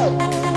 [0.00, 0.47] Oh.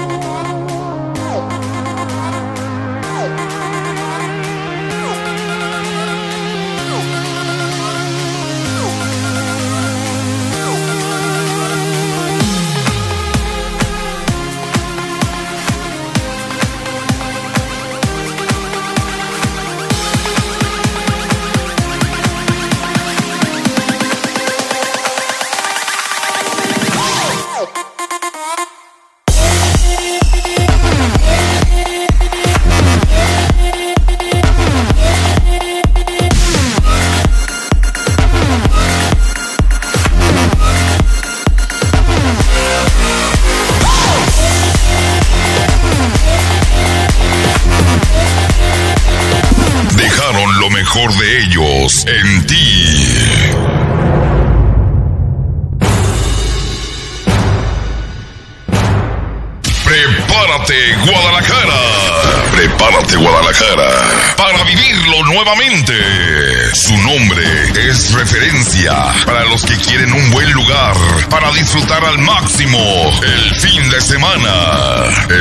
[71.54, 72.80] Disfrutar al máximo
[73.24, 74.54] el fin de semana.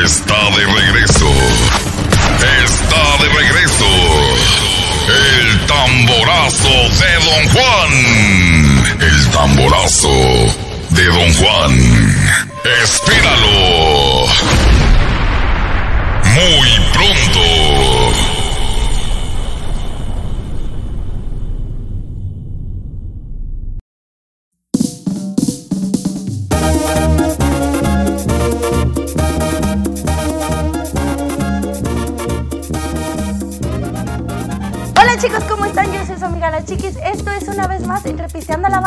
[0.04, 1.30] Está de regreso.
[2.64, 3.86] Está de regreso.
[5.08, 7.92] El tamborazo de Don Juan.
[9.00, 10.08] El tamborazo
[10.90, 11.72] de Don Juan.
[12.82, 14.26] Espéralo.
[16.24, 18.29] Muy pronto.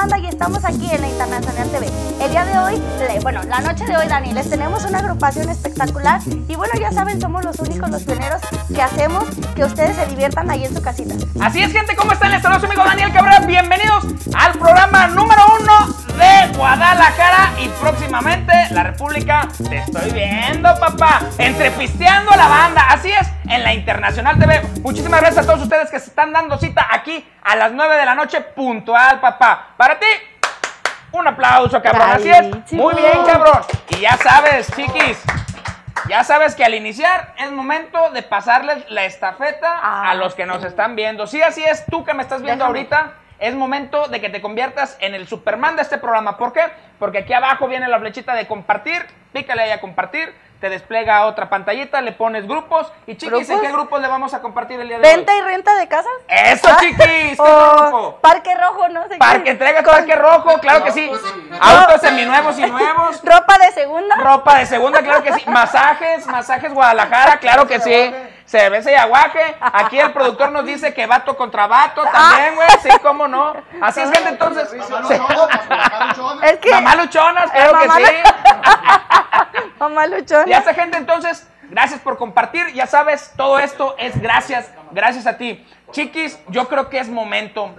[0.04, 1.88] Y estamos aquí en la Internacional TV.
[2.20, 2.82] El día de hoy,
[3.22, 6.20] bueno, la noche de hoy, Dani, les tenemos una agrupación espectacular.
[6.50, 9.24] Y bueno, ya saben, somos los únicos, los pioneros que hacemos
[9.56, 11.16] que ustedes se diviertan ahí en su casita.
[11.40, 12.32] Así es, gente, ¿cómo están?
[12.32, 13.40] Les saluda su amigo Daniel Cabrera.
[13.46, 14.04] Bienvenidos
[14.36, 19.48] al programa número uno de Guadalajara y próximamente la República.
[19.70, 21.22] Te estoy viendo, papá.
[21.38, 22.86] Entrepisteando a la banda.
[22.90, 24.62] Así es, en la Internacional TV.
[24.82, 28.06] Muchísimas gracias a todos ustedes que se están dando cita aquí a las 9 de
[28.06, 29.70] la noche, puntual, papá.
[29.78, 30.06] Para ti,
[31.12, 32.10] un aplauso, cabrón.
[32.12, 32.74] Así es.
[32.74, 33.62] Muy bien, cabrón.
[33.90, 35.22] Y ya sabes, chiquis.
[36.10, 40.46] Ya sabes que al iniciar es momento de pasarles la estafeta Ah, a los que
[40.46, 41.28] nos están viendo.
[41.28, 42.80] Sí, así es, tú que me estás viendo Déjame.
[42.80, 46.38] ahorita, es momento de que te conviertas en el Superman de este programa.
[46.38, 46.62] ¿Por qué?
[47.00, 51.50] Porque aquí abajo viene la flechita de compartir, pícale ahí a compartir, te despliega otra
[51.50, 54.98] pantallita, le pones grupos y chiquis, ¿en qué grupos le vamos a compartir el día
[54.98, 55.40] de ¿Venta hoy?
[55.40, 56.12] y renta de casas?
[56.30, 57.38] ¡Eso, Ah, chiquis!
[58.22, 59.50] Parque rojo, no sé Parque, qué.
[59.52, 61.12] entrega Con parque rojo, claro que sí.
[61.60, 63.22] Autos seminuevos y nuevos.
[63.26, 64.16] Ropa de segunda.
[64.16, 65.44] Ropa de segunda, claro que sí.
[65.50, 68.16] Masajes, masajes Guadalajara, claro que sí.
[68.46, 69.56] Cerveza y aguaje.
[69.60, 72.68] Aquí el productor nos dice que vato contra vato también, güey.
[72.82, 73.54] Sí, cómo no.
[73.82, 74.70] Así es, gente, entonces.
[76.44, 76.72] Es que.
[76.72, 78.14] Mamá luchonas, claro que sí.
[79.80, 80.46] Mamá luchona.
[80.46, 81.48] Ya está, gente, entonces.
[81.70, 82.68] Gracias por compartir.
[82.74, 85.66] Ya sabes, todo esto es gracias, gracias a ti.
[85.92, 87.74] Chiquis, yo creo que es momento.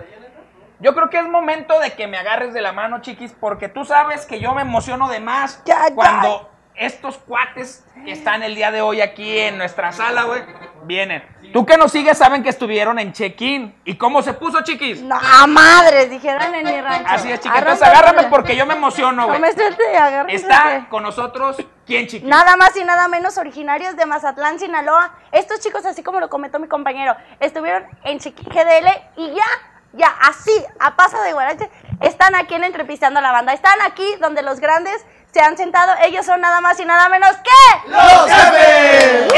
[0.81, 3.85] Yo creo que es momento de que me agarres de la mano, chiquis, porque tú
[3.85, 5.95] sabes que yo me emociono de más Ya, ya.
[5.95, 10.43] cuando estos cuates que están el día de hoy aquí en nuestra sala, güey,
[10.85, 11.23] vienen.
[11.53, 13.75] Tú que nos sigues saben que estuvieron en check-in.
[13.85, 15.01] ¿Y cómo se puso, chiquis?
[15.03, 17.07] No, madres, dijeron en mi rancho.
[17.09, 17.59] Así es, chiquis.
[17.59, 19.41] Entonces agárrame porque yo me emociono, No güey.
[19.41, 19.83] me suelte.
[20.29, 22.29] Está con nosotros, ¿quién, chiquis?
[22.29, 25.15] Nada más y nada menos originarios de Mazatlán, Sinaloa.
[25.31, 29.45] Estos chicos, así como lo comentó mi compañero, estuvieron en Chiqui GDL y ya,
[29.93, 31.71] ya, así, a paso de guarache,
[32.01, 33.53] están aquí en Entrepisteando a la Banda.
[33.53, 35.93] Están aquí donde los grandes se han sentado.
[36.05, 37.91] Ellos son nada más y nada menos que...
[37.91, 39.35] ¡Los jefes!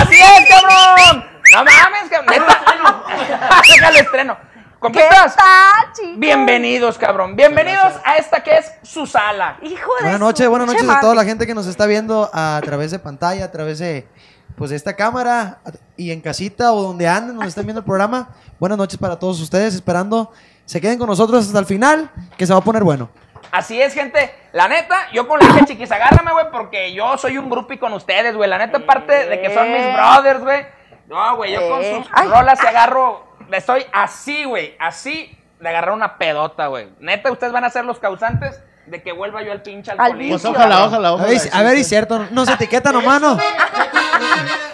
[0.00, 1.26] ¡Así es, cabrón!
[1.52, 2.26] ¡No mames, cabrón!
[2.30, 3.88] ¡Neta!
[3.90, 4.38] El estreno.
[4.78, 5.36] ¿Cómo ¿Qué estás?
[5.36, 6.14] tal, chicos?
[6.16, 7.36] Bienvenidos, cabrón.
[7.36, 9.58] Bienvenidos a esta que es su sala.
[9.60, 12.62] Hijo de Buenas noches, buenas noches a toda la gente que nos está viendo a
[12.64, 14.08] través de pantalla, a través de
[14.56, 15.58] pues esta cámara
[15.96, 18.28] y en casita o donde anden, donde estén viendo el programa.
[18.58, 20.32] Buenas noches para todos ustedes, esperando
[20.64, 23.08] se queden con nosotros hasta el final, que se va a poner bueno.
[23.50, 24.32] Así es, gente.
[24.52, 27.92] La neta, yo con la dije, chiquis, agárrame, güey, porque yo soy un grupi con
[27.94, 28.48] ustedes, güey.
[28.48, 29.92] La neta, aparte de que son mis Eh.
[29.96, 30.66] brothers, güey.
[31.08, 31.96] No, güey, yo con Eh.
[31.96, 32.28] sus Ay.
[32.28, 33.26] rolas y agarro.
[33.50, 36.88] Estoy así, güey, así de agarrar una pedota, güey.
[37.00, 40.16] Neta, ustedes van a ser los causantes de que vuelva yo al pinche Al.
[40.16, 41.28] Pues ojalá, ojalá, A ojalá.
[41.30, 43.38] ver, y- a ver, y cierto, nos etiquetan nomás, ¿no?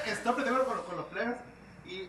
[0.07, 1.37] Está primero con, con los plebes.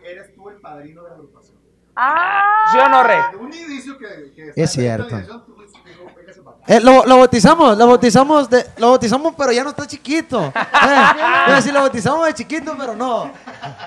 [0.04, 1.56] eres tú el padrino de la agrupación.
[1.94, 2.42] Ah.
[2.72, 3.02] ¿Sí o no?
[3.06, 5.08] De un inicio que, que Es está cierto.
[5.08, 6.57] dirección, tú fuiste, dijo, "Véngase para acá".
[6.68, 10.52] Eh, lo, lo bautizamos, lo bautizamos, de, lo bautizamos, pero ya no está chiquito.
[10.54, 13.30] Eh, a decir, lo bautizamos de chiquito, pero no.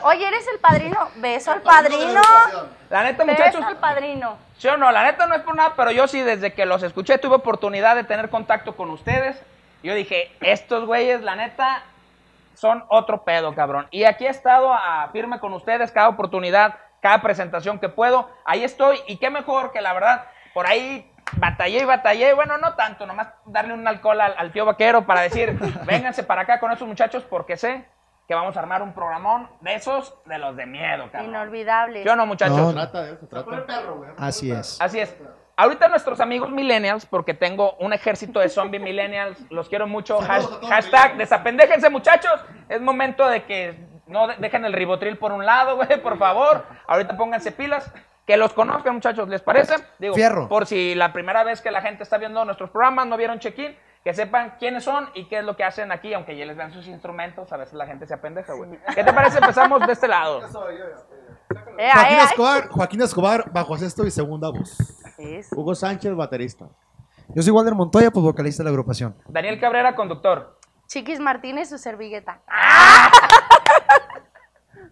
[0.01, 1.09] Oye, eres el padrino.
[1.15, 2.21] Beso al Padrino
[2.89, 4.35] la neta, Beso muchachos, al padrino.
[4.57, 4.91] ¿sí o no?
[4.91, 7.95] La neta no es por nada, pero yo sí, desde que los escuché, tuve oportunidad
[7.95, 9.39] de tener contacto con ustedes.
[9.83, 11.83] Yo dije, estos güeyes, la neta,
[12.55, 13.87] son otro pedo, cabrón.
[13.91, 18.27] Y aquí he estado a firme con ustedes cada oportunidad, cada presentación que puedo.
[18.43, 22.33] Ahí estoy, y qué mejor que la verdad, por ahí batallé y batallé.
[22.33, 26.41] Bueno, no tanto, nomás darle un alcohol al, al tío vaquero para decir, vénganse para
[26.41, 27.85] acá con esos muchachos, porque sé
[28.27, 31.31] que vamos a armar un programón de esos, de los de miedo, cabrón.
[31.31, 32.03] Inolvidable.
[32.03, 32.55] ¿Sí o no, muchachos?
[32.57, 32.71] No.
[32.73, 33.65] Trata de eso, trata.
[33.65, 34.09] perro, güey.
[34.17, 34.79] Así es.
[34.79, 35.15] Así es.
[35.57, 40.19] Ahorita nuestros amigos millennials, porque tengo un ejército de zombie millennials, los quiero mucho.
[40.21, 42.39] Has- hashtag, desapendéjense muchachos.
[42.69, 46.65] Es momento de que no de- dejen el ribotril por un lado, güey, por favor.
[46.87, 47.93] Ahorita pónganse pilas.
[48.25, 49.75] Que los conozcan, muchachos, ¿les parece?
[49.99, 50.47] Digo, Fierro.
[50.47, 53.75] por si la primera vez que la gente está viendo nuestros programas no vieron check-in,
[54.03, 56.71] que sepan quiénes son y qué es lo que hacen aquí, aunque ya les dan
[56.71, 58.71] sus instrumentos, a veces la gente se apendeja, güey.
[58.95, 59.39] ¿Qué te parece?
[59.39, 60.47] Empezamos de este lado.
[60.49, 61.21] Soy yo, yo.
[61.77, 64.77] Eh, Joaquín eh, Escobar, Joaquín Escobar, bajo sexto y segunda voz.
[65.51, 66.65] Hugo Sánchez, baterista.
[67.29, 69.15] Yo soy Walter Montoya, pues vocalista de la agrupación.
[69.27, 70.57] Daniel Cabrera, conductor.
[70.87, 72.41] Chiquis Martínez, su servilleta.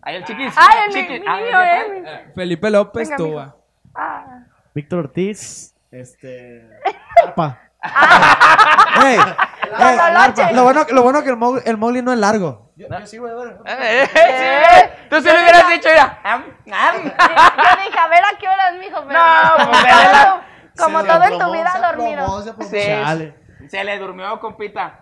[0.01, 0.53] Ahí el chiquis.
[0.57, 1.19] Ay, el Chiquis.
[1.21, 1.89] mi- Ah, mío, ¿ya eh,
[2.27, 3.55] mi- Felipe López Tuba.
[3.95, 4.43] Ah.
[4.73, 6.69] Víctor Ortiz, este.
[7.25, 7.59] Arpa.
[9.03, 9.17] ¡Ey!
[9.17, 9.97] ¡Ey!
[9.97, 10.53] Tololoche.
[10.53, 12.71] Lo bueno, lo bueno que el, Mowgli- el Mowgli no es largo.
[12.75, 13.49] Yo, yo sí, güey, güey.
[13.65, 16.19] Eh, eh, sí, Tú sí lo hubieras dicho, mira.
[16.23, 16.95] Am, am.
[17.03, 19.03] Yo dije, a ver a qué horas, mijo.
[19.05, 20.41] Pero No, pues, como, vela.
[20.77, 22.41] como Se todo en tu vida dormido.
[22.63, 23.33] se.
[23.59, 23.67] Sí.
[23.69, 24.99] Se le durmió, compita.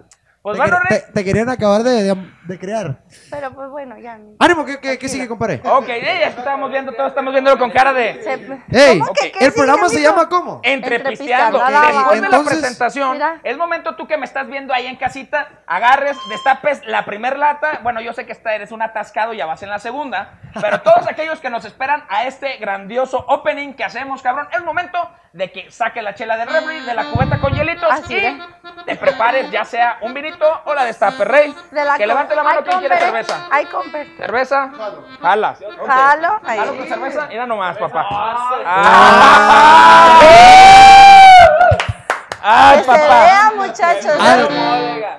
[0.48, 3.00] Pues Te, bueno, quer- te- te querían acabar de, de- de crear.
[3.30, 4.18] Pero pues bueno, ya.
[4.40, 5.62] Ánimo, ¿qué, qué, qué sigue, compadre?
[5.66, 8.24] Ok, ya estamos viendo, todos estamos viéndolo con cara de.
[8.24, 9.00] Se- ¡Ey!
[9.00, 10.62] ¿Cómo que qué ¿El programa se llama cómo?
[10.64, 11.58] Entrepisteando.
[11.58, 13.42] La Después de la Entonces, presentación, mira.
[13.44, 17.80] es momento tú que me estás viendo ahí en casita, agarres, destapes la primer lata.
[17.84, 20.40] Bueno, yo sé que esta eres un atascado, ya vas en la segunda.
[20.62, 24.98] Pero todos aquellos que nos esperan a este grandioso opening que hacemos, cabrón, es momento
[25.34, 28.36] de que saque la chela del refri, de la cubeta con hielitos Así y es.
[28.86, 31.56] te prepares ya sea un vinito o la destape, rey.
[31.72, 33.48] De la que levante la mano quien quiere cerveza.
[33.52, 34.08] Ay, comper.
[34.18, 34.70] ¿Cerveza?
[35.22, 35.56] Jala.
[35.80, 35.88] Ok.
[35.88, 36.40] Jalo.
[36.46, 36.58] Ahí.
[36.60, 37.28] Jalo con cerveza.
[37.28, 38.08] Mira nomás, papá.
[38.66, 40.20] Ah.
[42.50, 43.24] ¡Ay, Que se papá!
[43.24, 44.14] vea, muchachos.
[44.20, 44.50] Al-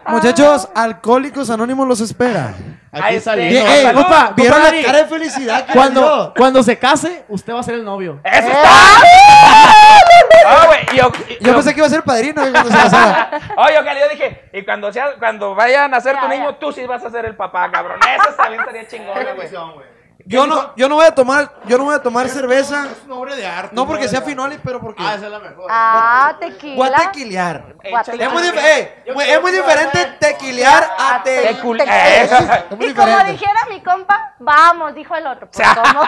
[0.07, 2.55] muchachos, Alcohólicos Anónimos los espera.
[2.91, 3.33] Ahí Aquí está.
[3.33, 3.55] saliendo.
[3.55, 4.05] Bien, ¡Ey, salud.
[4.35, 7.85] ¿Vieron la cara de felicidad que Cuando, cuando se case, usted va a ser el
[7.85, 8.19] novio.
[8.25, 8.71] ¡Eso está!
[10.47, 11.11] Ah, güey, yo,
[11.41, 13.31] Yo pensé que iba a ser padrino eh, cuando se casara.
[13.57, 16.29] Oye, Ojalá, yo dije, y cuando sea, cuando vayan a ser tu ya.
[16.29, 17.99] niño, tú sí vas a ser el papá, cabrón.
[18.01, 19.49] Eso también estaría chingón, güey.
[20.25, 22.87] Yo no, yo no voy a tomar, yo no voy a tomar cerveza.
[22.91, 23.75] Es un hombre de arte.
[23.75, 25.03] No porque sea finoli, pero porque.
[25.03, 25.67] Ah, esa es la mejor.
[25.71, 26.97] Ah, voy a tequila.
[26.99, 27.65] tequilear.
[27.83, 28.43] Es muy,
[29.15, 31.43] muy- es muy diferente tequilear a te.
[31.49, 31.79] Qué cool.
[31.79, 32.23] Te- Eh,
[32.71, 35.49] Es muy Y como dijera mi compa, vamos, dijo el otro.
[35.51, 36.03] Pues, ¿cómo?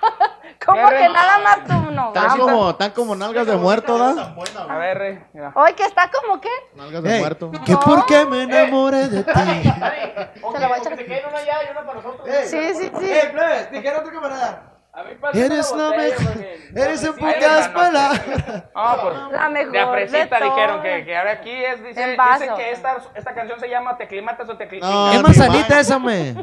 [0.66, 2.12] ¿Cómo Qué que nada más tú no?
[2.12, 2.36] Vamos.
[2.38, 4.34] como, tan como nalgas de muerto, ¿da?
[4.68, 5.24] A ver, rey.
[5.32, 5.52] mira.
[5.54, 7.50] Hoy que está como que Nalgas de Ey, muerto.
[7.64, 9.32] que por qué me enamoré de ti.
[9.32, 10.96] se lo voy a echar.
[12.44, 13.10] Sí, sí, sí.
[13.10, 14.66] Ey, plebes, dijera otro camarada.
[14.92, 16.26] A mí pásame Eres la botella, mejor.
[16.34, 18.22] porque- Eres en pocas palabras.
[18.74, 20.82] No, por, La mejor de de dijeron todas.
[20.82, 22.42] que, que ahora aquí es, dice, En vaso.
[22.42, 24.94] dice que esta, esta canción se llama Te climatas o te climatas.
[24.94, 25.10] No.
[25.12, 26.34] Es mi manzanita esa, me.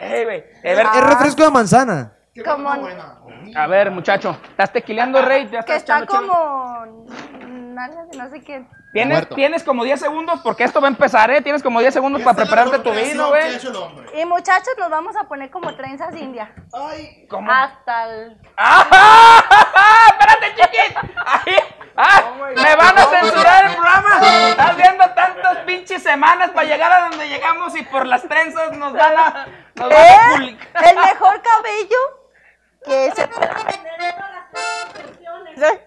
[0.00, 0.38] Ey, güey.
[0.38, 2.12] A ver, Es refresco de manzana.
[2.34, 3.18] Qué Como- cosa buena.
[3.56, 4.36] a ver, muchacho.
[4.50, 5.44] ¿Estás tequileando, Rey?
[5.50, 6.32] ¿Ya Que estás está echando chela?
[6.32, 7.06] como.
[7.74, 8.68] Nalgas de no sé quién.
[8.92, 11.40] ¿Tienes, tienes como 10 segundos porque esto va a empezar, ¿eh?
[11.42, 13.56] Tienes como 10 segundos para prepararte tu vino, güey.
[14.14, 16.52] Y muchachos, nos vamos a poner como trenzas india.
[16.72, 17.50] Ay, ¿Cómo?
[17.50, 18.36] Hasta el.
[18.56, 19.44] ¡Ah!
[20.10, 20.96] ¡Espérate, chiquis!
[21.24, 21.56] Ahí.
[21.96, 22.32] ¡Ah!
[22.56, 24.48] ¡Me van a censurar el programa!
[24.48, 28.92] Estás viendo tantas pinches semanas para llegar a donde llegamos y por las trenzas nos
[28.92, 29.46] van a.
[29.76, 30.18] Nos van a ¿Eh?
[30.34, 30.88] publicar.
[30.88, 32.20] El mejor cabello
[32.84, 35.80] que se pueda tener en todas las producciones.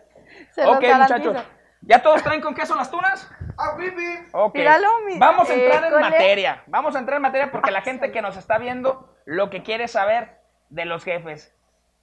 [0.54, 1.44] Se Ok, muchachos.
[1.86, 3.30] ¿Ya todos traen con queso las tunas?
[3.58, 4.20] ah, pipi.
[4.32, 4.56] Ok.
[4.56, 6.64] Míralo, mi- Vamos a entrar en materia.
[6.68, 9.88] Vamos a entrar en materia porque la gente que nos está viendo lo que quiere
[9.88, 11.54] saber de los jefes.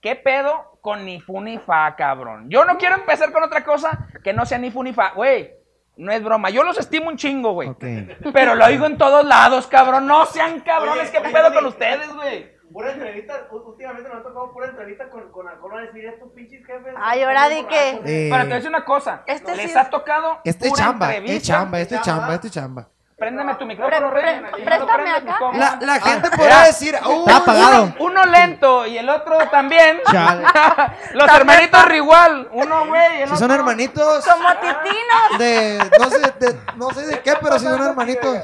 [0.00, 2.48] ¿Qué pedo con ni fu ni fa, cabrón?
[2.48, 5.10] Yo no quiero empezar con otra cosa que no sea ni fu ni fa.
[5.14, 5.52] Güey,
[5.96, 6.48] no es broma.
[6.50, 7.68] Yo los estimo un chingo, güey.
[7.68, 7.84] Ok.
[8.32, 10.06] Pero lo oigo en todos lados, cabrón.
[10.06, 11.02] No sean cabrones.
[11.02, 11.54] Oye, ¿Qué oye, pedo oye.
[11.54, 12.59] con ustedes, güey?
[12.72, 16.64] Pura entrevista, últimamente nos ha tocado pura entrevista con, con alcohol a decir estos pinches
[16.64, 16.94] jefes.
[17.00, 17.90] Ay, ahora di que.
[18.04, 19.22] Eh, Pero te voy a decir una cosa.
[19.26, 21.46] Este Les sí ha tocado Este es pura chamba, es entrevista.
[21.54, 22.88] chamba, este es chamba, este es chamba.
[23.18, 24.40] Préndeme tu micrófono, Pre- Rey.
[24.40, 25.38] pre- Si no préstame acá.
[25.52, 26.66] La, la gente Ah, podrá ya.
[26.68, 27.82] decir, "Uy, Está apagado.
[27.82, 30.00] Uno, uno lento y el otro también.
[30.10, 30.44] Chale.
[31.14, 32.48] Los hermanitos Rigual.
[32.52, 33.18] Uno, güey.
[33.18, 35.38] y el Si son hermanitos Como titinos.
[35.38, 38.38] de no sé de, no sé de qué, pero si son hermanitos.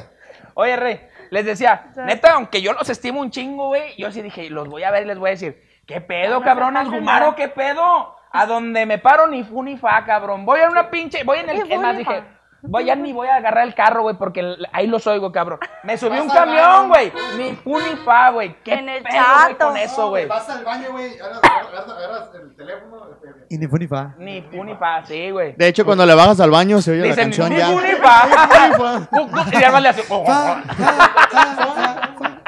[0.54, 4.50] Oye, Rey, les decía, neta, aunque yo los estimo un chingo, güey, yo sí dije,
[4.50, 6.88] los voy a ver y les voy a decir, ¿qué pedo, cabrones?
[6.88, 8.16] Gumaro, ¿qué pedo?
[8.32, 10.44] A donde me paro ni fu ni fa, cabrón.
[10.44, 12.22] Voy a una pinche, voy en el, es más, dije,
[12.84, 15.58] ya ni voy a agarrar el carro, güey, porque ahí los oigo, cabrón.
[15.84, 18.56] Me subí un camión, güey, ni fu ni fa, güey.
[18.62, 20.26] ¿Qué En el pedo, con eso, güey?
[20.26, 23.06] Vas al baño, güey, agarras, el teléfono.
[23.48, 24.14] Y ni fu ni fa.
[24.18, 25.54] Ni fu ni fa, sí, güey.
[25.56, 27.68] De hecho, cuando le bajas al baño se oye la Dicen, canción ni ya.
[27.68, 29.08] fu ni fa.
[29.52, 30.56] Y además le hace, oh, oh,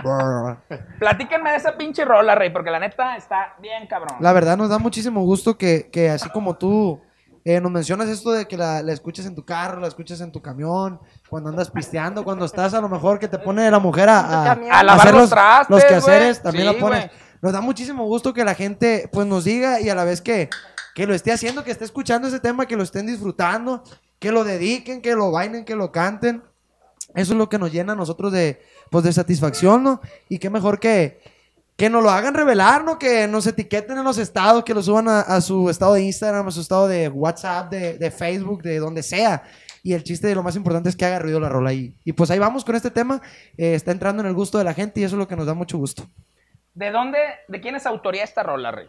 [0.04, 0.56] oh.
[0.98, 4.16] Platíquenme de esa pinche rola, Rey, porque la neta está bien cabrón.
[4.20, 7.00] La verdad nos da muchísimo gusto que, que así como tú
[7.50, 10.30] eh, nos mencionas esto de que la, la escuches en tu carro, la escuches en
[10.30, 11.00] tu camión,
[11.30, 14.44] cuando andas pisteando, cuando estás a lo mejor que te pone la mujer a, a,
[14.44, 14.70] camión.
[14.70, 17.10] A lavar hacer los los, trastes, los quehaceres, también Sí, la pones.
[17.40, 20.50] Nos da muchísimo gusto que la gente pues nos diga y a la vez que,
[20.94, 23.82] que lo esté haciendo, que esté escuchando ese tema, que lo estén disfrutando,
[24.18, 26.42] que lo dediquen, que lo bailen, que lo canten.
[27.14, 30.02] Eso es lo que nos llena a nosotros de, pues, de satisfacción, ¿no?
[30.28, 31.22] Y qué mejor que,
[31.78, 32.98] que nos lo hagan revelar, ¿no?
[32.98, 36.48] Que nos etiqueten en los estados, que lo suban a, a su estado de Instagram,
[36.48, 39.44] a su estado de WhatsApp, de, de Facebook, de donde sea.
[39.84, 41.94] Y el chiste de lo más importante es que haga ruido la rola ahí.
[42.04, 43.22] Y pues ahí vamos con este tema.
[43.56, 45.46] Eh, está entrando en el gusto de la gente y eso es lo que nos
[45.46, 46.02] da mucho gusto.
[46.74, 48.88] ¿De dónde, de quién es autoría esta rola, Rey?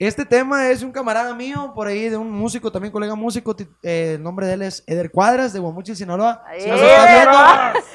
[0.00, 3.54] Este tema es un camarada mío, por ahí de un músico, también colega músico.
[3.84, 6.42] eh, el nombre de él es Eder Cuadras, de Guamuchil, Sinaloa.
[6.58, 7.38] Si nos ¡Eh, está viendo,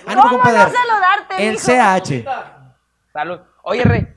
[0.08, 0.72] ánimo, ¿Cómo compadre.
[0.72, 1.58] no saludarte, El?
[1.58, 2.26] CH.
[3.12, 3.40] Salud.
[3.64, 4.08] Oye, Rey,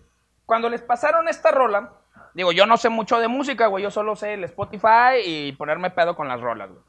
[0.47, 1.91] cuando les pasaron esta rola,
[2.35, 5.91] digo, yo no sé mucho de música, güey, yo solo sé el Spotify y ponerme
[5.91, 6.83] pedo con las rolas, güey.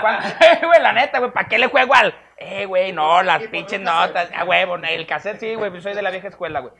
[0.00, 2.14] Cuando- Eh, güey, la neta, güey, ¿para qué le juego al?
[2.38, 6.02] Eh, güey, no, las pinches notas, a huevo, el cassette sí, güey, pues soy de
[6.02, 6.72] la vieja escuela, güey.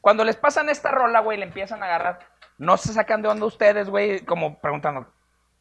[0.00, 2.20] Cuando les pasan esta rola, güey, le empiezan a agarrar,
[2.56, 5.06] no se sacan de onda ustedes, güey, como preguntando,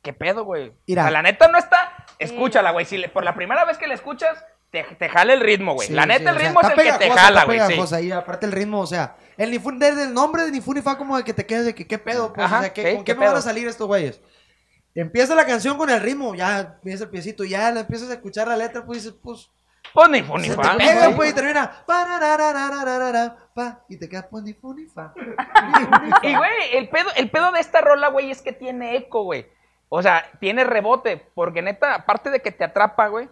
[0.01, 0.71] ¿qué pedo, güey?
[0.87, 1.01] Mira.
[1.01, 3.87] O sea, la neta no está, escúchala, güey, si le- por la primera vez que
[3.87, 5.87] la escuchas, te, te jala el ritmo, güey.
[5.87, 7.95] Sí, la neta, sí, el o sea, ritmo es el que te jala, güey, sí.
[8.05, 10.97] Y aparte el ritmo, o sea, el desde el nombre de ni fu ni fa
[10.97, 13.01] como de que te quedes de que qué pedo, pues, Ajá, o sea, ¿con qué,
[13.05, 13.37] qué me van pedo.
[13.37, 14.21] a salir estos güeyes?
[14.93, 18.47] Empieza la canción con el ritmo, ya empieza el piecito, ya la empiezas a escuchar
[18.47, 19.49] la letra, pues dices, pues,
[19.93, 21.15] Pues ni fu ni se fa, te pega, güey.
[21.15, 22.05] pues, y termina, pa,
[23.89, 25.13] y te quedas, pues, ni fu ni fa.
[26.23, 29.47] Y, güey, el pedo, el pedo de esta rola, güey, es que tiene eco, güey.
[29.89, 31.27] O sea, tiene rebote.
[31.33, 33.29] Porque neta, aparte de que te atrapa, güey,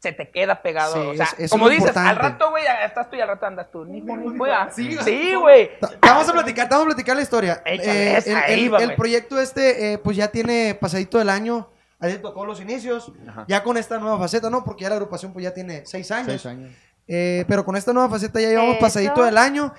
[0.00, 0.94] se te queda pegado.
[0.94, 3.46] Sí, o sea, es- como es dices, al rato, güey, estás tú y al rato
[3.46, 3.84] andas tú.
[3.84, 4.70] Ni fu ni fa.
[4.70, 5.70] Sí, güey.
[6.00, 7.62] Vamos a platicar, vamos a platicar la historia.
[7.64, 8.96] Échale Eh, esa, el, ahí el- va, el güey.
[8.96, 11.70] proyecto este, eh, pues ya tiene pasadito el año.
[12.00, 13.12] Ahí le tocó los inicios.
[13.48, 14.62] Ya con esta nueva faceta, ¿no?
[14.62, 16.28] Porque ya la agrupación pues ya tiene seis años.
[16.28, 16.70] Seis años.
[17.08, 18.80] Eh, pero con esta nueva faceta ya llevamos Eso.
[18.80, 19.74] pasadito del año.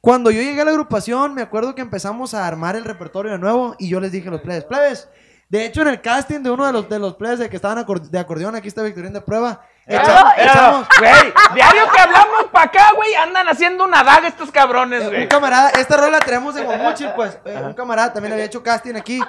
[0.00, 3.38] Cuando yo llegué a la agrupación, me acuerdo que empezamos a armar el repertorio de
[3.38, 5.08] nuevo y yo les dije a los plebes, plebes,
[5.52, 7.84] de hecho en el casting de uno de los, de los plebes de que estaban
[8.10, 12.44] de acordeón, aquí está Victorín de prueba, Pero, echa- pero, echamos- Güey, diario que hablamos
[12.50, 15.22] para acá, güey, andan haciendo una daga estos cabrones, Eh, güey.
[15.24, 17.38] un camarada, esta rola la traemos de Guamuchil, pues.
[17.44, 19.20] eh, un camarada también había hecho casting aquí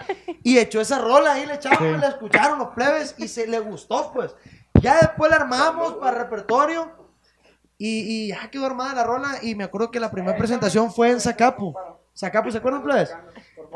[0.44, 4.12] y echó esa rola ahí, le echamos, la escucharon los plebes y se le gustó,
[4.14, 4.34] pues.
[4.82, 6.90] Ya después la armamos para repertorio
[7.78, 9.30] y, y ya quedó armada la rola.
[9.42, 11.74] Y me acuerdo que la primera presentación fue en Zacapu.
[12.16, 13.16] Zacapu, ¿se acuerdan, plebes?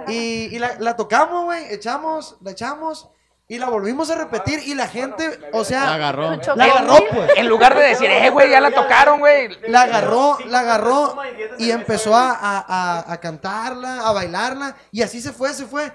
[0.08, 3.10] Y, y la, la tocamos, güey, echamos, la echamos
[3.50, 6.36] y la volvimos a repetir y la gente, o sea, La agarró.
[6.56, 7.32] la agarró, pues.
[7.38, 9.50] En lugar de decir, eh, güey, ya la tocaron, güey.
[9.70, 11.16] La agarró, la agarró
[11.58, 12.66] y empezó a, a-
[13.00, 15.92] a- a cantarla, a bailarla y así se fue, se fue.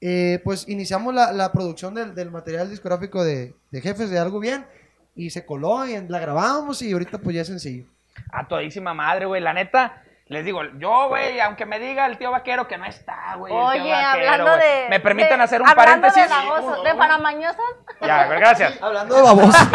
[0.00, 4.40] Eh, pues iniciamos la, la producción del, del material discográfico de, de Jefes de Algo
[4.40, 4.66] Bien
[5.14, 7.86] y se coló y la grabamos y ahorita pues ya es sencillo.
[8.32, 9.40] A todísima madre, güey.
[9.40, 13.34] La neta, les digo, yo, güey, aunque me diga el tío vaquero que no está,
[13.36, 13.52] güey.
[13.52, 14.60] el tío Oye, vaquero, hablando güey.
[14.82, 14.86] de.
[14.88, 16.28] ¿Me permiten de- hacer un hablando paréntesis?
[16.28, 17.56] De, baboso, de paramañosas.
[18.00, 18.72] Ya, gracias.
[18.82, 19.58] Hablando de baboso.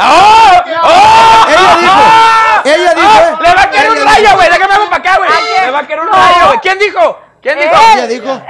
[0.00, 0.50] ¡Oh!
[0.84, 1.46] ¡Oh!
[1.48, 3.42] ella dijo, ella dijo, ¡Oh!
[3.42, 4.48] ¡Le va a caer un rayo, güey!
[4.48, 5.30] ¡Déjame hago para acá, güey!
[5.64, 6.12] ¡Le va a caer un No.
[6.12, 6.58] rayo, güey!
[6.60, 7.18] ¿Quién dijo?
[7.42, 7.74] ¿Quién dijo?
[7.94, 8.42] Ella dijo,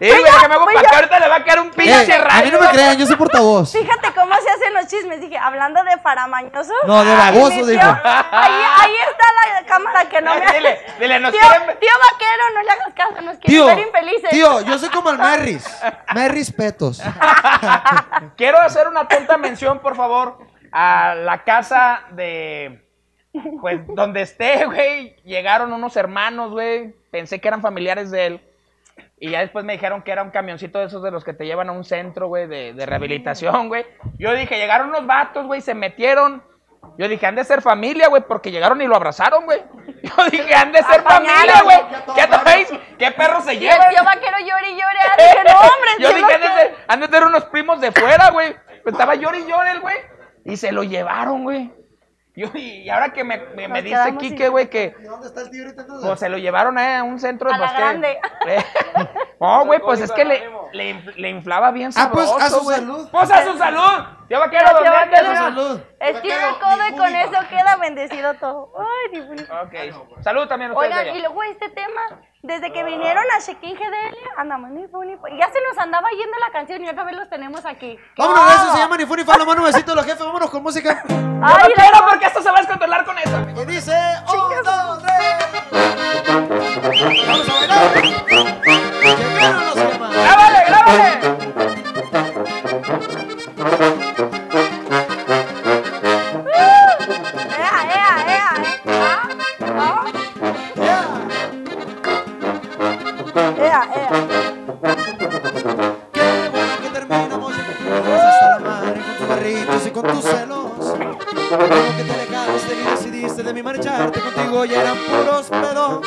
[0.00, 0.22] ¡Eh, güey!
[0.24, 0.88] ¡Déjame hago fui para!
[0.96, 2.40] Ahorita le va a caer un "Eh, pinche rayo.
[2.40, 3.72] a mí no me crean, yo soy portavoz.
[3.72, 5.20] Fíjate cómo se hacen los chismes.
[5.20, 6.74] Dije, hablando de paramañosos.
[6.86, 7.14] No, de
[7.50, 7.86] tío, dijo.
[8.04, 12.42] Ahí, ahí está la cámara que no me Dile, dile, nos tío, quieren- tío vaquero,
[12.54, 14.30] no le hagas caso, nos quieren Tío, ver infelices.
[14.30, 15.64] tío, yo soy como el Merris.
[16.14, 17.00] Merris Petos.
[18.36, 20.38] Quiero hacer una atenta mención, por favor,
[20.72, 22.80] a la casa de.
[23.60, 25.16] Pues donde esté, güey.
[25.24, 26.94] Llegaron unos hermanos, güey.
[27.10, 28.40] Pensé que eran familiares de él.
[29.24, 31.46] Y ya después me dijeron que era un camioncito de esos de los que te
[31.46, 33.86] llevan a un centro, güey, de, de rehabilitación, güey.
[34.18, 36.42] Yo dije, llegaron unos vatos, güey, se metieron.
[36.98, 39.62] Yo dije, han de ser familia, güey, porque llegaron y lo abrazaron, güey.
[40.02, 41.78] Yo dije, han de ser familia, güey.
[42.14, 42.68] ¿Qué traéis?
[42.98, 43.88] ¿Qué perros se Y el llevan?
[43.88, 44.98] tío vaquero llore y llore.
[45.10, 47.92] ah, Dije, no, hombre, Yo dije, han de, ser, han de ser unos primos de
[47.92, 48.54] fuera, güey.
[48.84, 49.96] Estaba llore y llore el güey.
[50.44, 51.72] Y se lo llevaron, güey.
[52.36, 55.50] Yo, y ahora que me, me, me dice Quique, güey, que ¿Y dónde está el
[55.50, 56.08] tío ahorita entonces?
[56.08, 57.80] pues se lo llevaron a un centro de A la basquet.
[57.84, 58.18] grande.
[59.40, 62.64] No, güey, pues es que le, le, le inflaba bien Ah, pues, sabroso, a su
[62.64, 62.76] güey.
[62.78, 63.08] salud.
[63.10, 64.04] Pues a su salud.
[64.30, 65.16] Yo vaquero, ¿dónde vaquero.
[65.26, 65.38] andas?
[65.38, 65.80] Salud.
[66.00, 68.72] Estira el codo y con eso queda bendecido todo.
[68.78, 69.52] Ay, ni bonito.
[69.62, 70.96] Ok, salud también a ustedes.
[70.96, 72.00] Oigan, y luego este tema,
[72.44, 75.26] desde que vinieron a Shekin GDL, andamos ni fu ni fu.
[75.28, 77.98] Ya se nos andaba yendo la canción y otra vez los tenemos aquí.
[78.18, 80.50] Vámonos, eso se llama ni fu ni fa, lo mano besito de los jefes, vámonos
[80.50, 81.02] con música.
[81.08, 83.40] Yo Ay, vaquero, porque esto se va a descontrolar con eso.
[83.62, 83.96] Y dice,
[84.30, 85.36] un, dos, tres.
[87.26, 87.94] Vamos a bailar.
[89.16, 90.12] Llegaron los gemas.
[90.14, 91.18] ¡Grábale, grábale!
[109.94, 110.72] Con tus celos.
[111.48, 116.00] Qué bueno que te alejaste y decidiste de mí marcharte contigo y eran puros pedos.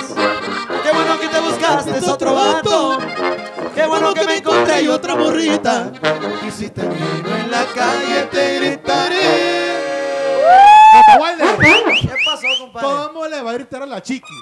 [0.84, 3.00] Qué bueno que te buscaste otro vato.
[3.74, 5.92] Qué bueno que me encontré y otra morrita.
[6.46, 9.78] Y si te miro en la calle te gritaré.
[12.02, 12.88] ¿Qué pasó, compadre?
[12.88, 14.34] ¿Cómo le va a gritar a la chiqui?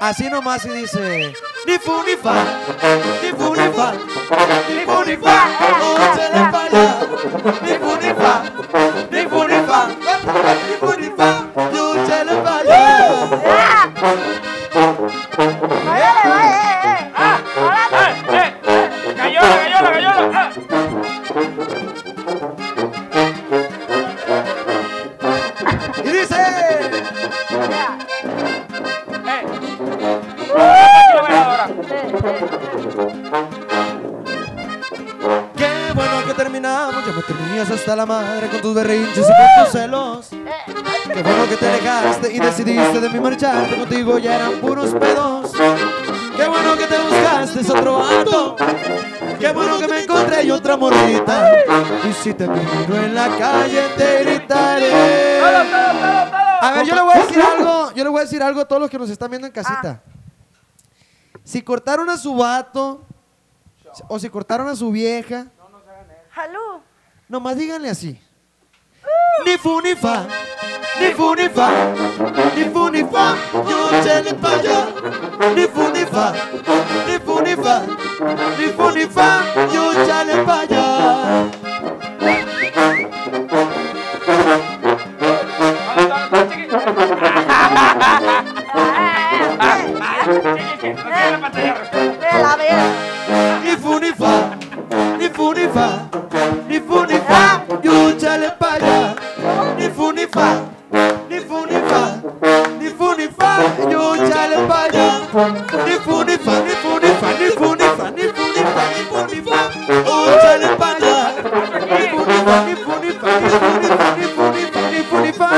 [0.00, 1.32] Así nomás y dice
[1.66, 2.34] Ni fu ni fa,
[3.22, 3.92] ni fu ni fa,
[4.68, 5.36] ni fu ni fa,
[6.04, 6.84] échale pa' allá.
[7.62, 8.32] Ni fu ni fa,
[9.12, 9.80] ni fu ni fa,
[10.66, 11.28] ni fu ni fa,
[38.72, 40.28] tus berrinches y con tus celos.
[40.28, 45.52] Qué bueno que te alejaste y decidiste de mí marcharte contigo, ya eran puros pedos.
[46.36, 48.56] Qué bueno que te buscaste otro vato.
[49.38, 51.52] Qué bueno que me encontré y otra morrita.
[52.08, 55.40] Y si te miro en la calle te gritaré.
[56.60, 58.64] A ver, yo le voy a decir algo, yo le voy a decir algo a
[58.64, 60.02] todos los que nos están viendo en casita.
[61.44, 63.04] Si cortaron a su vato
[64.08, 65.48] o si cortaron a su vieja,
[66.34, 66.80] ¡Salud!
[67.28, 68.18] nomás díganle así.
[69.46, 70.24] Ni fu ni fa,
[71.00, 71.68] ni fu ni fa,
[72.56, 73.24] ni fu ni fa,
[73.70, 74.78] yo chele pa' allá.
[75.56, 76.26] Ni fu ni fa,
[77.06, 77.76] ni fu ni fa,
[78.58, 79.28] ni fu ni fa,
[79.74, 80.84] yo chale pa' allá.
[85.92, 86.82] Vamos, vamos, chiqui.
[89.58, 89.78] Ah,
[90.28, 92.20] chiqui, chiqui, no tiene la pantalla.
[92.20, 92.86] De la vera.
[93.64, 94.34] Ni fu ni fa,
[95.18, 95.88] ni fu ni fa,
[96.68, 97.42] ni fu ni fa,
[97.82, 98.80] yo chale pa' allá.
[98.80, 98.91] Ni fu ni
[100.32, 100.48] fa,
[101.28, 102.02] ni fu ni fa,
[102.80, 103.50] ni fu ni fa,
[103.90, 105.08] yo chale pa' allá.
[105.86, 108.62] Ni fu ni fa, ni fu ni fa, ni fu ni fa, ni fu ni
[108.74, 109.60] fa, ni fu ni fa,
[110.08, 111.16] yo chale pa' allá.
[111.98, 114.62] Ni fu ni fa, ni fu ni fa, ni fu ni fa, ni fu ni
[114.72, 115.48] fa, ni fu ni fa,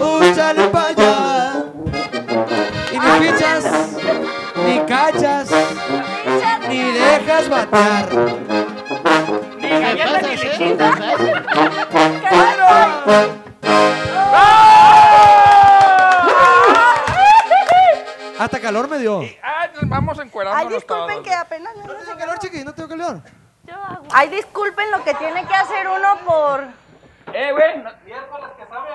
[0.00, 1.12] yo chale pa' allá.
[2.92, 3.66] Y ni pichas,
[4.64, 5.48] ni cachas,
[6.68, 8.04] ni dejas batear.
[9.60, 10.98] Ni galletas ni lechitas.
[12.30, 13.43] Hasta
[18.74, 19.22] calor me dio.
[19.42, 21.26] Ah, vamos Ay, encuerándonos disculpen todos.
[21.28, 21.76] que apenas...
[21.76, 22.64] ¿No tengo calor, chiqui?
[22.64, 23.20] ¿No tengo calor?
[24.12, 26.64] Ay, disculpen lo que tiene que hacer uno por...
[27.32, 27.78] Eh, güey.
[27.78, 27.90] no-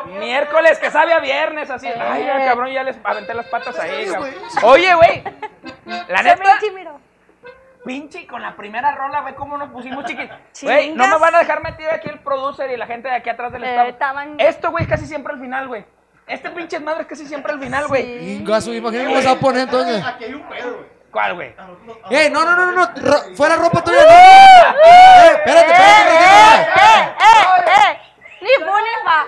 [0.05, 1.87] Miércoles que sabe a viernes, así.
[1.87, 4.33] Ay, ya, cabrón, ya les aventé las patas ahí, cabrón.
[4.63, 5.23] Oye, güey.
[6.07, 6.59] La neta,
[7.85, 10.29] pinche, con la primera rola, güey, cómo nos pusimos chiquis.
[10.61, 13.29] Güey, no me van a dejar metido aquí el producer y la gente de aquí
[13.29, 13.95] atrás del Eh,
[14.37, 15.85] Esto, güey, casi siempre al final, güey.
[16.29, 18.33] Este pinche madre es casi siempre al final, güey.
[18.35, 20.03] Ingazo, imagínate cómo se va a poner entonces.
[20.05, 20.99] Aquí hay un pedo, güey.
[21.11, 21.55] ¿Cuál, güey?
[22.11, 22.71] ¡Ey, no, no, no, no!
[22.71, 23.97] no, ro- ¡Fuera ropa tuya!
[24.03, 24.09] ¡No!
[24.11, 26.13] ¡Eh, espérate, espérate!
[26.13, 27.09] ¡Eh, espérate.
[27.09, 27.99] eh, eh, eh!
[28.41, 29.25] Ni fu ni fa.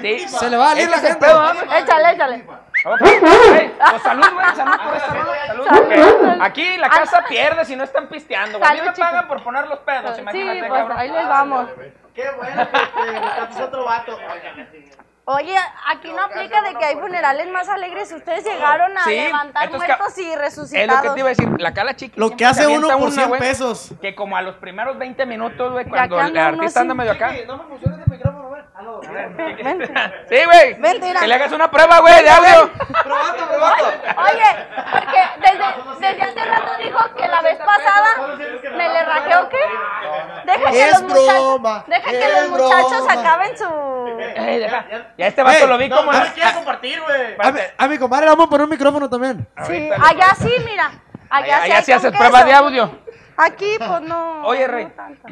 [0.00, 0.28] Sí.
[0.36, 1.26] Se le va a salir la Ese es el gente.
[1.26, 1.82] pedo, ¿ah, güey?
[1.82, 2.44] Échale, échale.
[2.84, 2.98] Ok.
[3.90, 5.66] Pues salud, güey, salud por esta rola, salud.
[5.68, 8.68] porque aquí la casa pierde si no están pisteando, güey.
[8.68, 10.98] A mí Salud, me pagan por poner los pedos, Sí, imagínate, pues cabrón.
[10.98, 11.68] ahí les vamos.
[12.14, 12.78] Qué bueno que
[13.12, 14.18] te buscaste otro vato.
[15.24, 15.54] Oye,
[15.88, 18.10] aquí no aplica de que hay funerales más alegres.
[18.10, 20.96] Ustedes llegaron a Sí, levantar entonces, muertos y Es resucitados.
[20.96, 22.18] lo que te iba a decir, la cala chiqui.
[22.18, 23.92] Lo siempre que hace uno por una, 100 güey, pesos.
[24.00, 26.98] Que como a los primeros 20 minutos, güey, cuando el anda uno artista anda así.
[26.98, 27.32] medio acá.
[27.46, 28.31] No me emociones el micrófono,
[30.28, 30.74] Sí, güey.
[30.78, 31.20] Mentira.
[31.20, 32.70] Que le hagas una prueba, güey, de audio.
[33.02, 33.84] Probato, probato.
[33.84, 38.36] Oye, porque desde, desde hace rato dijo que la vez pasada
[38.76, 39.58] me le rajé o qué.
[40.44, 44.18] Deja que los muchachos, deja que los muchachos acaben su.
[44.36, 44.84] Ey, deja.
[45.16, 46.12] Ya este vato Ey, lo vi No, como.
[46.12, 47.36] no se quiere compartir, güey.
[47.38, 49.46] A mi, a mi compadre le vamos a poner un micrófono también.
[49.66, 50.90] Sí, allá sí, mira.
[51.30, 52.18] Allá, Allá sí, allá hay sí con haces queso.
[52.18, 52.98] prueba de audio.
[53.36, 54.42] Aquí, pues no.
[54.46, 54.84] Oye, Rey.
[54.84, 55.28] no tanto.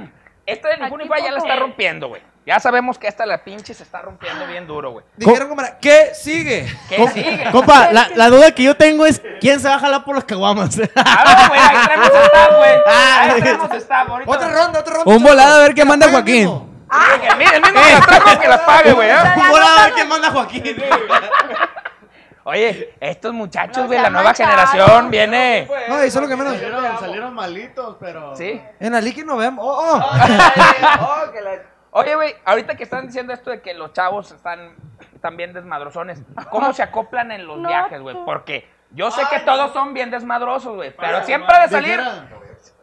[0.47, 1.47] De Aquí Unify ya la poco.
[1.49, 2.23] está rompiendo, güey.
[2.51, 5.05] Ya sabemos que esta la pinche se está rompiendo bien duro, güey.
[5.17, 6.67] Dijeron, compadre, ¿qué sigue?
[6.89, 7.45] ¿Qué sigue?
[7.53, 10.25] Compa, la, la duda que yo tengo es quién se va a jalar por los
[10.25, 10.77] caguamas.
[10.97, 12.73] Ah, güey, ahí traemos staff, güey.
[12.89, 14.31] Ah, Ahí traemos staff, ahorita.
[14.33, 15.15] Otra ronda, otra ronda.
[15.15, 16.35] Un volado a ver qué manda Joaquín.
[16.35, 16.69] mismo.
[16.91, 19.11] Sí, El mi- el mismo que las trajo que las pague, güey.
[19.11, 19.15] ¿eh?
[19.37, 20.65] Un volado a ver quién manda Joaquín.
[22.43, 25.69] Oye, estos muchachos, No güey, sean la nueva generación viene.
[25.89, 26.55] No, eso es lo que menos.
[26.55, 28.35] Salieron, salieron malitos, pero.
[28.35, 28.61] Sí.
[28.81, 29.65] En la Liqui no vemos.
[29.65, 31.31] Oh, oh.
[31.93, 34.75] Oye, güey, ahorita que están diciendo esto de que los chavos están,
[35.15, 38.17] están bien desmadrosones, ¿cómo se acoplan en los No, viajes, güey?
[38.25, 42.01] Porque yo sé que todos son bien desmadrosos, güey, pero siempre de salir...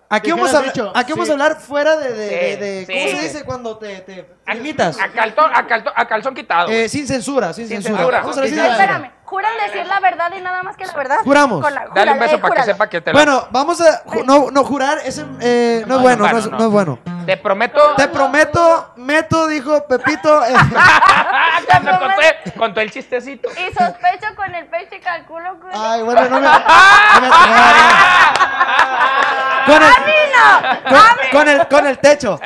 [0.10, 0.89] Aquí ¿Qué vamos, a, dicho?
[0.96, 1.32] aquí vamos Sí.
[1.32, 4.26] a hablar fuera de, de, Sí, de- de- sí, ¿cómo se dice cuando te, te
[4.46, 4.98] A, limitas?
[5.02, 6.70] a calzón, a, calzón, a calzón quitado.
[6.70, 7.98] Eh, sin censura, sin, Sin censura.
[7.98, 8.20] censura.
[8.22, 8.58] Vamos a ver Sin.
[8.60, 11.17] Espérame, juran decir la verdad y nada más que la verdad.
[11.26, 11.62] Juramos.
[11.62, 13.17] Con la- Dale un beso para que sepa que te lo...
[13.17, 14.06] Bueno, vamos a.
[14.06, 17.00] ju- No, no jurar, ese eh, no es bueno, no, es, no es bueno.
[17.28, 17.94] Te prometo...
[17.96, 20.44] Te prometo, meto, dijo Pepito.
[20.46, 20.54] eh,
[21.70, 23.50] Cuando conté, contó el chistecito.
[23.52, 25.68] Y sospecho con el pecho y calculo que.
[25.74, 26.48] ay, bueno, no me.
[26.48, 27.30] no me-
[29.66, 30.90] con el, ¡A mí no!
[30.90, 32.40] con, con el, con el techo.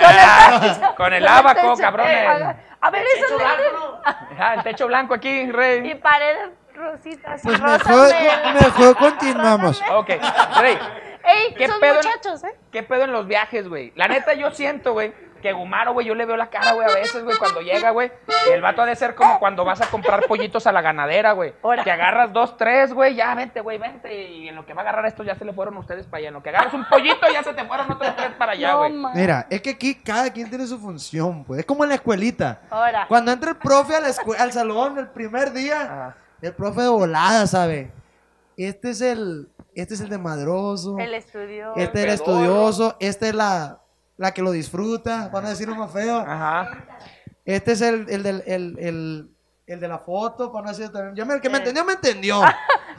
[0.97, 1.75] Con el abaco, techo.
[1.77, 2.41] cabrones.
[2.41, 3.37] Eh, A ver, eso
[4.39, 5.93] Ah, el techo blanco aquí, Y Rey.
[5.95, 7.43] paredes rositas.
[7.43, 8.09] y Pues mejor,
[8.59, 9.79] mejor continuamos.
[9.91, 10.09] Ok,
[10.59, 10.79] Rey.
[11.23, 12.55] Ey, ¿Qué son pedo en- muchachos, ¿eh?
[12.71, 13.91] ¿Qué pedo en los viajes, güey?
[13.95, 16.93] La neta, yo siento, güey, que Gumaro, güey, yo le veo la cara, güey, a
[16.93, 18.11] veces, güey, cuando llega, güey.
[18.51, 21.53] El vato ha de ser como cuando vas a comprar pollitos a la ganadera, güey.
[21.83, 24.29] Que agarras dos, tres, güey, ya, vente, güey, vente.
[24.29, 26.27] Y en lo que va a agarrar esto ya se le fueron ustedes para allá.
[26.27, 28.93] En lo que agarras un pollito ya se te fueron otros tres para allá, güey.
[29.15, 31.61] Mira, es que aquí cada quien tiene su función, pues.
[31.61, 32.61] Es como en la escuelita.
[32.69, 33.05] Ahora.
[33.07, 37.47] Cuando entra el profe a la al salón el primer día, el profe de volada,
[37.47, 37.91] ¿sabe?
[38.57, 40.97] Este es el, este es el de madroso.
[40.99, 41.73] El estudio.
[41.75, 43.79] Este es el estudioso, esta es la,
[44.17, 46.19] la que lo disfruta, van a decirlo más feo.
[46.19, 46.69] Ajá.
[47.45, 49.29] Este es el, el, del, el, el,
[49.67, 51.15] el de la foto, para no decirlo también.
[51.15, 52.41] Ya me- el que me entendió, me entendió.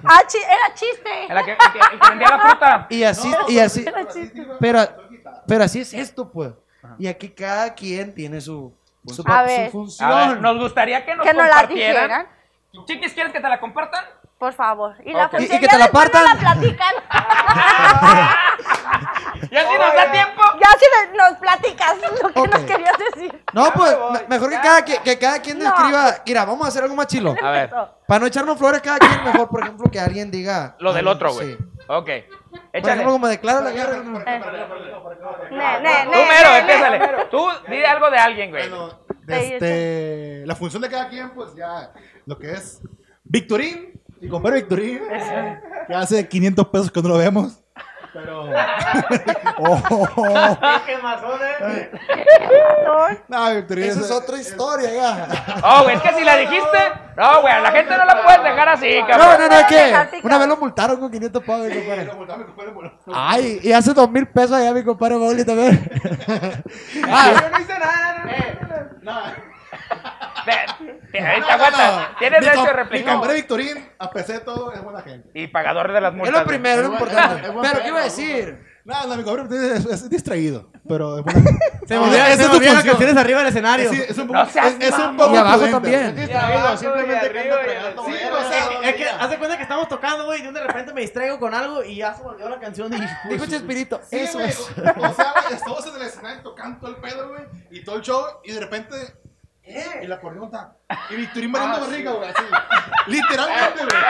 [0.05, 1.27] Ah, chi- era chiste.
[1.29, 2.87] El que, el que- el que vendía la fruta.
[2.91, 4.05] Y así, y así, Era
[4.59, 4.81] pero,
[5.47, 6.53] pero así es esto, pues.
[6.99, 8.73] Y aquí cada quien tiene su,
[9.07, 9.71] su, A su ver.
[9.71, 10.11] función.
[10.11, 12.03] A ver, nos gustaría que nos Que nos la compartieran.
[12.09, 12.27] dijeran.
[12.87, 14.05] Chiquis, ¿quieres que te la compartan?
[14.42, 14.96] Por favor.
[15.05, 15.31] Y la Ok.
[15.37, 16.24] función Y- y que ya te la partan.
[16.24, 16.94] la platican.
[19.52, 20.42] ¿Y así nos da tiempo?
[20.61, 22.48] ya si nos platicas lo que Ok.
[22.48, 23.44] nos querías decir.
[23.52, 25.64] No, pues, me- mejor que cada, quien- que cada quien No.
[25.66, 26.16] describa.
[26.26, 27.37] Mira, vamos a hacer algo más chilo.
[27.40, 27.70] A ver,
[28.09, 30.74] Para no echarnos flores cada quien, mejor, por ejemplo, que alguien diga.
[30.81, 31.52] lo del otro, güey.
[31.52, 31.57] sí.
[31.87, 32.07] Ok.
[32.07, 32.14] Por
[32.72, 32.92] Échale.
[32.94, 33.98] ejemplo, como declara la guerra.
[33.98, 34.18] ¿no?
[34.18, 34.40] Ne,
[35.81, 37.26] ne, Tú, mero, empiézale.
[37.31, 38.68] Tú, di algo de alguien, güey.
[38.68, 41.92] Bueno, desde la función de cada quien, pues ya
[42.26, 42.81] lo que es
[43.22, 45.01] Victorín, y compadre Victorín,
[45.87, 47.59] que hace 500 pesos que no lo vemos.
[48.13, 48.45] Pero.
[49.59, 50.59] oh, oh, oh.
[50.87, 51.91] ¿Qué eh?
[53.29, 55.29] No, Victorín Esa es otra historia, ya.
[55.65, 56.79] Oh, güey, es que si la dijiste.
[57.17, 59.49] No, güey, a la gente no la puedes dejar así, No, cabrón.
[59.49, 60.09] no, no, que picado.
[60.25, 62.05] una vez lo multaron con 500 pavos, mi compadre.
[62.05, 62.93] Lo multamos, mi compadre, bueno.
[63.15, 65.91] Ay, y hace 2 mil pesos allá mi compadre Boli también.
[67.09, 68.25] Ah, Yo no hice nada,
[69.03, 69.13] no.
[69.13, 69.23] No.
[69.23, 72.16] ve- ve, Ahorita aguanta.
[72.18, 73.12] Tienes Mi derecho de Mi replicar.
[73.14, 75.31] compadre Victorín, a pesar de todo, es buena gente.
[75.35, 76.33] Y pagador de las Es multas.
[76.33, 76.48] lo güey.
[76.48, 77.46] primero, lo Es buen- importante.
[77.48, 78.72] es Pero, ¿qué iba a decir?
[78.85, 81.40] No, no, mi compadre es, es distraído, pero es buena.
[81.87, 83.90] Se No, se es olvidan las canciones arriba del escenario.
[83.90, 85.72] Sí, es un No poco, seas es, es un poco Y abajo prudente.
[85.81, 86.02] también.
[86.07, 89.88] Es distraído, abajo simplemente arriba así, huevos o sea, Es que hace cuenta que estamos
[89.88, 92.59] tocando, güey, y de repente me distraigo con algo y ya se me olvidó la
[92.59, 94.59] canción y Dijo Chespirito, Sí, eso es.
[94.59, 94.64] O,
[95.00, 98.02] o sea, güey, estamos en el escenario tocando todo el pedo, güey, y todo el
[98.02, 98.96] show, y de repente.
[99.64, 100.72] Y la acordeón está.
[101.11, 102.42] Y Victorín variando barriga, güey, así.
[103.07, 104.03] Literalmente, güey.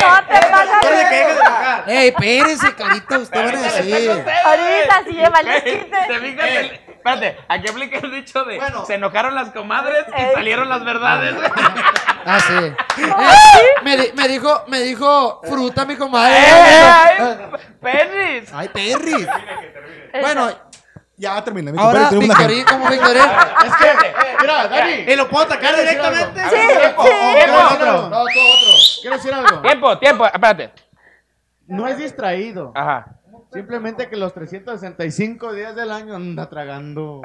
[0.00, 1.84] No te pases Ponle que dejes de tocar.
[1.90, 4.24] Ey, espérense, carita, usted van a decir.
[4.44, 5.96] Ahorita sí lleva el chiste.
[6.08, 6.48] ¿Te fijas?
[6.48, 8.86] el- Espérate, aquí aplica el dicho de Bueno.
[8.86, 10.32] se enojaron las comadres y Ey.
[10.34, 11.34] salieron las verdades.
[12.26, 12.54] Ah, sí.
[13.02, 16.38] Eh, me, di- me dijo, me dijo fruta mi comadre.
[16.38, 18.50] ¡Eh, ay, perris!
[18.54, 19.26] Ay, perris.
[20.22, 20.48] Bueno,
[21.16, 21.72] Ya terminé.
[21.72, 23.22] Mi Ahora, compadre tiene una Victorín, como Victorín.
[23.22, 24.92] Es que, mira, Dani.
[24.92, 26.42] ¿Y lo puedo atacar directamente?
[26.42, 27.10] Sí, ver, tiempo, sí.
[27.34, 28.08] Tiempo, algo.
[28.08, 28.72] No, tú otro.
[29.00, 29.60] Quiero decir algo.
[29.62, 30.72] tiempo, tiempo, espérate.
[31.66, 32.72] No es distraído.
[32.74, 33.06] Ajá.
[33.52, 37.22] Simplemente que los 365 días del año anda tragando.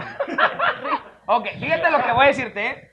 [1.26, 2.89] Ok, fíjate lo que voy a decirte, ¿eh?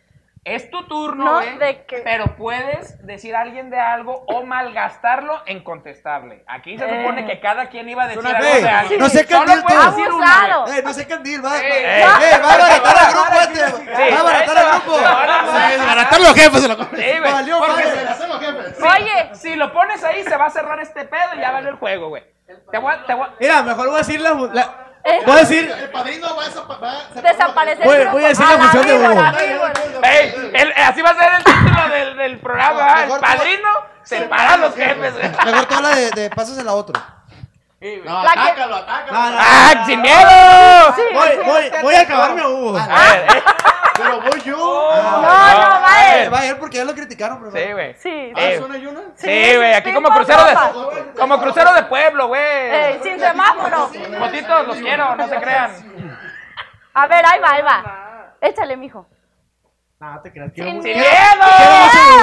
[0.46, 2.02] Es tu turno, No, güey, ¿de qué?
[2.04, 6.44] pero puedes decir a alguien de algo o malgastarlo en contestarle.
[6.46, 7.26] Aquí se supone Eh.
[7.26, 9.00] que cada quien iba a decir algo de alguien.
[9.00, 9.59] No sé candil.
[9.59, 11.59] Eh, no sé Candil, va.
[11.59, 13.66] Eh, va- eh, eh, va a abaratar al grupo este.
[13.96, 14.98] Sí, Va a abaratar ahí al grupo.
[15.68, 17.32] Desbaratar los jefes se lo Sí, güey.
[17.32, 18.78] Valió se- hacen los jefes.
[18.82, 21.76] Oye, si lo pones ahí, se va a cerrar este pedo y ya valió el
[21.76, 22.22] juego, güey.
[22.70, 24.86] Te voy, a- te voy, a- Mira, mejor voy a decir la.
[25.21, 25.71] La- voy a decir.
[25.79, 28.92] El padrino va a desapa- va a- desaparecer Voy- a decir A la función de
[28.99, 29.73] víbora, víbora.
[30.11, 33.03] Ey, el- así va a ser el título del, del programa.
[33.03, 33.09] ¿eh?
[33.12, 33.69] el padrino
[34.03, 35.14] separa a los jefes.
[35.45, 36.75] Mejor tú habla de, de pásasela a
[37.80, 38.04] otro.
[38.04, 39.12] No, La que- atácalo, atácalo.
[39.12, 40.94] No, no, ¡Ah, sin miedo!
[40.96, 41.36] Sí, Voy, sí.
[41.44, 42.78] voy, voy a acabarme a Hugo.
[42.78, 43.42] A ver, eh.
[43.96, 44.56] Pero voy yo.
[44.56, 46.22] No, no, a va ver.
[46.24, 46.34] él.
[46.34, 47.50] Va a ir porque ya lo criticaron, pero.
[47.52, 47.94] Sí, güey.
[47.98, 48.32] Sí.
[48.36, 49.00] Ah, Eh, ¿son hay una?
[49.14, 50.54] Sí, güey, aquí sí, como crucero de
[51.18, 52.40] como crucero de pueblo, güey.
[52.42, 53.90] Eh, sin semáforo.
[54.18, 55.70] Motitos, los quiero, no se crean.
[56.94, 58.34] A ver, ahí va, ahí va.
[58.40, 59.06] Échale, mijo.
[59.98, 60.52] No, te creas.
[60.54, 61.06] Sin Quiero ¡Sin miedo.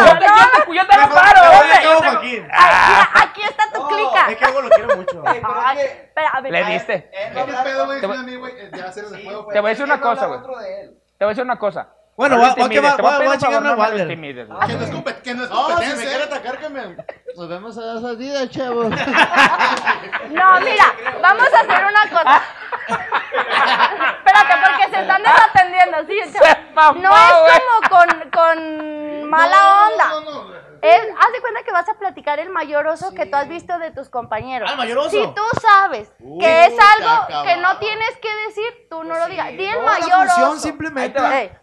[0.05, 1.41] Yo te, yo te, yo te lo paro.
[1.81, 4.29] Yo mira, aquí está tu clica.
[4.29, 5.23] Es que lo quiero mucho.
[5.25, 6.51] Ay, espera, a ver.
[6.51, 7.09] Le diste.
[7.11, 7.99] ¿Qué pedo, güey?
[7.99, 8.53] Te voy- a mí, güey.
[8.77, 9.47] Ya hacer el juego.
[9.51, 10.39] Te voy a decir una cosa, güey.
[10.41, 11.87] Te voy a decir una cosa.
[12.15, 13.33] Bueno, No voy a- voy a intimides, quemar- te voy a voy a- pedir voy
[13.33, 14.11] a un favor, chingarme a no me lo Walder.
[14.11, 14.59] intimides, güey.
[14.67, 16.09] Que no es compet- que no es No, si me competencia.
[16.09, 16.81] quiere atacar, que me.
[17.35, 18.83] Nos vemos a esa vida, chavo.
[18.83, 20.85] No, mira,
[21.23, 22.41] vamos a hacer una cosa.
[22.87, 26.19] Espérate, porque se están desatendiendo, ¿sí?
[26.73, 27.15] mamó, No
[27.47, 30.07] es como con, con mala onda.
[30.09, 30.63] No, no, no.
[30.81, 33.79] Es, haz de cuenta que vas a platicar el mayor oso que tú has visto
[33.79, 34.67] de tus compañeros.
[34.69, 35.11] Ah, el mayor oso.
[35.11, 39.27] Si tú sabes Uy, que es algo que no tienes que decir, tú no lo
[39.27, 39.47] digas.
[39.51, 40.59] Di el No, la mayor función oso.
[40.59, 41.19] simplemente.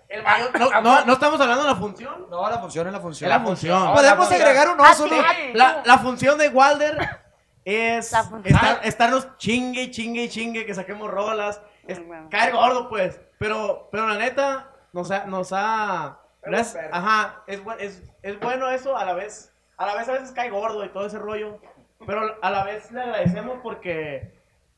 [0.08, 2.26] El mayor- no, no, no estamos hablando de la función.
[2.30, 3.28] No, la función es la función.
[3.28, 3.92] La función.
[3.92, 5.16] Podemos la agregar un oso, ¿no?
[5.52, 7.19] La, la función de Walder
[7.64, 8.12] es
[8.44, 13.20] estar, estarnos chingue, y chingue, y chingue, que saquemos rolas, es caer gordo, pues.
[13.38, 18.96] Pero, pero la neta, nos ha, nos ha, gracias- ajá, es, es, es bueno eso,
[18.96, 21.58] a la vez, a la vez a veces cae gordo y todo ese rollo,
[22.06, 24.32] pero a la vez le agradecemos porque,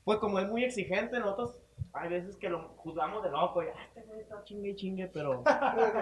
[0.05, 1.57] pues como es muy exigente, nosotros
[1.93, 3.77] hay veces que lo juzgamos de loco y, güey
[4.21, 5.43] está chingue y chingue, pero...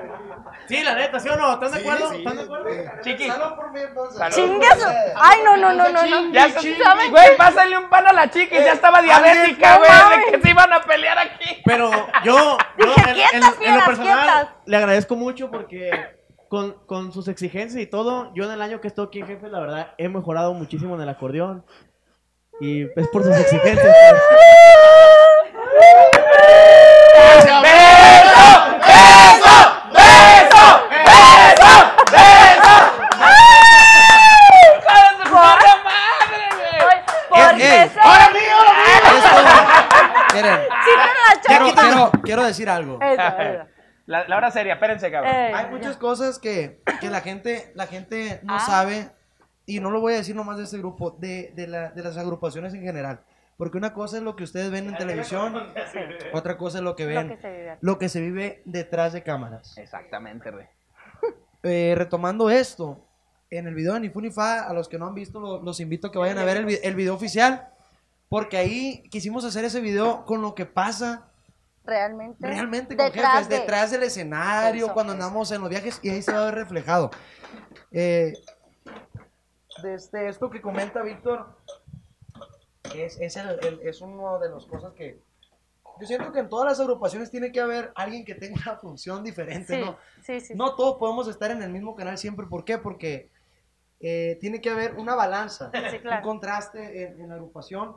[0.69, 1.53] sí, la neta, ¿sí o no?
[1.55, 2.11] ¿Están de acuerdo?
[2.11, 2.69] sí, ¿Están de acuerdo?
[3.03, 3.27] Chiqui.
[3.29, 4.19] Salud por mí, entonces.
[4.19, 4.35] Salud.
[4.35, 4.87] Chingues.
[5.17, 6.33] Ay, no, no, no, no, no.
[6.33, 9.91] Ya, ¿Saben güey, pásale un pan a la chica y ya estaba diabética, güey,
[10.27, 11.63] de que se iban a pelear aquí.
[11.65, 11.91] Pero
[12.25, 14.49] yo, yo Dije, en, "Quietas, en- en lo personal quietas".
[14.67, 15.91] le agradezco mucho porque
[16.49, 19.49] con, con sus exigencias y todo, yo en el año que estoy aquí en jefe,
[19.49, 21.65] la verdad, he mejorado muchísimo en el acordeón.
[22.61, 23.87] Y es por sus exigencias.
[23.87, 24.23] pues.
[27.21, 27.63] ¡Beso!
[27.63, 29.55] ¡Beso!
[29.93, 30.67] ¡Beso!
[30.93, 31.75] ¡Beso!
[32.11, 32.75] ¡Beso!
[34.77, 36.99] ¡Hijo de su puta madre, güey!
[37.31, 37.89] Oye, Porque Ey, ey.
[37.89, 38.01] se- Esto-
[40.43, 40.61] Miren,
[41.47, 42.99] quiero, quiero, quiero decir algo.
[43.01, 43.65] Eso, eso.
[44.07, 45.33] La, la hora seria, espérense, cabrón.
[45.35, 48.61] Ey, Hay muchas cosas que, que la gente, la gente no Ah.
[48.61, 49.11] sabe,
[49.67, 52.17] y no lo voy a decir nomás de este grupo, de, de, la- de las
[52.17, 53.21] agrupaciones en general.
[53.57, 55.55] Porque una cosa es lo que ustedes ven en televisión,
[56.33, 57.79] otra cosa es lo que Lo ven, que se vive.
[57.83, 59.77] lo que se vive detrás de cámaras.
[59.79, 60.67] Exactamente, güey.
[61.63, 63.05] Eh, retomando esto,
[63.51, 65.61] en el video de Ni Fu Ni Fa, a los que no han visto, lo-
[65.63, 67.69] los invito a que vayan a ver el, el video oficial,
[68.31, 71.29] porque ahí quisimos hacer ese video con lo que pasa
[71.85, 72.47] Realmente.
[72.47, 75.21] realmente con detrás jefes, de- detrás del escenario, Eso, cuando eso.
[75.25, 77.11] andamos en los viajes, y ahí se va a ver reflejado.
[77.91, 78.35] Eh,
[79.83, 81.57] desde esto que comenta Víctor,
[82.95, 85.21] es, es, el- el- es uno de las cosas que...
[86.01, 89.25] Yo siento que en todas las agrupaciones tiene que haber alguien que tenga una función
[89.25, 89.97] diferente, Sí, ¿no?
[90.23, 90.55] sí, sí.
[90.55, 92.47] No todos podemos estar en el mismo canal siempre.
[92.47, 92.79] ¿Por qué?
[92.79, 93.31] Porque
[93.99, 96.17] eh, tiene que haber una balanza, claro.
[96.19, 97.97] un contraste en, en la agrupación.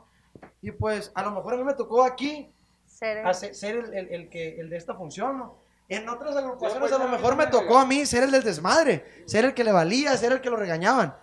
[0.62, 2.50] Y pues a lo mejor a mí me tocó aquí
[2.86, 5.58] Ser- hacer- ser el, el- el que, el de esta función, ¿no?
[5.88, 9.44] En otras agrupaciones a lo mejor me tocó a mí ser el del desmadre, ser
[9.44, 11.14] el que le valía, ser el que lo regañaban.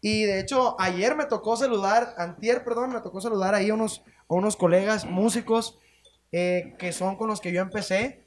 [0.00, 4.04] Y de hecho, ayer me tocó saludar, antier, perdón, me tocó saludar ahí a unos,
[4.28, 5.78] a unos colegas músicos
[6.30, 8.24] eh, que son con los que yo empecé.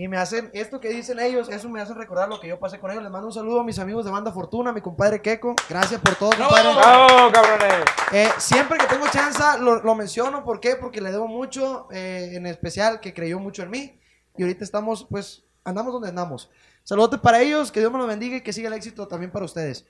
[0.00, 2.78] Y me hacen, esto que dicen ellos, eso me hace recordar lo que yo pasé
[2.80, 3.02] con ellos.
[3.02, 5.54] Les mando un saludo a mis amigos de Banda Fortuna, a mi compadre Keco.
[5.68, 6.74] Gracias por todo, compadre.
[6.74, 7.84] ¡Bravo, cabrones!
[8.10, 10.76] Eh, siempre que tengo chance lo, lo menciono, ¿por qué?
[10.76, 14.00] Porque le debo mucho, eh, en especial que creyó mucho en mí.
[14.38, 16.50] Y ahorita estamos, pues, andamos donde andamos.
[16.82, 19.44] Saludos para ellos, que Dios me los bendiga y que siga el éxito también para
[19.44, 19.86] ustedes.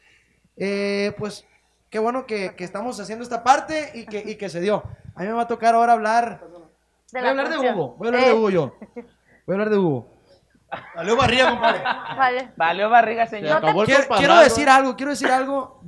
[0.56, 1.46] Eh, pues,
[1.88, 4.82] qué bueno que, que estamos haciendo esta parte y que, y que se dio.
[5.14, 6.40] A mí me va a tocar ahora hablar
[7.12, 7.58] De Voy a hablar de.
[7.58, 7.94] Hugo.
[7.96, 8.74] Voy a hablar de Eh, Hugo yo.
[9.50, 10.06] Voy a hablar de Hugo.
[10.94, 11.82] Salió barriga, compadre.
[11.82, 12.52] Vale.
[12.56, 13.56] Valió barriga, Se señor.
[13.56, 15.82] acabó el Quiero, quiero decir algo, quiero decir algo.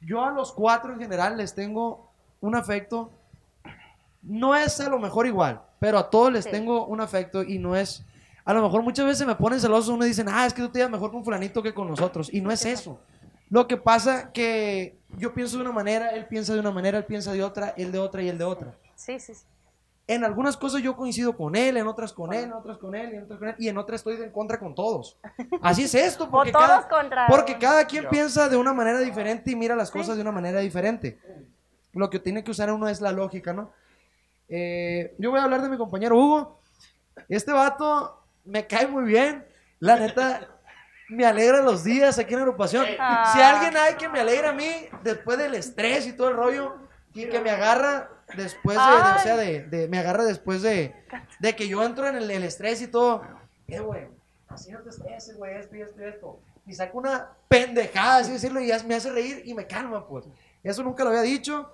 [0.00, 3.10] Yo a los cuatro en general les tengo un afecto.
[4.22, 6.52] No es a lo mejor igual, pero a todos les Sí.
[6.52, 8.04] tengo un afecto y no es.
[8.44, 10.68] A lo mejor muchas veces me ponen celoso uno y dicen, ah, es que tú
[10.68, 12.32] te llevas mejor con Fulanito que con nosotros.
[12.32, 13.00] Y no es eso.
[13.50, 17.04] Lo que pasa que yo pienso de una manera, él piensa de una manera, él
[17.04, 18.74] piensa de otra, él de otra y él de otra.
[18.94, 19.44] Sí, sí, sí.
[20.08, 23.12] En algunas cosas yo coincido con él, en otras con él, en otras con él,
[23.12, 25.18] y en otras con él, y en otras estoy en contra con todos.
[25.60, 29.50] Así es esto, porque, todos cada, contra porque cada quien piensa de una manera diferente
[29.50, 29.98] y mira las Sí.
[29.98, 31.18] cosas de una manera diferente.
[31.92, 33.70] Lo que tiene que usar uno es la lógica, ¿no?
[34.48, 36.58] Eh, yo voy a hablar de mi compañero Hugo.
[37.28, 39.44] Este vato me cae muy bien.
[39.78, 40.48] La neta,
[41.10, 42.86] me alegra los días aquí en agrupación.
[42.98, 43.30] Ah.
[43.34, 44.70] Si alguien hay que me alegra a mí,
[45.02, 46.76] después del estrés y todo el rollo,
[47.12, 50.94] y que me agarra después de, de- o sea, de, de- me agarra después de,
[51.38, 53.22] de que yo entro en el, el estrés y todo.
[53.66, 54.08] Eh, güey,
[54.48, 56.40] así no te estreses, güey, esto y esto y esto.
[56.66, 60.26] Y saco una pendejada, así decirlo, y ya me hace reír y me calma, pues.
[60.62, 61.72] Eso nunca lo había dicho.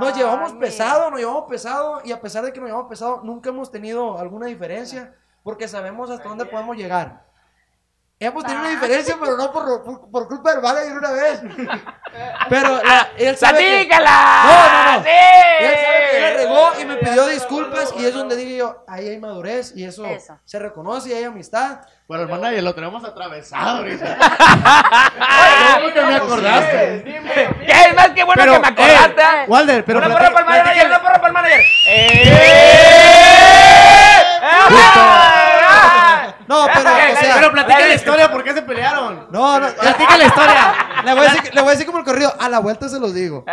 [0.00, 3.50] Nos llevamos pesado, nos llevamos pesado, y a pesar de que nos llevamos pesado, nunca
[3.50, 7.24] hemos tenido alguna diferencia, porque sabemos hasta dónde podemos llegar.
[8.22, 8.72] Hemos tenido una Ah.
[8.72, 11.40] diferencia, pero no por, por, por culpa del Vaga de una vez.
[12.50, 13.86] Pero la- él sabe.
[13.88, 15.02] No, no, no.
[15.04, 15.08] ¡Sí!
[15.60, 19.08] él sabe que la regó y me pidió disculpas, y es donde dije yo, ahí
[19.08, 20.38] hay madurez, y eso, Eso.
[20.44, 21.78] se reconoce, y hay amistad.
[22.06, 24.18] Pero hermana, ya lo tenemos atravesado ahorita.
[24.20, 25.78] ¡Ah!
[25.80, 27.02] ¿Cómo que me acordaste?
[27.04, 29.22] ¿Qué es más que bueno Pero, que me acordaste?
[29.22, 31.60] eh, Walder, pero una porra para el manager, una porra para el manager.
[31.88, 32.34] ¡Eh!
[34.42, 35.36] ¡Ah!
[36.50, 39.28] No, pero, o sea, Pero platica la historia, ¿por qué se pelearon?
[39.30, 40.74] No, no, Platica la historia.
[41.04, 43.00] Le voy, a decir, le voy a decir como el corrido, a la vuelta se
[43.00, 43.44] los digo.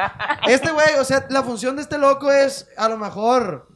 [0.47, 3.69] Este güey, o sea, la función de este loco es, a lo mejor,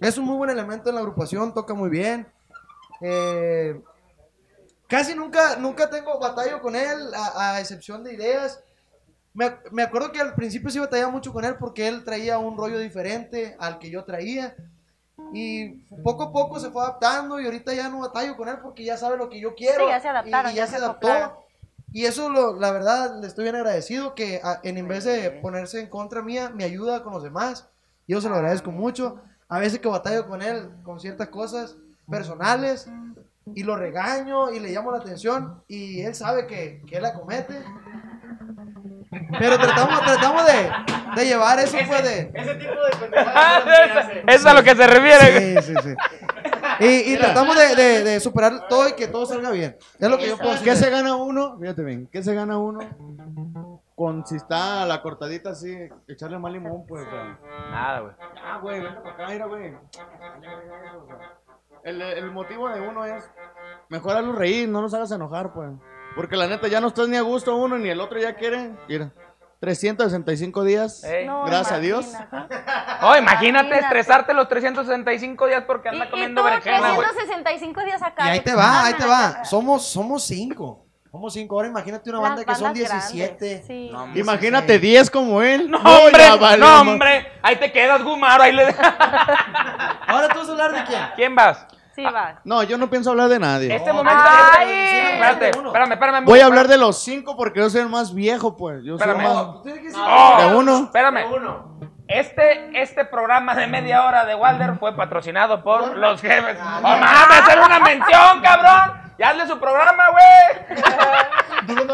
[0.00, 2.30] es un muy buen elemento en la agrupación, toca muy bien.
[3.00, 3.82] Eh,
[4.86, 8.62] casi nunca, nunca tengo batalla con él, a, a excepción de ideas.
[9.34, 12.56] Me, me acuerdo que al principio sí batallaba mucho con él porque él traía un
[12.56, 14.54] rollo diferente al que yo traía.
[15.32, 15.68] Y
[16.02, 18.96] poco a poco se fue adaptando y ahorita ya no batallo con él porque ya
[18.96, 19.84] sabe lo que yo quiero.
[19.86, 21.08] Sí, ya se adaptaron, y, y ya, ya se se adaptó.
[21.92, 25.30] Y eso, lo, la verdad, le estoy bien agradecido que a- en, en vez de
[25.30, 27.68] ponerse en contra mía, me ayuda con los demás.
[28.06, 29.20] Yo se lo agradezco mucho.
[29.48, 31.76] A veces que batallo con él con ciertas cosas
[32.10, 32.88] personales
[33.54, 37.14] y lo regaño y le llamo la atención y él sabe que, que él la
[37.14, 37.54] comete.
[39.38, 40.70] Pero tratamos, tratamos de,
[41.16, 42.30] de llevar eso, pues, de...
[42.34, 43.64] Ese tipo de pendejadas.
[43.64, 44.18] no se hace.
[44.20, 45.62] Eso es a lo que se refiere.
[45.62, 45.94] Sí, sí, sí.
[46.80, 49.76] Y, y tratamos de, de- de superar todo y que todo salga bien.
[49.98, 50.64] Es lo que yo puedo decir.
[50.68, 51.58] ¿Qué se gana uno?
[51.58, 52.80] Fíjate bien, ¿qué se gana uno?
[53.94, 55.74] Con si está la cortadita así,
[56.06, 57.06] echarle más limón, pues.
[57.70, 58.12] Nada, güey.
[58.44, 59.72] Ah, güey, vente para acá, mira, güey.
[61.82, 63.24] El, el motivo de uno es
[63.88, 65.70] mejor hazlo reír, no nos hagas enojar, pues.
[66.16, 68.70] Porque la neta ya no estás ni a gusto uno ni el otro ya quiere.
[68.88, 69.10] Mira,
[69.60, 71.04] 365 días.
[71.04, 71.26] Ey.
[71.26, 72.06] No, Gracias a Dios.
[73.02, 73.78] Oh, imagínate Imagínate.
[73.78, 77.06] estresarte los 365 días porque Y, anda y comiendo tú berenjena, güey.
[77.08, 78.26] 365 días acá.
[78.26, 79.44] Y ahí te va, ahí te va.
[79.44, 80.86] Somos, somos cinco.
[81.10, 81.54] Somos cinco.
[81.56, 83.26] Ahora imagínate una Las banda que son bandas 17.
[83.48, 83.90] grandes, sí.
[83.92, 85.70] No, Imagínate 10 como él.
[85.70, 86.24] No, hombre,
[86.58, 87.26] no, hombre.
[87.42, 88.42] Ahí te quedas, Gumaro.
[88.42, 88.64] Ahí le...
[90.06, 91.00] Ahora tú vas a hablar de quién.
[91.16, 91.66] ¿Quién vas?
[91.96, 92.40] Sí, va.
[92.44, 93.74] No, yo no pienso hablar de nadie.
[93.74, 94.22] Este No, momento.
[94.58, 94.70] ay.
[95.14, 96.24] Espérate, espérame, espérame.
[96.26, 98.84] Voy a hablar de los cinco porque yo soy el más viejo, pues.
[98.84, 99.34] Yo soy el Espérame.
[99.34, 99.46] más...
[99.96, 100.76] Oh, De uno.
[100.84, 101.24] Espérame.
[102.08, 106.56] Este, este programa de media hora de Walder fue patrocinado por los jefes.
[106.60, 107.40] ¡Oh, mames!
[107.42, 109.02] ¡Hacer una mención, cabrón!
[109.18, 110.76] ¡Ya hazle su programa, güey!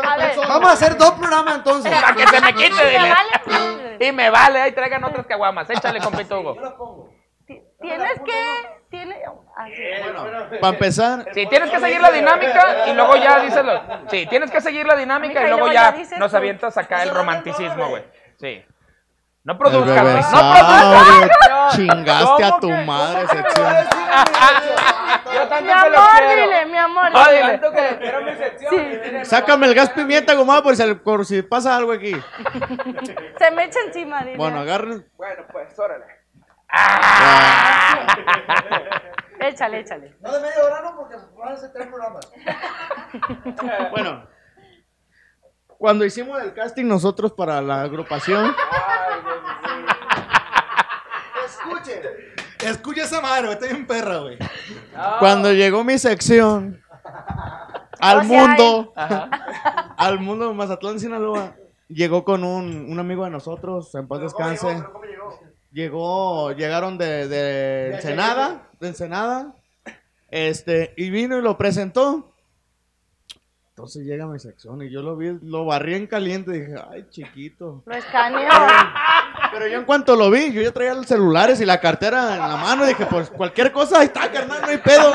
[0.04, 0.32] A ver.
[0.48, 1.92] Vamos a hacer dos programas entonces.
[1.94, 3.08] Para que se me quite, dile.
[3.10, 3.96] vale.
[4.00, 5.70] Y me vale, ahí traigan otras caguamas.
[5.70, 6.56] Échale, compito Hugo.
[7.80, 8.81] Tienes que.
[8.92, 9.16] Tiene,
[9.56, 10.58] así.
[10.60, 13.64] Para empezar, Sí, tienes que seguir la dinámica y luego ya dices.
[14.10, 18.04] Sí, tienes que seguir la dinámica y luego ya nos avientas acá el romanticismo, güey.
[18.38, 18.62] Sí.
[19.44, 20.14] No produzcas, güey.
[20.32, 21.74] No bebesaurio, produzcas.
[21.76, 22.84] chingaste a ¿Cómo tu que?
[22.84, 23.74] madre, sección.
[25.34, 27.04] Yo tanto Mi amor, dile, mi amor.
[27.14, 27.42] Ah, dile.
[27.42, 27.58] dile.
[27.58, 29.24] Tanto que le quiero mi sección.
[29.24, 32.12] Sácame el gas pimienta, gomada, por si, por si pasa algo aquí.
[33.38, 34.36] Se me echa encima, dile.
[34.36, 35.08] Bueno, agarren.
[35.16, 36.04] Bueno, pues, órale.
[39.40, 40.16] Échale, échale.
[40.20, 42.30] No de media hora, no, porque van a ser tres programas.
[43.90, 44.26] Bueno,
[45.78, 48.54] cuando hicimos el casting nosotros para la agrupación,
[51.44, 52.00] Escuche.
[52.60, 53.52] Escucha esa madre, güey.
[53.54, 54.38] Está bien perra, güey.
[55.18, 56.80] cuando llegó mi sección
[58.00, 58.92] al O sea, mundo,
[59.96, 61.54] al mundo de Mazatlán, Sinaloa,
[61.88, 64.68] llegó con un, un amigo de nosotros, en paz descanse.
[64.74, 65.40] llegó,
[65.72, 69.54] llegaron de, de Ensenada, de Ensenada,
[70.30, 72.32] este, y vino y lo presentó.
[73.70, 77.06] Entonces llega mi sección y yo lo vi, lo barrí en caliente y dije, ay,
[77.08, 77.82] chiquito.
[77.86, 78.50] Lo escaneó.
[79.50, 82.40] Pero yo en cuanto lo vi, yo ya traía los celulares y la cartera en
[82.40, 85.10] la mano y dije, pues cualquier cosa, ahí está, carnal, no hay pedo.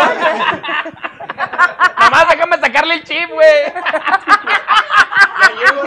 [2.00, 3.48] Nomás déjame sacarle el chip, güey.
[5.60, 5.84] llego,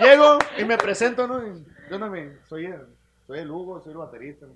[0.00, 1.46] llego y me presento, ¿no?
[1.46, 2.97] Y, yo no me, soy el,
[3.28, 4.46] soy el Hugo, soy el baterista.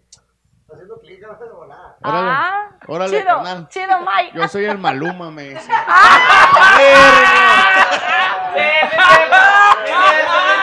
[0.73, 1.97] Haciendo clic, a volar.
[2.03, 3.68] Órale, Ah, órale, chido, carnal.
[3.68, 4.33] chido, Mike.
[4.39, 5.68] Yo soy el Maluma, me dice.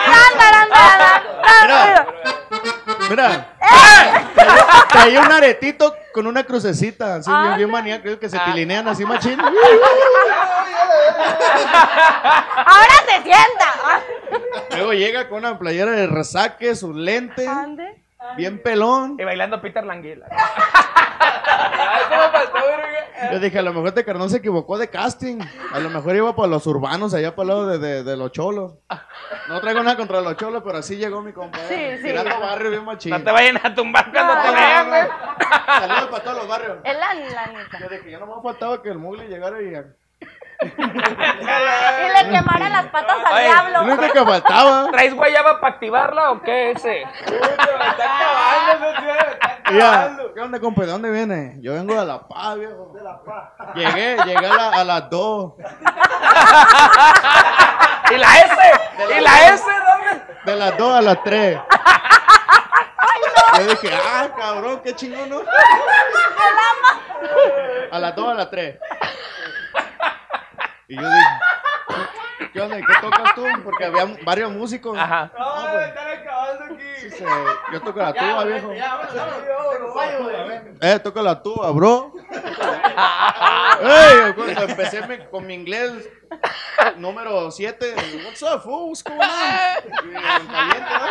[0.09, 2.48] Tan, taran, taran, tan.
[3.09, 3.65] Mira, ¡Eh!
[4.91, 7.67] traía, un aretito con una crucecita, así bien, bien Anda.
[7.67, 9.39] maníaco, creo que se tilinean así machín.
[12.65, 14.03] Ahora se sienta.
[14.71, 18.03] Luego llega con una playera de resaque, sus lentes, Ande.
[18.37, 19.15] Bien pelón.
[19.19, 20.27] Y bailando Peter Languila.
[23.31, 25.39] Yo dije, a lo mejor este carnal se equivocó de casting.
[25.73, 28.31] A lo mejor iba para los urbanos, allá para el lado de, de- de los
[28.31, 28.75] cholos.
[29.49, 31.67] No traigo nada contra los cholos, pero así llegó mi compadre.
[31.97, 32.03] Sí, sí.
[32.09, 33.11] Tirando barrio bien machín.
[33.11, 35.01] No te vayan a tumbar cuando te No, vean, güey.
[35.67, 36.77] Saludos para todos los barrios.
[36.83, 37.79] Es la, la neta.
[37.79, 39.73] Yo dije, ya no me faltaba que el mugli llegara y...
[40.61, 43.81] Y le quemaran las patas al Lo diablo.
[43.93, 44.91] único que faltaba.
[44.91, 47.03] ¿Traes guayaba para activarla o qué ese?
[49.71, 50.81] Y ya, ¿Qué onda, compa?
[50.81, 51.55] ¿De dónde viene?
[51.61, 52.91] Yo vengo de La Paz, viejo.
[52.93, 53.51] De La Paz.
[53.75, 55.53] Llegué, llegué a, la- a las 2.
[58.11, 58.55] ¿Y la S?
[59.17, 60.23] ¿Y la S dónde?
[60.45, 61.59] De las 2 a las 3.
[63.57, 65.41] Yo dije, ah, cabrón, qué chingón, ¿no?
[67.91, 68.79] A las 2 a las 3.
[70.89, 72.79] Y yo dije, ¿qué onda?
[72.79, 73.45] ¿Y ¿Qué tocas tú?
[73.63, 74.97] Porque había varios músicos.
[74.97, 75.31] Ajá.
[75.37, 76.83] No, pues, Están acabando aquí.
[76.97, 77.25] sí, se-
[77.71, 78.73] yo toco la tuba, viejo.
[78.73, 80.77] Ya, vámonos, vámonos.
[80.81, 82.13] Eh, toca la tuba, bro.
[83.81, 86.09] Ey, cuando empecé me- con mi inglés
[86.97, 87.93] número 7,
[88.25, 88.89] what's up, fool?
[88.89, 89.27] What's going on?
[90.11, 91.05] Y en caliente, ¿no?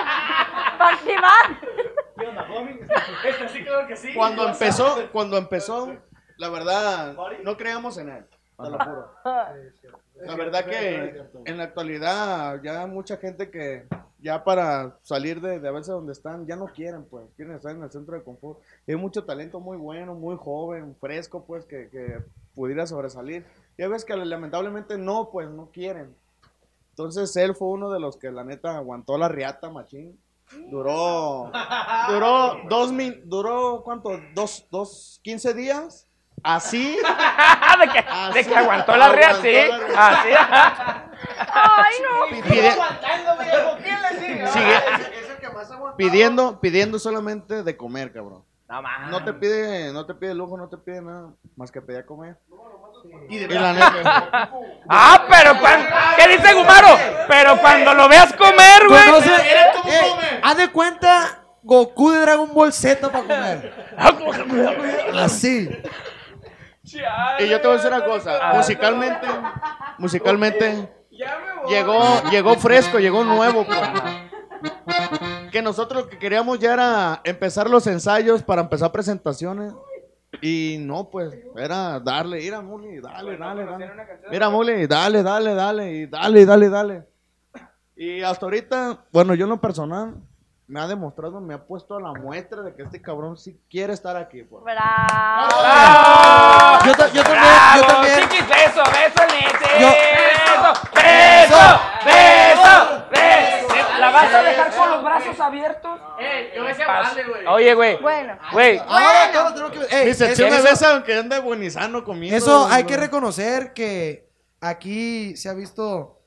[2.18, 2.80] ¿Qué onda, homie?
[3.24, 4.12] Este sí, claro que sí.
[4.14, 5.96] Cuando empezó, cuando empezó,
[6.36, 7.14] la verdad,
[7.44, 8.26] no creíamos en él,
[8.62, 9.10] te lo juro.
[10.20, 13.86] La verdad que en la actualidad ya mucha gente que
[14.20, 17.74] ya para salir de, de a veces donde están ya no quieren, pues, quieren estar
[17.74, 18.58] en el centro de confort.
[18.86, 22.20] Y hay mucho talento muy bueno, muy joven, fresco, pues, que, que
[22.54, 23.46] pudiera sobresalir.
[23.76, 26.16] Y hay veces que lamentablemente no, pues, no quieren.
[26.90, 30.18] Entonces él fue uno de los que la neta aguantó la riata, machín.
[30.68, 31.52] Duró,
[32.08, 34.18] duró dos min, duró, ¿cuánto?
[34.34, 36.07] Dos, dos, quince días.
[36.42, 36.96] Así,
[37.80, 39.54] de, que, de que aguantó la rea, sí.
[39.96, 41.04] Así, ajá.
[41.52, 42.42] Ay, no.
[42.42, 43.76] pide- Aguantando, viejo.
[43.82, 44.44] ¿Quién le sigue?
[44.44, 45.96] Ah, Es el que más aguantó.
[45.96, 48.44] pidiendo, pidiendo solamente de comer, cabrón.
[48.68, 48.82] No.
[49.10, 52.06] No te pide, no te pide lujo, no te pide nada, más que pedir a
[52.06, 52.36] comer.
[53.30, 54.50] Y de la neta,
[54.88, 55.86] Ah, pero cuando.
[56.16, 56.88] ¿Qué dice Gumaro?
[57.28, 59.00] Pero cuando lo veas comer, güey.
[59.22, 60.40] Mira cómo eh, come.
[60.42, 63.74] haz de cuenta Goku de Dragon Ball Z para comer.
[65.16, 65.68] Así.
[67.40, 69.26] Y yo te voy a decir una cosa, musicalmente,
[69.98, 70.88] musicalmente,
[71.68, 73.80] llegó, llegó fresco, llegó nuevo, pues.
[75.50, 79.72] Que nosotros lo que queríamos ya era empezar los ensayos para empezar presentaciones.
[80.42, 83.90] Y no, pues, era darle, ir a Muli, dale, dale, dale.
[84.30, 87.06] Mira, Muli, dale, dale, dale, y dale, dale, dale.
[87.96, 90.16] Y hasta ahorita, bueno, yo en lo personal,
[90.68, 93.94] me ha demostrado, me ha puesto a la muestra de que este cabrón sí quiere
[93.94, 94.62] estar aquí, pues.
[94.62, 95.48] Bravo.
[95.60, 96.84] ¡Bravo!
[96.84, 97.86] Yo, yo también, yo ¡Bravo!
[97.86, 98.20] también.
[98.20, 99.80] Chiquis, beso, beso en ese.
[99.80, 99.88] Yo-
[100.58, 103.74] Beso, beso, beso, beso.
[103.98, 106.00] ¿La vas a dejar con los brazos abiertos?
[106.20, 107.46] Eh, yo decía vale, güey.
[107.46, 107.96] Oye, güey.
[108.02, 108.38] Bueno.
[108.52, 108.78] Güey.
[108.78, 109.96] Ahora todos tenemos que.
[109.96, 112.36] Ey, me besa aunque ande buenizano conmigo.
[112.36, 114.28] Eso hay que reconocer que
[114.60, 116.20] aquí se ha visto,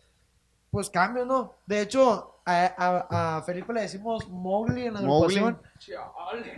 [0.72, 1.56] pues, cambios, ¿no?
[1.66, 5.62] De hecho, a, a- a Felipe le decimos Mowgli en la agrupación.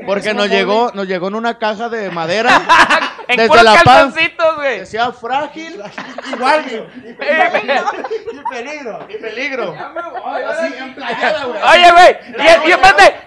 [0.06, 2.62] Porque nos llegó, nos llegó en una caja de madera.
[3.26, 3.84] En Desde La Paz.
[3.86, 4.80] calzoncitos, güey.
[4.82, 5.82] Decía frágil
[6.34, 6.86] Igual, güey.
[7.08, 7.14] Y
[8.44, 9.08] peligro.
[9.08, 9.76] y peligro.
[10.50, 11.62] Así, emplayada, güey.
[11.64, 12.18] Oye, güey.
[12.38, 12.74] Y, y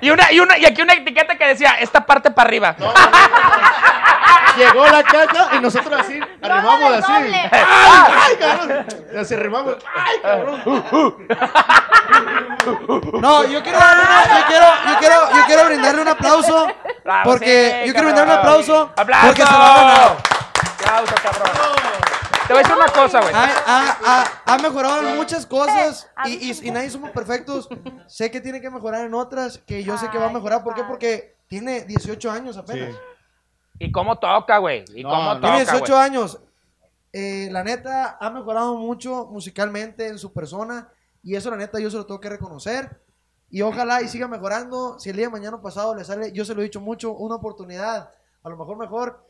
[0.03, 2.77] y, una, y, una, y aquí una etiqueta que decía, esta parte para arriba.
[4.57, 7.13] Llegó la caja y nosotros así, arrimamos así.
[7.13, 8.87] ¡Ay, ay, cabrón!
[9.13, 9.77] Y así arrimamos.
[9.95, 10.63] ¡Ay, cabrón!
[13.21, 16.67] No, yo quiero, yo quiero, yo quiero, yo quiero brindarle un aplauso.
[17.05, 18.93] Bravo, Porque sí, yo quiero brindarle un aplauso.
[18.97, 19.27] ¡Aplauso!
[19.27, 20.17] Porque se lo ha ganado.
[20.81, 21.51] Aplauso, cabrón.
[22.47, 23.35] Te voy a decir una cosa, güey.
[23.35, 27.69] Ha, ha- ha- ha mejorado en muchas cosas y, Sí, y, y nadie somos perfectos.
[28.07, 30.63] Sé que tiene que mejorar en otras, que yo sé que va a mejorar.
[30.63, 30.85] ¿Por qué?
[30.85, 32.95] Porque tiene 18 años apenas.
[32.95, 33.01] Sí.
[33.81, 34.85] ¿Y cómo toca, güey?
[34.95, 35.35] ¿Y No, cómo no.
[35.37, 36.05] toca, Tiene 18 güey?
[36.05, 36.39] años.
[37.13, 40.89] Eh, la neta, ha mejorado mucho musicalmente en su persona.
[41.25, 43.03] Y eso, la neta, yo se lo tengo que reconocer.
[43.51, 44.99] Y ojalá y siga mejorando.
[44.99, 47.37] Si el día de mañana pasado le sale, yo se lo he dicho mucho, una
[47.37, 48.11] oportunidad,
[48.43, 49.27] a lo mejor mejor.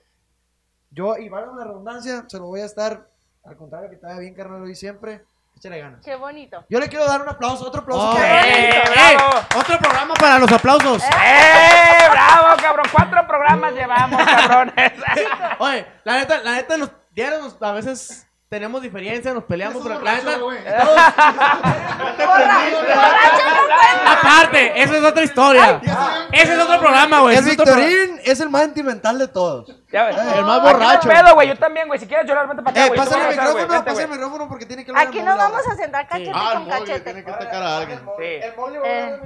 [0.90, 3.08] Yo, y valga la redundancia, se lo voy a estar,
[3.44, 5.24] al contrario, que te vaya bien, carnal, y siempre.
[5.56, 6.00] Échale ganas.
[6.04, 6.64] Qué bonito.
[6.68, 8.10] Yo le quiero dar un aplauso, otro aplauso.
[8.10, 9.16] Oh, ¡Eh, ¡Eh!
[9.58, 11.02] Otro programa para los aplausos.
[11.02, 12.86] ¡Eh, bravo, cabrón!
[12.92, 14.92] Cuatro programas llevamos, cabrones.
[15.58, 20.00] Oye, la neta, la neta, nos, diario nos- a veces tenemos diferencias, nos peleamos, pero
[20.00, 20.50] la neta, no
[24.06, 25.80] aparte, eso es otra historia.
[26.32, 27.36] Ese es otro programa, güey.
[27.36, 29.68] El Victorín es el más sentimental de todos.
[29.90, 31.08] El más no borracho.
[31.08, 31.48] pedo, güey.
[31.48, 31.98] Yo también, güey.
[31.98, 32.98] Si quieres llorar, vente para acá, Eh, güey.
[33.00, 35.48] Pásale el a micrófono, pásale el micrófono porque tiene que hablar Aquí el nos Mola.
[35.48, 37.00] vamos a sentar cachete Ah, el con móvil cachete.
[37.00, 37.98] tiene que atacar a alguien.
[37.98, 38.24] Sí.
[38.24, 39.20] Eh,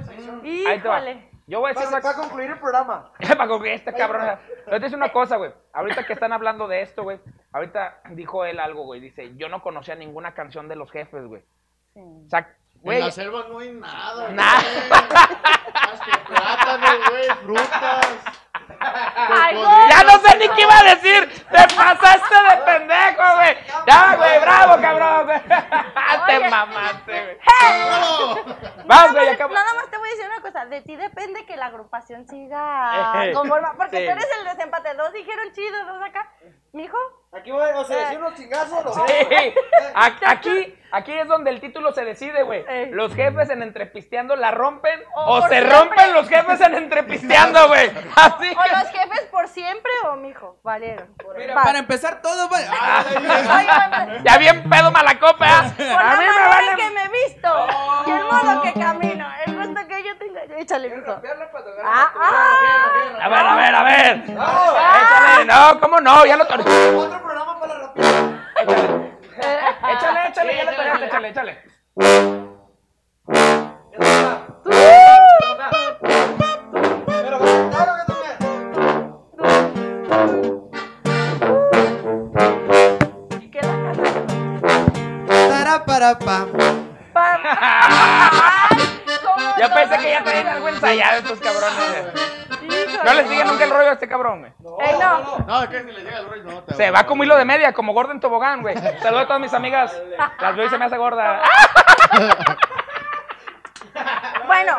[0.67, 0.97] Ahí te va.
[0.99, 1.30] híjole.
[1.51, 3.11] Yo voy a decir Para, una para concluir el programa.
[3.19, 4.39] para concluir este cabrón.
[4.71, 5.51] Yo te una cosa, güey.
[5.73, 7.19] Ahorita que están hablando de esto, güey.
[7.51, 9.01] Ahorita dijo él algo, güey.
[9.01, 11.43] Dice, yo no conocía ninguna canción de los jefes, güey.
[11.93, 11.99] Sí.
[11.99, 14.29] O sea, En la selva no hay nada.
[14.29, 14.61] Nada.
[14.61, 14.89] güey.
[15.73, 18.07] Más que plátanos, güey, frutas.
[18.79, 19.55] Ay.
[19.89, 21.29] Ya no sé ni qué iba a decir.
[21.51, 23.57] Te pasaste de pendejo, güey.
[23.85, 25.41] Ya, güey, bravo, cabrón, güey.
[26.27, 27.37] Te mamaste, güey.
[28.87, 30.65] Nada güey, nada más te voy a decir una cosa.
[30.65, 34.05] De ti depende que la agrupación siga Eh, va- Porque sí.
[34.05, 34.93] tú eres el desempate.
[34.95, 36.29] Dos dijeron chido, dos acá.
[36.73, 36.97] Mijo.
[37.33, 38.83] Aquí voy, o sea, decir unos chingazos.
[38.83, 39.53] los- Sí.
[39.95, 42.65] Aquí, aquí es donde el título se decide, güey.
[42.67, 42.89] Eh.
[42.91, 45.69] Los jefes en Entrepisteando la rompen O se siempre.
[45.77, 47.89] rompen los jefes en Entrepisteando, güey.
[48.17, 50.57] Así O que- los jefes por siempre o mijo.
[50.63, 51.15] Valieron.
[51.37, 54.07] Mira, para empezar todo, va- Ah.
[54.25, 55.71] Ya bien pedo mala copa.
[55.77, 56.75] por A la mí me vale.
[56.75, 57.67] que me he visto
[58.07, 60.39] y el modo que camino, el gusto que yo tengo.
[60.57, 61.21] Échale, mijo.
[61.83, 63.23] Ah, ah.
[63.23, 64.17] A ver, a ver, a ver.
[64.25, 66.25] Échale, no, ¿cómo no?
[66.25, 68.07] Ya lo tor- Otro programa para la rapidez.
[69.93, 71.57] Échale, échale, ya toreaste, échale, échale.
[77.05, 77.37] Pero
[77.69, 78.37] claro que también.
[83.51, 84.15] Que la canción.
[85.27, 86.09] Tara para.
[87.13, 88.83] Ay,
[89.23, 92.40] ¿cómo Yo pensé que ya traían algo ensayado estos cabrones.
[93.03, 94.51] No les sigue nunca el rollo a este cabrón, güey.
[94.51, 95.39] Eh, no.
[95.45, 97.45] No, es que si le llega el rollo, no te Se va como hilo de
[97.45, 98.75] media, como gordo en tobogán, güey.
[98.99, 99.95] Saludos a todas mis amigas.
[100.39, 101.41] Las veo y se me hace gorda.
[104.51, 104.73] Bueno,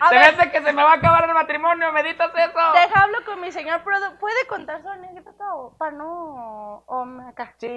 [0.00, 2.72] a Se me ver, hace que se me va a acabar el matrimonio, ¿meditas eso?
[2.72, 4.16] deja hablo con mi señor produ.
[4.18, 6.82] ¿Puede contar su anécdota o para no?
[6.86, 7.52] O me- acá.
[7.58, 7.68] Sí,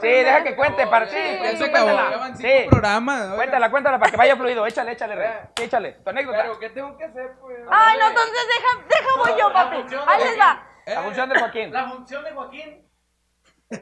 [0.00, 1.16] sí, deja que cuente, para sí.
[1.58, 2.34] Cuéntala.
[2.36, 2.46] Sí.
[2.46, 3.34] oiga.
[3.36, 4.66] Cuéntala, cuéntala para que vaya fluido.
[4.66, 5.30] Échale, échale, Rey.
[5.56, 5.92] Sí, échale.
[5.92, 6.38] Tu anécdota.
[6.42, 7.58] Pero, ¿qué tengo que hacer, pues?
[7.70, 9.76] Ay, no, entonces deja, deja voy yo, papi.
[10.06, 10.62] Ahí les va.
[10.86, 11.72] La función de Joaquín.
[11.72, 12.88] La función de Joaquín.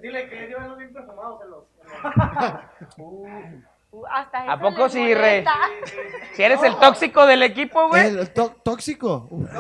[0.00, 1.64] Dile que llevan los bien perfumados en los.
[4.10, 5.42] Hasta ¿A poco sí, Rey?
[5.44, 5.54] molesta.
[6.34, 8.06] Si eres el tóxico del equipo, güey.
[8.06, 9.26] El tó- tóxico.
[9.30, 9.50] Uf.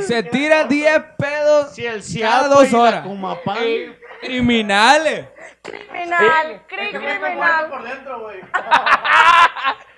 [0.00, 3.04] Se tira 10 pedos Si el cada dos y la horas.
[4.20, 5.26] Criminales.
[5.62, 7.70] Criminal, cri- criminal.
[7.70, 8.40] por dentro, güey.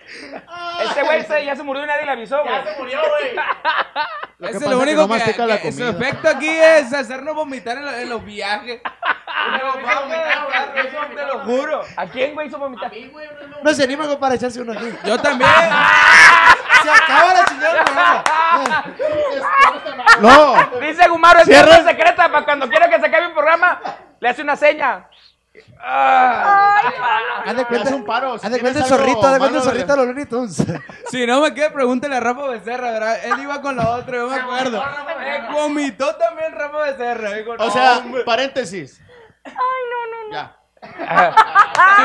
[0.82, 2.54] Este güey se- ya se murió y nadie le avisó, güey.
[2.54, 3.34] Ya se murió, güey.
[4.38, 5.90] Lo que pasa es lo es que único que, la que su comida.
[6.06, 8.80] efecto aquí es hacernos vomitar en, lo- en los viajes.
[11.14, 11.82] Te lo juro.
[11.96, 12.90] ¿A quién, güey, hizo vomitar?
[13.62, 14.92] No se anima como para echarse uno aquí.
[15.04, 15.50] Yo también.
[16.82, 17.74] Se acaba la chingada.
[17.74, 18.24] del programa.
[20.20, 20.80] No.
[20.80, 21.82] Dice Gumaro, es Cierra.
[21.82, 23.80] secreta para cuando quiera que se acabe un programa,
[24.20, 25.08] le hace una seña.
[25.86, 28.34] Haz de cuenta, un paro.
[28.34, 30.64] haz de cuenta el zorrito, haz de cuenta el zorrito a los Looney Tunes.
[31.10, 33.24] Si no me queda, pregúntale a Rafa Becerra, ¿verdad?
[33.24, 34.82] Él iba con la otra, yo me acuerdo.
[34.82, 37.32] Eh, vomitó también Rafa Becerra.
[37.34, 39.00] digo, O sea, paréntesis.
[39.44, 40.32] Ay, no, no, no.
[40.32, 40.56] Ya.
[40.84, 42.02] Sí,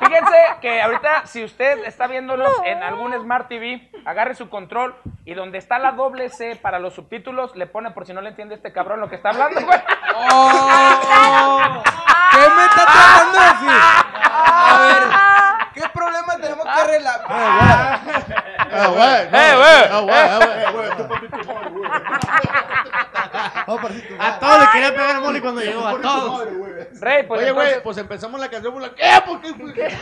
[0.00, 4.94] Fíjense que ahorita, si usted está viéndonos en algún Smart TV, agarre su control
[5.24, 8.30] y donde está la doble C para los subtítulos, le pone por si no le
[8.30, 9.78] entiende este cabrón lo que está hablando, güey.
[10.14, 11.82] ¡Oh!
[12.32, 13.80] ¿Qué me está tratando de decir?
[14.36, 15.02] A ver,
[15.74, 18.00] ¿qué problema tenemos que relajar?
[18.76, 19.22] Ah, güey.
[19.32, 19.84] Eh, güey.
[19.90, 20.88] Ah, güey, ah, güey, eh, güey.
[24.18, 26.44] A todos le quería pegar el moli cuando llegó, a todos.
[27.00, 28.90] Rey, pues Oye, güey, entonces- pues empezamos la canción por la...
[28.94, 29.10] ¿Qué?
[29.26, 29.52] ¿Por qué?
[29.54, 29.86] ¿Por qué?
[29.86, 29.96] Es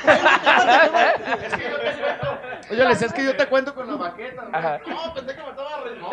[1.55, 2.39] que yo te cuento.
[2.71, 4.43] Oye, le decía, es que yo te cuento con la baqueta.
[4.43, 4.81] güey.
[4.95, 6.11] No, pensé que me estaba arreglando.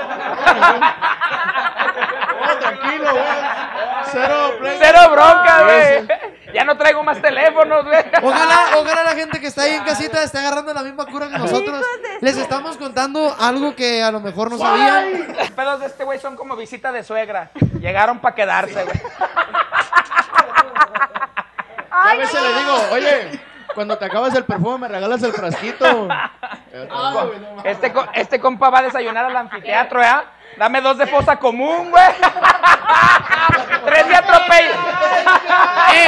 [2.46, 3.26] No, tranquilo, güey.
[4.06, 4.52] Cero.
[4.80, 6.08] Cero bronca, güey.
[6.54, 8.04] Ya no traigo más teléfonos, güey.
[8.24, 11.38] Ojalá, ojalá la gente que está ahí en casita esté agarrando la misma cura que
[11.38, 11.86] nosotros.
[12.22, 15.36] Les estamos contando algo que a lo mejor no sabían.
[15.38, 17.52] Los pedos de este güey son como visita de suegra.
[17.80, 19.00] Llegaron para quedarse, güey.
[21.91, 23.39] A veces le digo, oye,
[23.76, 26.08] cuando te acabas el perfume me regalas el frasquito.
[27.64, 30.08] Este, co- este compa va a desayunar al anfiteatro, ¿eh?
[30.58, 32.04] Dame dos de fosa común, güey.
[33.86, 34.74] Tres de atropello.
[35.94, 36.08] ¡Eh!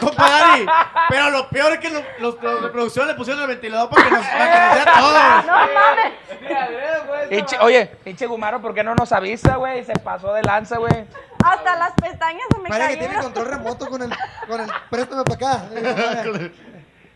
[0.00, 0.66] Compadre,
[1.08, 4.04] pero lo peor es que lo- los, los de producción le pusieron el ventilador para
[4.04, 5.12] que nos, para que nos dé todo.
[5.46, 7.30] No mames.
[7.30, 9.84] Pinche- oye, pinche Gumaro, ¿por qué no nos avisa, güey?
[9.84, 11.06] Se pasó de lanza, güey.
[11.44, 13.32] Hasta las pestañas se me Parece que tiene cayeron.
[13.32, 14.10] control remoto con el,
[14.48, 15.64] con el, préstame para acá.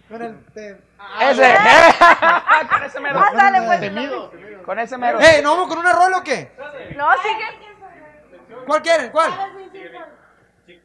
[0.08, 0.80] Con el, te-
[1.20, 1.56] Ese.
[2.70, 3.20] Con ese mero.
[3.20, 4.64] Ándale, pues.
[4.64, 5.18] Con ese mero.
[5.20, 6.52] ¡Ey, ¿no vamos con una rola o qué?
[6.96, 8.64] No, sigue.
[8.68, 9.10] ¿Cuál quieren?
[9.10, 9.32] ¿Cuál?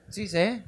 [0.10, 0.64] Sí sé.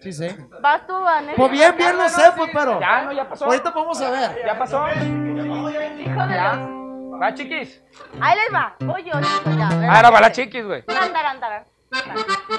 [0.00, 0.36] Sí sé.
[0.60, 1.34] Vas tú, Anel.
[1.36, 2.80] Pues bien, bien lo sé, pues, pero.
[2.80, 3.46] Ya, no, ya pasó.
[3.46, 4.42] Ahorita podemos saber.
[4.44, 4.86] Ya pasó.
[4.88, 7.20] Hijo de los...
[7.20, 7.82] Va, chiquis.
[8.20, 8.76] Ahí les va.
[8.80, 9.68] Voy yo, chicos, ya.
[9.94, 10.84] Ahora va la chiquis, güey.
[10.86, 11.64] Andarán, andarán.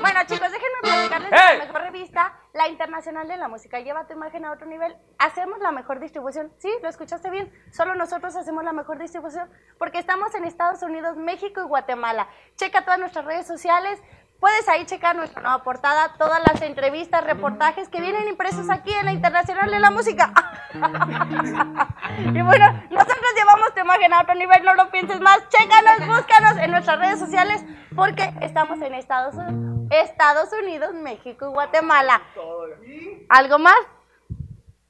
[0.01, 1.53] Bueno, chicos, déjenme platicarles ¡Hey!
[1.53, 3.79] de la mejor revista, la internacional de la música.
[3.79, 4.95] Lleva tu imagen a otro nivel.
[5.19, 6.51] Hacemos la mejor distribución.
[6.57, 7.51] Sí, lo escuchaste bien.
[7.71, 12.27] Solo nosotros hacemos la mejor distribución porque estamos en Estados Unidos, México y Guatemala.
[12.55, 14.01] Checa todas nuestras redes sociales.
[14.39, 19.05] Puedes ahí checar nuestra nueva portada, todas las entrevistas, reportajes que vienen impresos aquí en
[19.05, 20.31] la Internacional de la Música.
[20.73, 25.39] y bueno, nosotros llevamos tu imagen a otro nivel, no lo pienses más.
[25.49, 27.63] Chécanos, búscanos en nuestras redes sociales
[27.95, 29.35] porque estamos en Estados,
[29.89, 32.21] Estados Unidos, México y Guatemala.
[33.29, 33.77] ¿Algo más?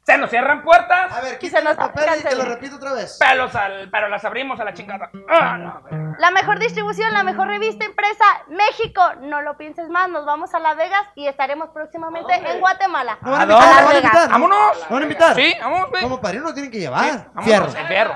[0.08, 1.12] Se nos cierran puertas.
[1.12, 3.18] A ver, Y se quita nos el papel y te lo repito otra vez.
[3.20, 5.10] Pelos al, pero las abrimos a la chingada.
[5.28, 5.84] Ah, no.
[6.18, 9.02] La mejor distribución, la mejor revista impresa, México.
[9.20, 13.18] No lo pienses más, nos vamos a Las Vegas y estaremos próximamente en Guatemala.
[13.20, 13.84] ¿No van a ¿A invitar?
[13.84, 14.30] a invitar?
[14.30, 14.78] Vámonos.
[14.90, 15.36] ¿No van a invitar?
[15.36, 16.04] Sí, vamos, güey.
[16.04, 17.28] Como padrino lo tienen que llevar.
[17.34, 17.66] Vámonos, Fierro.
[17.66, 18.14] el fierro.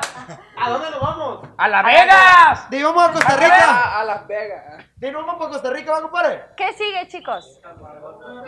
[0.64, 1.50] ¿A dónde nos vamos?
[1.58, 2.70] ¡A La Vegas!
[2.70, 4.00] De vamos a Costa Rica.
[4.00, 4.86] A Las Vegas.
[4.96, 6.46] De nos vamos para Costa Rica, ¿va, compadre?
[6.56, 7.60] ¿Qué sigue, chicos?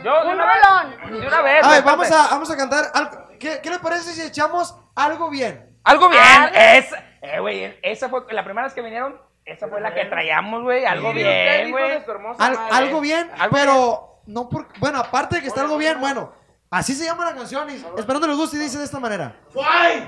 [0.02, 1.12] Yo, de Un una vez.
[1.22, 1.66] De una vez.
[1.66, 3.33] A ver, vamos a, vamos a cantar algo.
[3.40, 5.78] ¿Qué, ¿Qué les parece si echamos algo bien?
[5.84, 6.24] Algo bien.
[6.24, 6.86] Algo- Es,
[7.22, 9.20] eh, güey, esa fue la primera vez que vinieron.
[9.46, 10.86] Esa fue la que traíamos, güey.
[10.86, 11.92] Algo Usted bien, dijo güey.
[11.92, 12.76] de su hermosa Al- madre.
[12.76, 14.68] algo bien, Algo pero no por.
[14.80, 16.32] Bueno, aparte de que está algo bien, bueno.
[16.72, 19.36] Así se llama la canción y esperando les guste y dice de esta manera.
[19.54, 20.08] ¡Otra!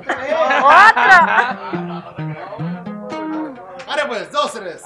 [3.86, 4.82] Ahora pues, dos, tres.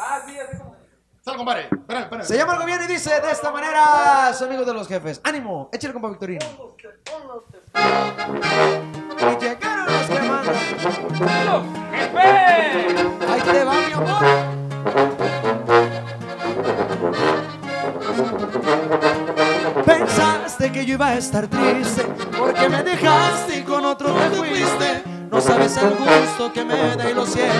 [1.24, 1.68] Sal, compadre.
[1.72, 2.22] Espera, espera.
[2.24, 5.22] Se llama algo bien y dice de esta manera, amigos de los jefes.
[5.24, 5.70] ¡Ánimo!
[5.72, 6.44] Échale compa Victorino.
[9.16, 10.54] Y llegaron los que mandan.
[13.26, 14.24] Ahí te va, mi amor.
[19.86, 22.04] Pensaste que yo iba a estar triste
[22.38, 25.13] porque me dejaste y con otro me fuiste.
[25.34, 27.52] No sabes el gusto que me da y lo siento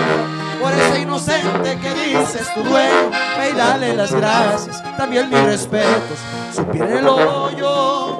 [0.61, 3.11] por ese inocente que dices tu dueño.
[3.37, 6.17] Ve y dale las gracias, también mis respetos.
[6.55, 8.19] Supiera el hoyo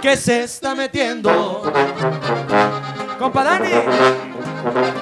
[0.00, 1.70] que se está metiendo.
[3.18, 3.68] Compa Dani,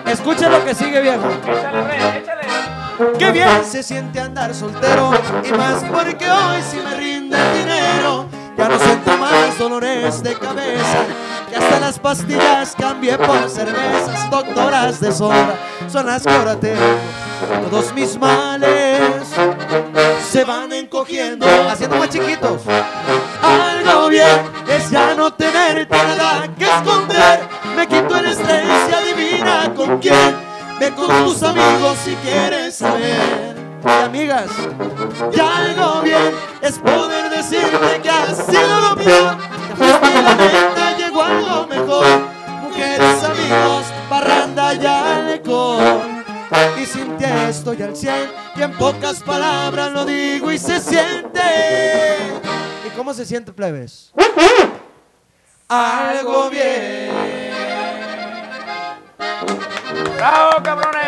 [0.07, 1.29] escucha lo que sigue viejo.
[1.47, 3.19] Échale, échale.
[3.21, 5.13] Qué bien se siente andar soltero
[5.45, 8.27] y más porque hoy sí me rinde el dinero.
[8.57, 11.05] Ya no siento más dolores de cabeza,
[11.55, 14.31] que hasta las pastillas cambié por cervezas.
[14.31, 15.55] Doctoras de soda
[15.89, 16.77] son las que.
[17.71, 19.29] Todos mis males
[20.31, 22.63] se van encogiendo, haciendo más chiquitos.
[23.43, 27.41] Algo bien es ya no tener nada que esconder.
[27.77, 30.35] Me quito el estrés y adivina con quién.
[30.81, 33.55] Ve con tus amigos si quieres saber.
[33.85, 34.49] Y amigas,
[35.31, 36.33] ya algo bien
[36.63, 39.37] es poder decirte que ha sido lo peor.
[40.75, 42.07] Te llegó algo mejor.
[42.63, 46.25] Mujeres, amigos, parranda y alcohol.
[46.81, 51.41] Y sin ti estoy al cien y en pocas palabras lo digo y se siente.
[52.87, 54.13] ¿Y cómo se siente, plebes?
[55.69, 57.11] Algo bien.
[60.17, 61.05] ¡Bravo, cabrones!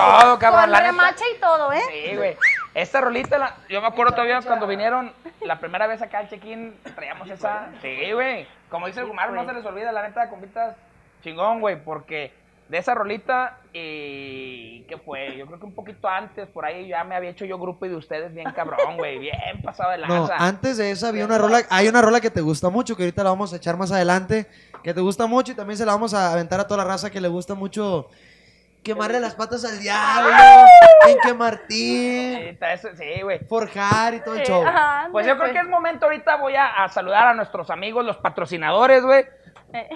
[0.00, 0.60] Todo, cabrón.
[0.62, 1.80] Con La remache y todo, ¿eh?
[1.90, 2.36] Sí, güey.
[2.74, 6.74] Esta rolita, la- yo me acuerdo todavía cuando vinieron la primera vez acá al check-in,
[6.94, 7.68] traíamos esa.
[7.82, 8.46] Sí, güey.
[8.70, 10.76] Como dice el Gumaro, no se les olvida, la neta, compitas,
[11.22, 12.32] chingón, güey, porque
[12.68, 15.36] de esa rolita, y ¿qué fue?
[15.36, 17.88] Yo creo que un poquito antes, por ahí ya me había hecho yo grupo y
[17.90, 20.34] de ustedes bien cabrón, güey, bien pasado de No, lanza.
[20.36, 23.22] antes de esa había una rola, hay una rola que te gusta mucho, que ahorita
[23.22, 24.46] la vamos a echar más adelante,
[24.82, 27.08] que te gusta mucho y también se la vamos a aventar a toda la raza
[27.10, 28.10] que le gusta mucho,
[28.86, 30.30] quemarle las patas al diablo,
[31.08, 33.40] en que Martín, Sí, está eso- Sí, güey.
[33.46, 34.64] forjar y todo el Eh, show.
[34.66, 35.52] ajá, Pues yo creo pues.
[35.52, 39.24] que es momento ahorita voy a, a saludar a nuestros amigos, los patrocinadores, güey.
[39.72, 39.88] Eh.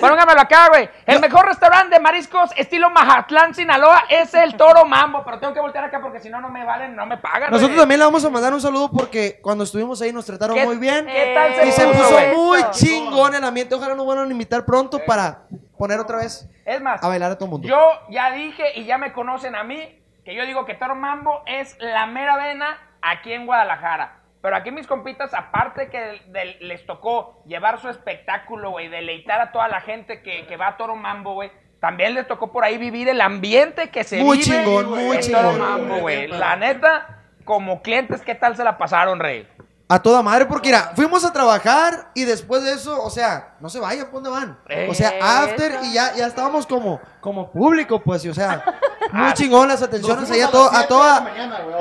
[0.00, 0.88] Póngamelo acá, güey.
[1.06, 5.22] El mejor restaurante de mariscos estilo Mazatlán, Sinaloa, es el Toro Mambo.
[5.24, 7.50] Pero tengo que voltear acá porque si no, no me valen, no me pagan.
[7.50, 7.80] Nosotros güey.
[7.80, 10.76] también le vamos a mandar un saludo porque cuando estuvimos ahí nos trataron ¿Qué- muy
[10.76, 11.04] bien.
[11.06, 13.74] ¿Qué tal se Y se puso, muy chingón el ambiente.
[13.74, 15.42] Ojalá nos vuelvan a invitar pronto para
[15.78, 17.68] poner otra vez Es más, a bailar a todo el mundo.
[17.68, 17.78] yo
[18.10, 21.76] ya dije y ya me conocen a mí que yo digo que Toro Mambo es
[21.80, 24.18] la mera vena aquí en Guadalajara.
[24.40, 29.52] Pero aquí mis compitas, aparte que del- les tocó llevar su espectáculo, güey, deleitar a
[29.52, 31.50] toda la gente que, que va a Toro Mambo, güey,
[31.80, 35.22] también les tocó por ahí vivir el ambiente que se Muy vive chingón, muy en
[35.22, 35.42] chingón.
[35.42, 36.26] Toro Mambo, güey.
[36.28, 39.48] La neta, como clientes, ¿qué tal se la pasaron, Rey?
[39.88, 43.68] A toda madre, porque mira, fuimos a trabajar y después de eso, o sea, no
[43.68, 44.58] se vayan, ¿por dónde van?
[44.88, 45.12] O sea,
[45.42, 48.64] after y ya, ya estábamos como, como público, pues, y o sea,
[49.12, 51.16] muy chingón las atenciones ahí a, todo, a toda,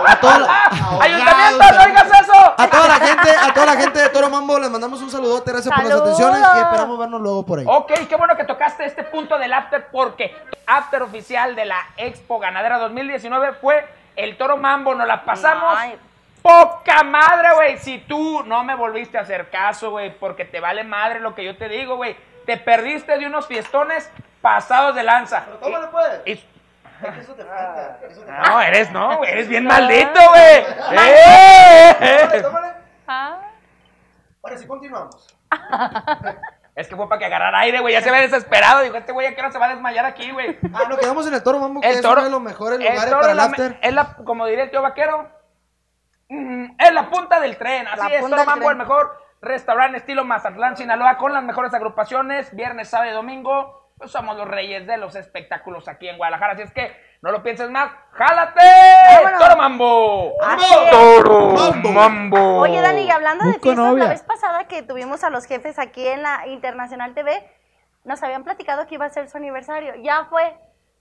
[0.07, 0.63] a toda, la-
[1.01, 2.53] ¡Ayuntamiento, no digas eso!
[2.57, 5.51] a toda la gente, a toda la gente de Toro Mambo, les mandamos un saludote,
[5.51, 7.65] gracias por las atenciones y esperamos vernos luego por ahí.
[7.67, 10.35] Ok, qué bueno que tocaste este punto del after porque
[10.67, 13.87] after oficial de la Expo Ganadera 2019 fue
[14.17, 15.97] el Toro Mambo, nos la pasamos Ay.
[16.41, 17.77] Poca madre, güey.
[17.77, 21.43] Si tú no me volviste a hacer caso, güey, porque te vale madre lo que
[21.43, 22.15] yo te digo, güey.
[22.45, 24.09] Te perdiste de unos fiestones
[24.41, 25.45] pasados de lanza.
[25.61, 26.21] Tómale, pues.
[26.25, 26.31] Y-
[27.19, 27.99] Eso te falta.
[28.09, 30.65] Eso te No, eres no, güey, eres bien maldito, güey.
[31.09, 32.41] ¡Eh!
[32.41, 32.73] Tómale.
[33.07, 33.41] Ah.
[34.43, 35.35] Ahora sí, continuamos.
[36.73, 37.93] Es que fue para que agarrara aire, güey.
[37.93, 38.81] Ya se ve desesperado.
[38.81, 40.57] Dijo, este güey ya que se va a desmayar aquí, güey.
[40.73, 42.79] Ah, nos quedamos en el Toro Mambo, que El es toro- uno de los mejores
[42.79, 43.79] el lugares toro para es el la after.
[43.81, 45.27] Es la, como diría el tío vaquero,
[46.79, 47.87] es la punta del tren.
[47.87, 48.71] Así La es, Toro Mambo, tren.
[48.71, 53.79] el mejor restaurante estilo Mazatlán, Sinaloa, con las mejores agrupaciones, viernes, sábado y domingo.
[53.97, 56.53] Pues somos los reyes de los espectáculos aquí en Guadalajara.
[56.53, 57.91] Así es que no lo pienses más.
[58.13, 58.59] ¡Jálate!
[59.13, 59.39] Vámonos.
[59.39, 60.33] ¡Toro Mambo!
[60.89, 61.53] ¡Toro
[61.91, 62.59] Mambo!
[62.61, 64.05] Oye, Dani, y hablando de fiestas, novia.
[64.05, 67.47] la vez pasada que tuvimos a los jefes aquí en la Internacional TV,
[68.03, 69.93] nos habían platicado que iba a ser su aniversario.
[70.01, 70.57] Ya fue.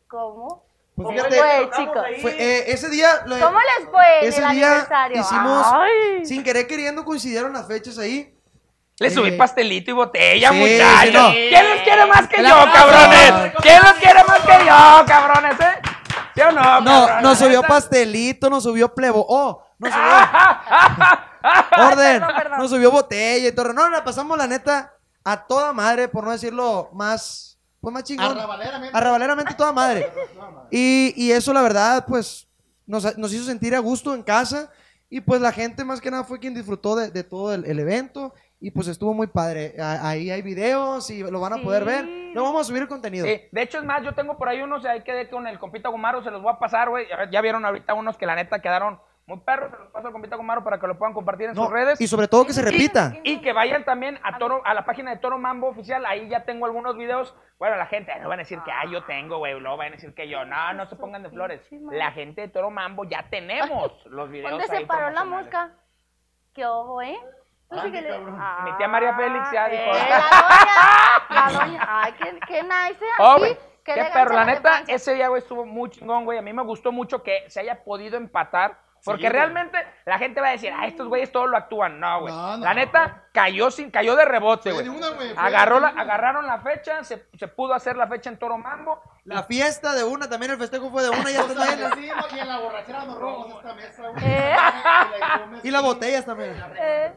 [0.08, 0.64] ¿Cómo?
[0.96, 2.04] Pues ¿Cómo fíjate, fue, chicos?
[2.20, 3.22] Fue, eh, ese día...
[3.24, 5.20] lo- ¿Cómo les fue en Ese el día aniversario?
[5.20, 6.26] hicimos, Ay.
[6.26, 8.34] sin querer queriendo, coincidieron las fechas ahí.
[8.98, 11.00] Le subí Eh, pastelito y botella, sí, muchachos.
[11.04, 11.30] sí, no.
[11.30, 13.52] ¿Quién los quiere más que yo, cabrones?
[13.62, 15.80] ¿Quién los quiere más que yo, cabrones, eh?
[16.34, 17.22] ¿Sí o no, No, cabrones?
[17.22, 19.24] nos subió pastelito, nos subió plebo.
[19.26, 20.04] Oh, nos subió
[21.88, 22.58] orden, perdón, perdón.
[22.58, 23.72] nos subió botella y todo.
[23.72, 24.92] No, la pasamos la neta
[25.24, 27.49] a toda madre, por no decirlo más,
[27.80, 28.26] pues más chingón.
[28.38, 28.96] Arrabaleramente.
[28.96, 30.10] Arrabaleramente toda madre.
[30.70, 32.48] Y, y eso, la verdad, pues
[32.86, 34.70] nos, nos hizo sentir a gusto en casa.
[35.08, 37.78] Y pues la gente más que nada fue quien disfrutó de, de todo el, el
[37.80, 38.32] evento.
[38.60, 39.74] Y pues estuvo muy padre.
[39.80, 42.04] Ahí hay videos y lo van a poder ver.
[42.04, 43.26] Luego vamos a subir el contenido.
[43.26, 45.88] Sí, de hecho, es más, yo tengo por ahí unos, ahí quedé con el compita
[45.88, 47.08] Gumaro, se los voy a pasar, güey.
[47.08, 49.00] Ya- Ya vieron ahorita unos que la neta quedaron
[49.30, 51.72] muy perros, se los paso compita Gumaro para que lo puedan compartir en No, sus
[51.72, 52.00] redes.
[52.00, 53.12] y sobre todo que se repita.
[53.22, 56.44] Y que vayan también a Toro, a la página de Toro Mambo Oficial, ahí ya
[56.44, 57.34] tengo algunos videos.
[57.58, 59.90] Bueno, la gente no van a decir que ah, yo tengo, güey, luego van a
[59.92, 60.44] decir que yo.
[60.44, 61.60] No, no se pongan de flores.
[61.92, 64.50] La gente de Toro Mambo ya tenemos los videos.
[64.50, 65.70] ¿Dónde se ahí paró la mosca?
[66.54, 67.16] ¿Qué ojo, eh?
[67.70, 69.82] Sé qué le- Ah, Mi tía María Félix ya dijo.
[69.82, 71.86] eh, la doña, la doña.
[71.88, 73.04] Ay, qué, qué nice.
[73.04, 73.08] ¿eh?
[73.20, 76.38] Oh, Aquí, qué qué perro, la neta, ese día, güey, estuvo muy chingón, güey.
[76.38, 78.78] A mí me gustó mucho que se haya podido empatar.
[79.04, 81.98] Porque realmente la gente va a decir, ah, estos güeyes todo lo actúan.
[82.00, 82.32] No, güey.
[82.32, 82.64] No, no.
[82.64, 84.88] La neta, cayó sin, cayó de rebote, güey.
[84.88, 89.00] una, Agarró la, agarraron la fecha, se, se pudo hacer la fecha en Toro Mambo.
[89.24, 92.10] La fiesta de una, también el festejo fue de una, ya está bien.
[92.34, 94.24] y en la borrachera nos robamos esta mesa, güey.
[94.26, 94.56] Eh.
[95.62, 96.54] Y las botellas también.
[96.78, 97.12] Eh,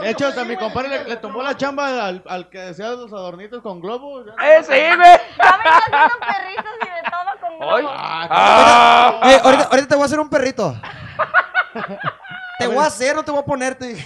[0.00, 3.12] De hecho, hasta mi compadre le, le tomó la chamba al, al que decía los
[3.12, 4.26] adornitos con globos.
[4.42, 5.18] ¡Eh, sí, güey!
[5.38, 5.58] Ya
[5.90, 7.29] viendo perritos y de todo
[7.60, 7.82] ¡Ay!
[7.82, 7.96] globos.
[7.98, 9.20] ¡Ah!
[9.24, 10.74] Eh, ahorita, ahorita te voy a hacer un perrito.
[12.58, 13.96] te voy a hacer, no te voy a ponerte.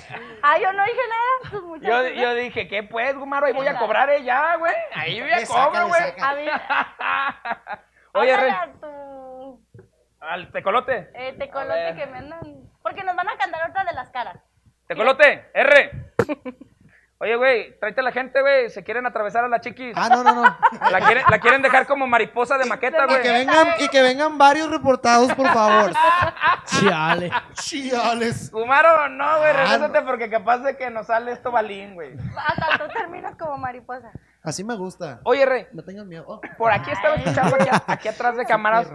[0.43, 1.63] Ah, yo no dije nada.
[1.63, 2.13] Muchachos.
[2.15, 3.47] Yo, yo dije, ¿qué pues, Gumaro?
[3.47, 4.75] Ahí voy a cobrar eh, ya, güey.
[4.95, 6.03] Ahí saca, cobro, le güey.
[6.21, 6.51] A ver,
[8.15, 9.61] Oye, Rey, a tu
[10.21, 11.11] al tecolote.
[11.15, 12.41] eh, A tecolote que me andan.
[12.83, 14.37] Porque nos van a cantar otra de las caras.
[14.87, 16.13] Tecolote, R.
[17.25, 18.69] Oye, güey, tráete a la gente, güey.
[18.69, 19.97] Se quieren atravesar a la chiquis.
[19.97, 20.43] Ah, no, no, no.
[20.91, 23.23] La quieren, la quieren dejar como mariposa de maqueta, güey.
[23.23, 25.91] Que vengan, y que vengan varios reportados, por favor.
[26.67, 27.31] Chale.
[27.55, 28.51] Chiales.
[28.53, 32.15] Gumaro, no, güey, Ah, regrésate porque capaz de que nos sale esto balín, güey.
[32.37, 34.11] Hasta tú terminas como mariposa.
[34.43, 35.21] Así me gusta.
[35.25, 36.25] Oye, Rey, No tengas miedo.
[36.29, 38.87] Oh, por aquí estaba escuchando, aquí, aquí atrás de cámaras,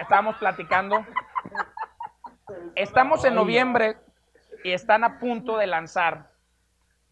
[0.00, 1.06] estábamos platicando.
[2.74, 3.96] Estamos en noviembre
[4.64, 6.29] y están a punto de lanzar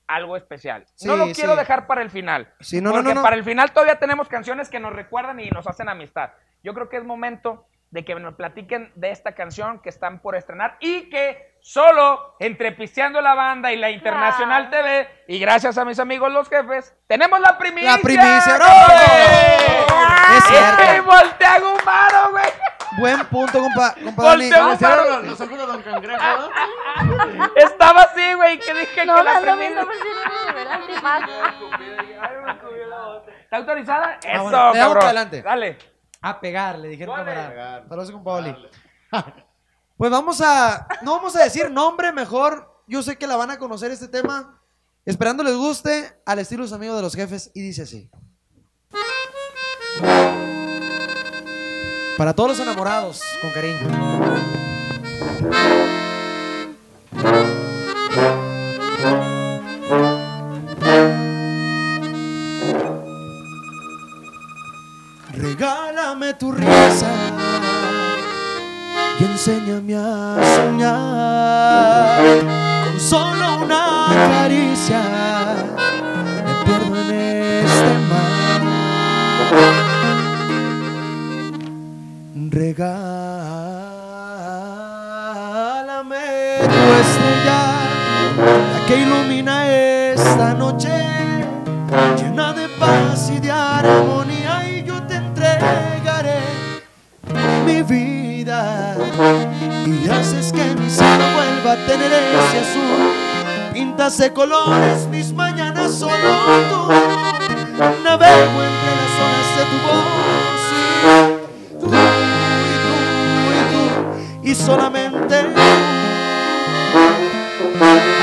[0.08, 0.82] algo especial.
[1.02, 1.58] no Sí, lo quiero sí.
[1.58, 2.52] dejar para el final.
[2.60, 3.22] Sí, no, no, porque no, no.
[3.22, 6.30] para el final todavía tenemos canciones que nos recuerdan y nos hacen amistad.
[6.64, 10.34] Yo creo que es momento de que nos platiquen de esta canción que están por
[10.34, 14.70] estrenar y que solo entre Pisteando la Banda y la Internacional Ah.
[14.70, 17.92] TV y gracias a mis amigos los jefes, tenemos la primicia.
[17.92, 18.58] La primicia, ¡Güey!
[18.58, 20.36] bravo.
[20.36, 20.82] Es cierto.
[20.82, 22.44] ¡Ey, voltea Gumaro, güey!
[22.98, 24.50] Buen punto, compa, compa Dani.
[24.50, 25.20] Gumaro.
[25.22, 26.50] Los, ojos de Don Cangrejo, ¿no?
[27.56, 31.22] Estaba así, güey, que dije No, que la si no de mal.
[33.42, 34.18] ¿Está autorizada?
[34.22, 34.94] Eso, bueno, cabrón.
[34.94, 35.42] para adelante.
[35.42, 35.78] Dale.
[36.20, 37.84] A pegar, le dijeron camarada.
[37.88, 38.56] Saludos, compa Oli.
[39.96, 40.86] Pues vamos a.
[41.02, 42.82] No vamos a decir nombre mejor.
[42.86, 44.60] Yo sé que la van a conocer este tema.
[45.04, 47.50] Esperando les guste, al estilo de sus amigos de los jefes.
[47.52, 48.08] Y dice así:
[52.16, 53.88] Para todos los enamorados, con cariño.
[66.36, 67.08] Tu risa
[69.18, 72.20] y enséñame a soñar
[72.84, 75.00] con solo una caricia.
[76.44, 77.10] Me pierdo en
[77.64, 78.60] este mar.
[82.50, 83.86] Regálame
[86.60, 87.60] tu estrella,
[88.72, 89.54] la que ilumina
[90.12, 90.92] esta noche,
[92.18, 94.17] llena de paz y de armonía,
[97.68, 98.96] mi vida.
[99.86, 103.12] Y haces que mi cielo vuelva a tener ese azul.
[103.72, 106.12] Pintas de colores mis mañanas solo
[106.70, 106.92] tú.
[108.02, 110.04] Navego entre las olas de tu voz.
[111.70, 112.94] Y tú, y tú,
[113.54, 113.82] y tú,
[114.42, 115.60] y solamente tú.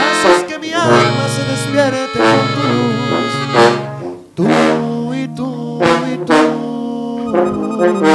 [0.02, 3.34] Haces que mi alma se despierte con tu luz.
[4.36, 5.80] Tú y tú
[6.12, 8.15] y tú.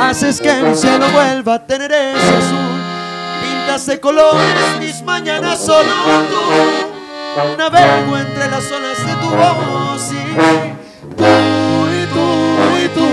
[0.00, 2.80] Haces que mi cielo vuelva a tener ese azul.
[3.42, 5.92] Pintas de colores mis mañanas solo
[6.30, 7.56] tú.
[7.58, 10.34] Navego entre las olas de tu voz y
[11.16, 11.24] tú
[11.86, 12.26] y tú
[12.82, 13.06] y tú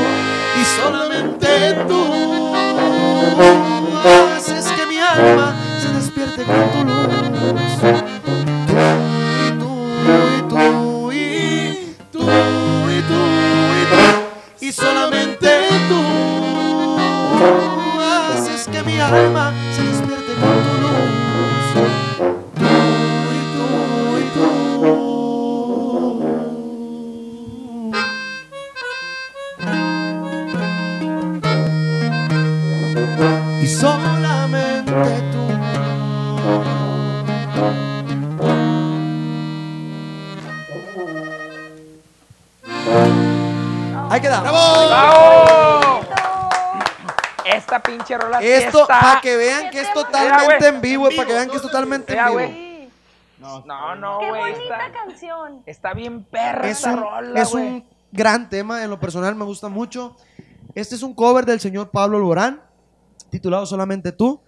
[0.59, 1.49] y solamente
[1.87, 2.01] tú
[4.35, 7.66] haces que mi alma se despierte con tu luz.
[18.01, 19.53] Haces que mi alma
[48.41, 50.75] Esto, para que vean que es totalmente güey.
[50.75, 52.51] en vivo, para que vean que es totalmente en Mira, vivo.
[52.53, 52.89] Sí.
[53.39, 54.41] No, no, Qué güey.
[54.53, 55.63] bonita Está, canción.
[55.65, 57.63] está bien perra Es esta un, rola, es güey.
[57.67, 60.15] un gran tema, en lo personal me gusta mucho.
[60.75, 62.61] Este es un cover del señor Pablo Alborán,
[63.29, 64.41] titulado Solamente tú.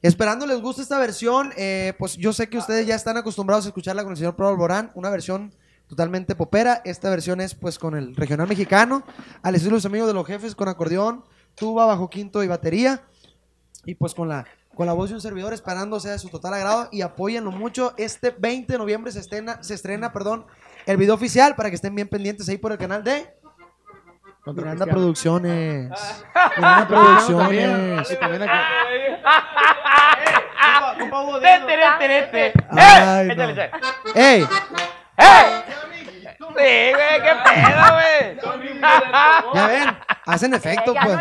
[0.00, 3.68] Esperando les guste esta versión, eh, pues yo sé que ustedes ya están acostumbrados a
[3.68, 5.52] escucharla con el señor Pablo Alborán, una versión
[5.88, 6.82] totalmente popera.
[6.84, 9.02] Esta versión es pues con el regional mexicano,
[9.42, 11.24] al estilo de los amigos de los jefes, con acordeón,
[11.58, 13.02] tuba, bajo quinto y batería.
[13.84, 16.54] Y pues con la, con la voz de un servidor esperando sea de su total
[16.54, 17.94] agrado y apóyenlo mucho.
[17.96, 20.46] Este 20 de noviembre se estrena, se estrena perdón,
[20.86, 23.34] el video oficial para que estén bien pendientes ahí por el canal de
[24.46, 25.90] Miranda Producciones.
[26.56, 28.10] Miranda Producciones.
[32.70, 33.20] No.
[33.32, 33.70] échale.
[34.14, 34.48] ¡Ey!
[35.16, 35.62] ¡Eh!
[36.58, 38.36] Sí, güey, qué pedo, güey.
[39.54, 41.16] Ya ven, hacen efecto, ya pues.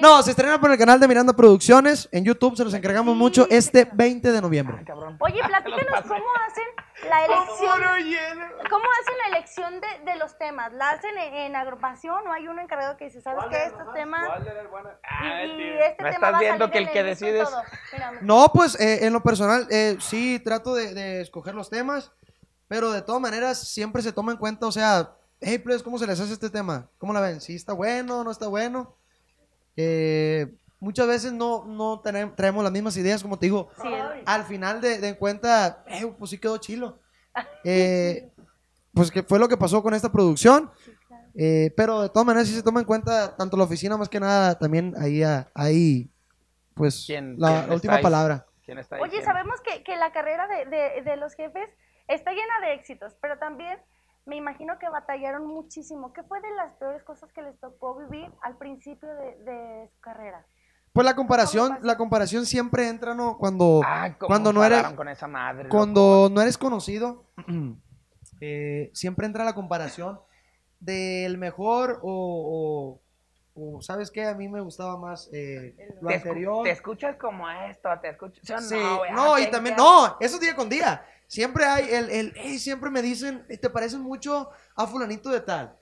[0.00, 2.08] No se estrena por el canal de Miranda Producciones.
[2.12, 4.84] En YouTube se los encargamos mucho este 20 de noviembre.
[5.20, 6.64] Oye, platícanos cómo hacen
[7.08, 8.38] la elección.
[8.70, 10.72] ¿Cómo hacen la elección de, de los temas?
[10.72, 13.64] ¿La hacen en, en agrupación o hay uno encargado que dice, ¿sabes qué?
[13.64, 14.28] Estos temas.
[14.28, 15.80] Ah, Y, y tío.
[15.80, 17.26] este ¿No tema estás va a viendo salir que el que.
[17.92, 22.12] Mira, No, pues eh, en lo personal, eh, sí trato de, de escoger los temas,
[22.68, 26.06] pero de todas maneras siempre se toma en cuenta, o sea, hey, pues, ¿cómo se
[26.06, 26.88] les hace este tema?
[26.98, 27.40] ¿Cómo la ven?
[27.40, 28.95] ¿Sí está bueno no está bueno?
[29.76, 30.46] Eh,
[30.80, 33.68] muchas veces no, no traemos las mismas ideas, como te digo.
[33.82, 33.88] Sí,
[34.24, 37.00] Al final de, de cuenta, eh, pues sí quedó chilo.
[37.64, 38.30] Eh,
[38.94, 40.70] pues que fue lo que pasó con esta producción.
[41.34, 44.18] Eh, pero de todas maneras sí se toma en cuenta tanto la oficina más que
[44.18, 46.10] nada también ahí ah, ahí
[46.72, 48.02] pues ¿Quién- la, quién la está última ahí?
[48.02, 48.46] palabra.
[48.64, 51.68] ¿Quién está Oye, sabemos que, que la carrera de, de- de los jefes
[52.08, 53.78] está llena de éxitos, pero también
[54.26, 56.12] me imagino que batallaron muchísimo.
[56.12, 60.00] ¿Qué fue de las peores cosas que les tocó vivir al principio de, de su
[60.00, 60.44] carrera?
[60.92, 63.38] Pues la comparación, la comparación siempre entra, ¿no?
[63.38, 65.64] Cuando, Ay, cuando no eres, enfadaron con esa madre.
[65.64, 65.76] loco.
[65.76, 67.24] cuando no eres conocido,
[68.40, 70.20] eh, siempre entra la comparación
[70.80, 73.00] del mejor o,
[73.54, 74.26] o- o, ¿sabes qué?
[74.26, 76.64] A mí me gustaba más eh, lo te, escu- anterior.
[76.64, 78.44] te escuchas como esto, te escuchas.
[78.44, 81.04] ¿sí o Sí, no, no, Ah, y ¿qué- también, no, eso día con día.
[81.26, 85.40] Siempre hay el, el "Ey", siempre me dicen, "Eh, te parecen mucho a fulanito de
[85.40, 85.76] tal.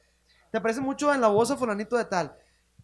[0.51, 2.35] Te parece mucho en la voz a fulanito de tal.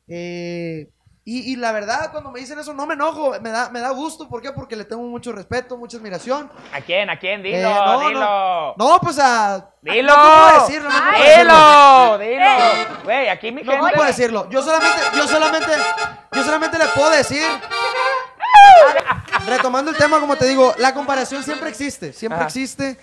[0.08, 0.90] Eh,
[1.24, 3.90] y, y la verdad, cuando me dicen eso, no me enojo, me da, me da
[3.90, 4.28] gusto.
[4.28, 4.50] ¿Por qué?
[4.52, 6.50] Porque le tengo mucho respeto, mucha admiración.
[6.72, 7.08] ¿A quién?
[7.10, 7.42] ¿A quién?
[7.42, 8.74] Dilo, Eh, no, dilo.
[8.76, 9.70] No, pues a...
[9.82, 10.16] Dilo.
[10.16, 12.18] No decirlo, no puedo decirlo.
[12.18, 13.04] Dilo, dilo.
[13.04, 13.92] Güey, aquí mi No gente.
[13.94, 14.48] puedo decirlo.
[14.50, 15.70] Yo solamente, yo solamente,
[16.32, 17.42] yo solamente le puedo decir.
[19.50, 22.46] Retomando el tema, como te digo, la comparación siempre existe, siempre Ajá.
[22.46, 22.98] existe.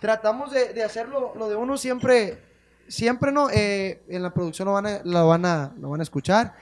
[0.00, 2.38] Tratamos de, de hacerlo, lo de uno siempre,
[2.86, 6.02] siempre no, eh, en la producción lo van a, lo van a, lo van a
[6.02, 6.54] escuchar.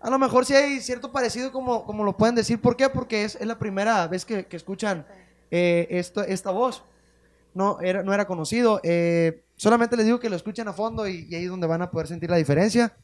[0.00, 2.60] A lo mejor sí hay cierto parecido como, como lo pueden decir.
[2.60, 2.88] ¿Por qué?
[2.88, 5.06] Porque es, es la primera vez que, que escuchan
[5.50, 6.82] eh, esto, esta voz.
[7.54, 8.80] No era, no era conocido.
[8.82, 11.82] Eh, solamente les digo que lo escuchen a fondo y, y ahí es donde van
[11.82, 12.96] a poder sentir la diferencia.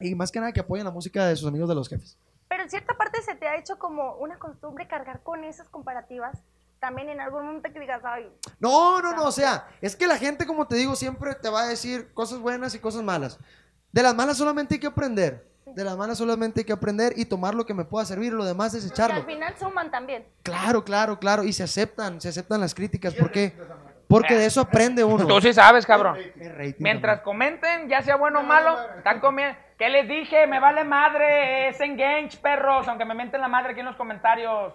[0.00, 2.16] Y más que nada que apoyen la música de sus amigos de los jefes.
[2.52, 6.36] Pero en cierta parte se te ha hecho como una costumbre cargar con esas comparativas.
[6.80, 8.30] También en algún momento que digas, ay,
[8.60, 11.62] No, no, no, o sea, es que la gente, como te digo, siempre te va
[11.62, 13.38] a decir cosas buenas y cosas malas.
[13.90, 15.50] De las malas solamente hay que aprender.
[15.64, 18.44] De las malas solamente hay que aprender y tomar lo que me pueda servir, lo
[18.44, 19.24] demás que al desecharlo.
[19.24, 20.26] final suman también.
[20.42, 21.44] Claro, claro, claro.
[21.44, 23.14] Y se aceptan, se aceptan las críticas.
[23.14, 23.54] ¿Por qué?
[24.12, 25.26] Porque de eso aprende uno.
[25.26, 26.18] Tú sí sabes, cabrón.
[26.78, 29.58] Mientras comenten, ya sea bueno o malo, están comiendo.
[29.78, 30.46] ¿Qué les dije?
[30.46, 31.68] Me vale madre.
[31.68, 32.86] Es engage, perros.
[32.88, 34.74] Aunque me menten la madre aquí en los comentarios.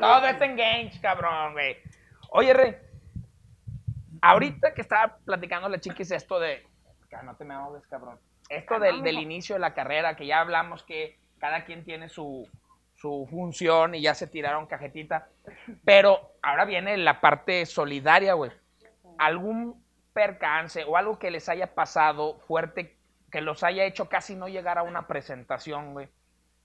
[0.00, 1.78] Todo es engage, cabrón, güey.
[2.30, 2.76] Oye, Rey.
[4.22, 6.64] Ahorita que estaba platicando la chiquis esto de.
[7.24, 8.18] No te me ahogues, cabrón.
[8.48, 12.48] Esto del, del inicio de la carrera, que ya hablamos que cada quien tiene su,
[13.00, 15.28] su función y ya se tiraron cajetita.
[15.84, 18.50] Pero ahora viene la parte solidaria, güey.
[19.18, 19.82] ¿Algún
[20.12, 22.96] percance o algo que les haya pasado fuerte
[23.30, 26.08] que los haya hecho casi no llegar a una presentación, güey?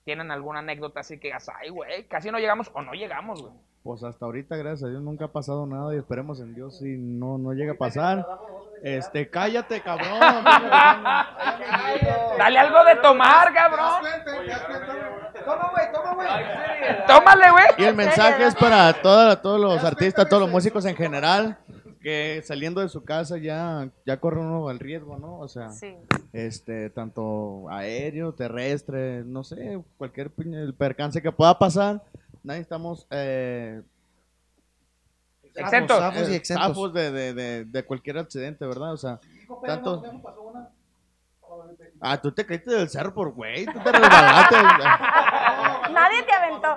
[0.04, 3.54] ¿Tienen alguna anécdota así que digas, ay, güey, casi no llegamos o no llegamos, güey?
[3.82, 6.96] Pues hasta ahorita, gracias a Dios, nunca ha pasado nada y esperemos en Dios si
[6.98, 8.26] no, no llega a pasar.
[8.82, 10.20] Este, cállate, cabrón.
[12.38, 14.02] Dale algo de tomar, cabrón.
[15.46, 16.28] Toma, güey, toma, güey.
[17.06, 17.64] Tómale, güey.
[17.78, 21.56] Y el mensaje es para toda- todos los artistas, todos los músicos en general,
[22.02, 25.38] que saliendo de su casa ya, ya corre uno el riesgo, ¿no?
[25.38, 25.96] O sea, Sí.
[26.32, 30.30] este, tanto aéreo, terrestre, no sé, cualquier
[30.76, 32.02] percance que pueda pasar,
[32.42, 33.82] nadie estamos eh,
[35.54, 35.98] Exentos.
[35.98, 36.66] Zafos y eh, exentos.
[36.66, 38.92] zafos de, de, de, de cualquier accidente, ¿verdad?
[38.92, 39.18] O sea,
[39.64, 40.02] tanto...
[42.00, 44.56] Ah, tú te caíste del cerro por güey, tú te resbalaste.
[45.92, 46.68] Nadie te aventó.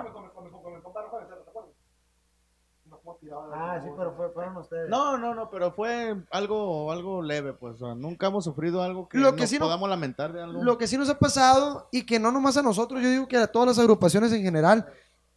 [3.52, 4.88] Ah, sí, pero fue- fueron ustedes.
[4.88, 7.80] No, no, no, pero fue algo, algo leve, pues.
[7.80, 10.42] o sea, nunca hemos sufrido algo que, Lo que nos sí no- podamos lamentar de
[10.42, 10.62] algo.
[10.62, 13.36] Lo que sí nos ha pasado y que no nomás a nosotros, yo digo que
[13.36, 14.86] a todas las agrupaciones en general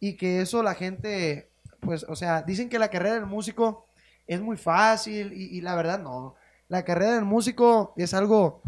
[0.00, 1.50] y que eso la gente,
[1.80, 3.86] pues, o sea, dicen que la carrera del músico
[4.26, 6.34] es muy fácil y, y la verdad no.
[6.68, 8.62] La carrera del músico es algo,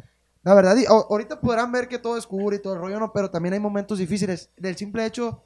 [0.46, 3.12] la verdad, y ahorita podrán ver que todo es cool y todo el rollo, no,
[3.12, 4.48] pero también hay momentos difíciles.
[4.56, 5.42] Del simple hecho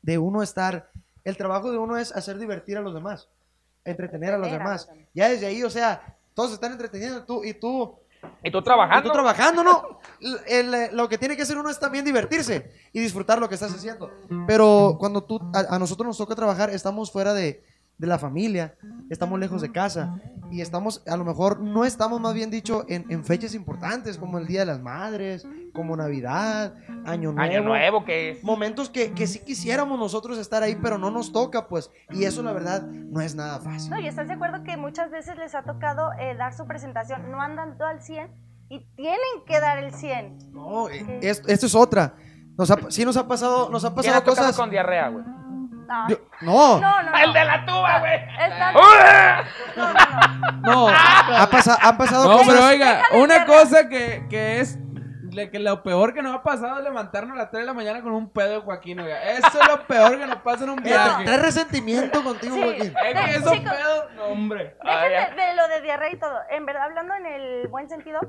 [0.00, 0.90] de uno estar,
[1.22, 3.28] el trabajo de uno es hacer divertir a los demás,
[3.84, 4.88] entretener a los demás.
[5.12, 7.94] Ya desde ahí, o sea, todos se están entreteniendo tú y tú
[8.42, 9.08] ¿Y tú y trabajando?
[9.10, 9.98] tú trabajando, ¿no?
[10.46, 13.56] El- el- lo que tiene que hacer uno es también divertirse y disfrutar lo que
[13.56, 14.10] estás haciendo.
[14.46, 17.62] Pero cuando tú, a, a nosotros nos toca trabajar, estamos fuera de,
[17.98, 18.74] de la familia,
[19.10, 20.20] estamos lejos de casa.
[20.50, 24.38] y estamos, a lo mejor no estamos más bien dicho en, en fechas importantes como
[24.38, 26.74] el Día de las Madres, como Navidad,
[27.06, 27.40] Año Nuevo.
[27.40, 28.44] Año nuevo que es.
[28.44, 31.90] Momentos que, que sí quisiéramos nosotros estar ahí, pero no nos toca, pues.
[32.10, 33.90] Y eso, la verdad, no es nada fácil.
[33.90, 37.30] No, y estás de acuerdo que muchas veces les ha tocado eh, dar su presentación,
[37.30, 38.30] no andan todo al 100
[38.68, 40.52] y tienen que dar el 100.
[40.52, 42.14] No, eh, es- esto es otra.
[42.58, 44.56] Nos ha, sí nos ha pasado, nos ha ¿Quién ha pasado cosas.
[44.56, 45.24] con diarrea, güey?
[45.94, 47.18] Ay, Yo- no, no, no, no.
[47.18, 48.14] El de la tuba, güey.
[48.38, 48.80] Está- no,
[49.76, 49.92] no,
[50.62, 50.88] no.
[50.88, 50.88] no.
[51.36, 52.54] Ha pasa- han pasado No, cosas.
[52.54, 54.78] pero oiga, una cosa que, que es
[55.34, 57.72] le- que lo peor que nos ha pasado es levantarnos a las 3 de la
[57.74, 59.22] mañana con un pedo de Joaquín, oiga.
[59.32, 61.24] Eso es lo peor que nos pasa en un viaje.
[61.24, 62.62] Trae resentimiento contigo, Sí.
[62.62, 62.94] Joaquín.
[63.04, 64.76] Es que esos chicos, pedos, no, hombre.
[64.82, 66.38] Déjenme de lo de diarrea y todo.
[66.50, 68.20] En verdad, hablando en el buen sentido,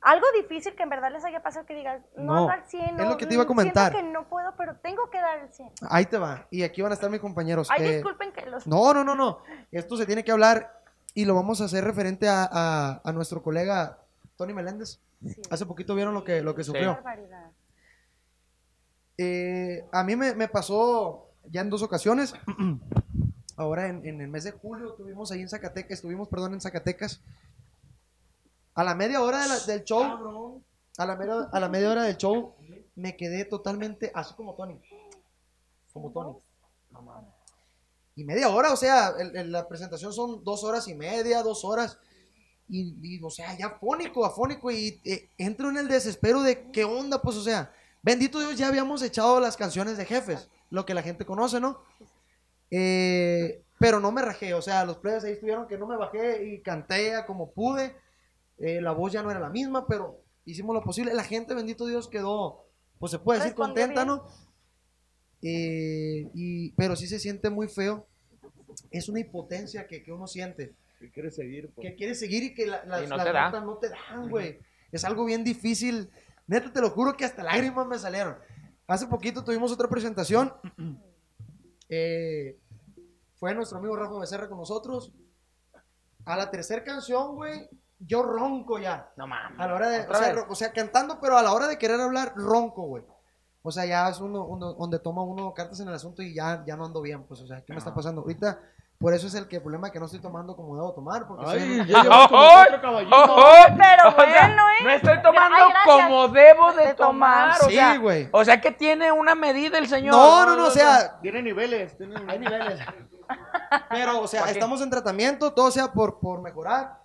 [0.00, 2.92] algo difícil que en verdad les haya pasado que digas, no, No, al 100, es
[2.94, 3.90] no, lo que te iba a comentar.
[3.92, 5.70] Siento que no puedo, pero tengo que dar el 100.
[5.90, 6.46] Ahí te va.
[6.50, 7.68] Y aquí van a estar mis compañeros.
[7.70, 8.66] Ay, Eh, disculpen que los...
[8.66, 9.42] No, no, no, no.
[9.70, 10.72] Esto se tiene que hablar
[11.14, 13.98] y lo vamos a hacer referente a, a- a nuestro colega
[14.42, 14.98] Tony Meléndez.
[15.24, 15.40] Sí.
[15.50, 16.98] Hace poquito vieron lo que, lo que sufrió.
[19.18, 22.34] Eh, a mí me, me pasó ya en dos ocasiones.
[23.56, 27.20] Ahora en, en el mes de julio tuvimos ahí en Zacatecas, estuvimos, perdón, en Zacatecas.
[28.74, 30.02] A la media hora de la- del show,
[30.98, 32.54] a la, media, a la media hora del show,
[32.96, 34.80] me quedé totalmente así como Tony.
[35.92, 36.36] Como Tony.
[38.16, 41.64] Y media hora, o sea, el- el- la presentación son dos horas y media, dos
[41.64, 41.98] horas.
[42.74, 44.70] Y, y, o sea, ya afónico, afónico.
[44.70, 47.70] Y eh, entro en el desespero de qué onda, pues, o sea,
[48.02, 51.82] bendito Dios, ya habíamos echado las canciones de jefes, lo que la gente conoce, ¿no?
[52.70, 56.46] Eh, pero no me rajé, o sea, los plebes ahí estuvieron que no me bajé
[56.46, 57.94] y canté como pude.
[58.56, 61.12] Eh, la voz ya no era la misma, pero hicimos lo posible.
[61.12, 62.64] La gente, bendito Dios, quedó,
[62.98, 64.06] pues se puede decir, contenta.
[64.06, 64.26] ¿no?
[65.42, 68.06] Eh, y, pero sí se siente muy feo.
[68.90, 70.74] Es una impotencia que, que uno siente.
[71.02, 71.86] Que quiere seguir, pues.
[71.88, 73.44] Que quiere seguir y que la- las, Y no las te da.
[73.46, 74.58] notas no te dan, güey.
[74.90, 76.10] Es algo bien difícil.
[76.46, 78.36] Neta, te lo juro que hasta lágrimas me salieron.
[78.86, 80.52] Hace poquito tuvimos otra presentación.
[81.94, 82.58] Eh,
[83.34, 85.12] fue nuestro amigo Rafa Becerra con nosotros.
[86.24, 89.10] A la tercera canción, güey, yo ronco ya.
[89.18, 89.60] No mames.
[89.60, 91.76] A la hora de, o ¿Otra sea, o sea, cantando, pero a la hora de
[91.76, 93.04] querer hablar, ronco, güey.
[93.60, 96.64] O sea, ya es uno, uno- donde toma uno cartas en el asunto y ya,
[96.66, 98.22] ya no ando bien, pues, o sea, ¿qué me está pasando?
[98.22, 98.58] Ahorita,
[99.02, 101.44] por eso es el que el problema que no estoy tomando como debo tomar, porque
[101.44, 102.46] soy Ay, un- ya llevas como.
[103.76, 104.84] Pero O sea, bueno, ¿eh?
[104.84, 107.58] No estoy tomando Ay, como debo de De tomar.
[107.58, 107.62] tomar.
[107.62, 108.28] O Sí, sea, güey.
[108.32, 110.14] o sea que tiene una medida el señor.
[110.14, 111.96] No, no, no, o sea, Tiene niveles.
[111.98, 112.80] Tiene hay niveles.
[113.90, 116.98] Pero, o sea, estamos en tratamiento, todo sea por, por mejorar.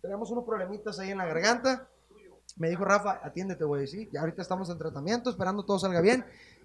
[0.00, 1.86] Tenemos unos problemitas ahí en la garganta.
[2.56, 4.08] Me dijo Rafa, atiéndete, güey, sí.
[4.12, 6.24] Ya ahorita estamos en tratamiento, esperando todo salga bien.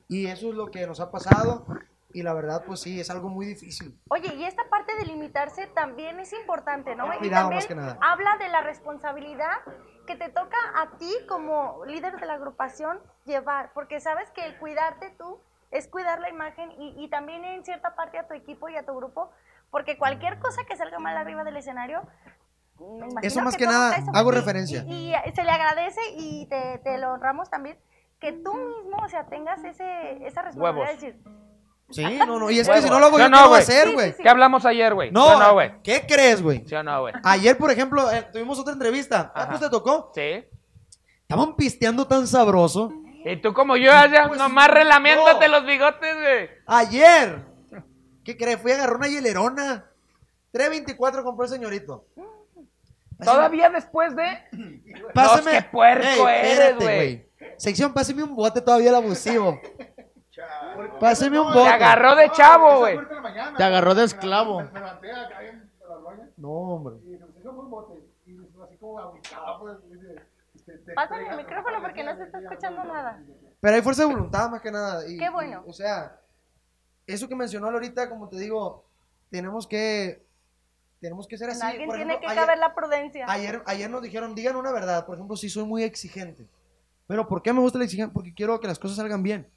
[0.10, 1.66] Y eso es lo que nos ha pasado.
[2.14, 4.00] Y la verdad, pues sí, es algo muy difícil.
[4.10, 7.14] Oye, y esta parte de limitarse también es importante, ¿no?
[7.14, 7.98] Y Cuidado, también más que nada.
[8.02, 9.58] habla de la responsabilidad
[10.06, 14.58] que te toca a ti como líder de la agrupación llevar, porque sabes que el
[14.58, 18.70] cuidarte tú es cuidar la imagen y, y también en cierta parte a tu equipo
[18.70, 19.30] y a tu grupo,
[19.70, 22.04] porque cualquier cosa que salga mal arriba del escenario,
[22.80, 24.12] me imagino Eso más que nada, eso.
[24.14, 24.84] hago Y- referencia.
[24.88, 27.78] Y, y se le agradece y te, te lo honramos también,
[28.22, 30.88] que tú mismo, o sea, tengas ese, esa responsabilidad Huevos.
[30.88, 31.24] de decir,
[31.90, 32.52] Sí, no, no.
[32.52, 33.62] Y es que si no lo hago ¿Sí yo, o ¿qué no, lo voy a
[33.62, 34.16] hacer, güey?
[34.18, 35.12] ¿Qué hablamos ayer, güey?
[35.12, 35.72] No, ¿Sí o no, güey?
[35.84, 36.64] ¿qué crees, güey?
[36.68, 37.14] ¿Sí o no, güey?
[37.24, 39.32] Ayer, por ejemplo, eh, tuvimos otra entrevista.
[39.34, 40.12] Ah, pues te tocó.
[40.14, 40.44] Sí.
[41.22, 42.92] Estaban pisteando tan sabroso.
[43.24, 45.60] Y tú como yo, allá Pues, nomás relamiéndote no.
[45.60, 46.50] los bigotes, güey.
[46.66, 47.46] Ayer.
[48.24, 48.60] ¿Qué crees?
[48.62, 49.86] Fui a agarrar una hielerona.
[50.54, 52.06] 3.24 compró el señorito.
[53.24, 54.26] Todavía después de...
[55.14, 55.52] Pásame.
[55.52, 57.28] Dios, qué puerco eres, güey.
[57.58, 59.60] Sección, páseme un bote todavía el abusivo.
[61.00, 61.70] Páseme un Te bote.
[61.70, 63.00] agarró de chavo, güey.
[63.58, 64.62] Te agarró de esclavo.
[64.62, 66.96] Me levanté acá en la roña No, hombre.
[67.06, 67.94] y nos hicimos un bote.
[68.26, 69.78] Y así como agüitado, pues.
[69.92, 70.16] dice,
[70.66, 73.22] te- te pásame el micrófono te porque no se está escuchando te nada.
[73.62, 75.08] Pero hay fuerza de voluntad más que nada.
[75.08, 75.64] y- Qué bueno.
[75.66, 76.20] y, o sea,
[77.06, 78.86] eso que mencionó ahorita, como te digo,
[79.30, 80.26] tenemos que,
[81.00, 81.66] tenemos que ser En así.
[81.66, 83.26] alguien Por tiene que ayer- caber la prudencia.
[83.30, 85.06] Ayer, ayer nos dijeron, digan una verdad.
[85.06, 86.48] Por ejemplo, si soy muy exigente.
[87.08, 88.14] Pero ¿por qué me gusta la exigencia?
[88.14, 89.50] Porque quiero que las cosas salgan bien.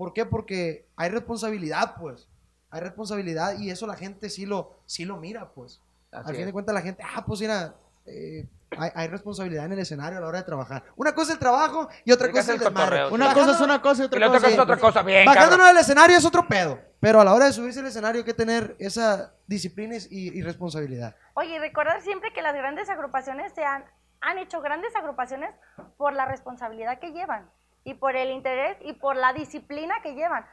[0.00, 0.24] ¿Por qué?
[0.24, 2.26] Porque hay responsabilidad, pues.
[2.70, 5.78] Hay responsabilidad y eso la gente sí lo, sí lo mira, pues.
[6.10, 6.46] Así Al fin es.
[6.46, 7.74] de cuentas la gente, ah, pues mira,
[8.06, 8.48] eh,
[8.78, 10.84] hay, hay responsabilidad en el escenario a la hora de trabajar.
[10.96, 13.08] Una cosa es el trabajo y otra cosa es el desmadre.
[13.10, 14.76] Una Bajando- cosa es una cosa y Y otra la otra cosa cosa es otra
[14.78, 15.02] cosa.
[15.02, 15.74] Bien, Bajándonos cabrón.
[15.76, 16.78] del escenario es otro pedo.
[16.98, 20.40] Pero a la hora de subirse al escenario hay que tener esa disciplina y, y
[20.40, 21.14] responsabilidad.
[21.34, 23.84] Oye, y recordar siempre que las grandes agrupaciones se han,
[24.22, 25.50] han hecho grandes agrupaciones
[25.98, 27.50] por la responsabilidad que llevan
[27.84, 30.46] y por el interés y por la disciplina que llevan.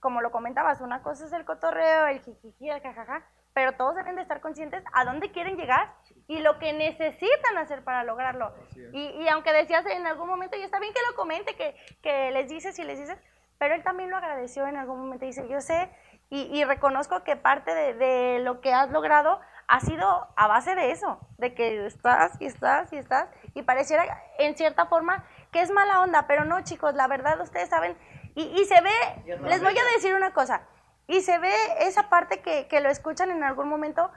[0.00, 3.22] Como lo comentabas, una cosa es el cotorreo, el jijiji, el jajaja,
[3.54, 5.94] pero todos deben de estar conscientes a dónde quieren llegar
[6.26, 8.52] y lo que necesitan hacer para lograrlo.
[8.92, 12.32] Y, y aunque decías en algún momento, y está bien que lo comente, que, que
[12.32, 13.16] les dices y les dices,
[13.56, 15.24] pero él también lo agradeció en algún momento.
[15.24, 15.88] Dice, yo sé
[16.28, 20.74] y, y reconozco que parte de, de lo que has logrado ha sido a base
[20.74, 24.04] de eso, de que estás y estás y estás, y pareciera
[24.38, 25.24] en cierta forma
[25.54, 27.96] que es mala onda, pero no chicos, la verdad ustedes saben,
[28.34, 30.62] y, y se ve, les voy a decir una cosa,
[31.06, 34.10] y se ve esa parte que, que lo escuchan en algún momento,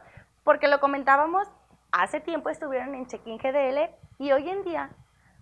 [0.43, 1.47] porque lo comentábamos,
[1.91, 4.89] hace tiempo estuvieron en Check-in GDL, y hoy en día,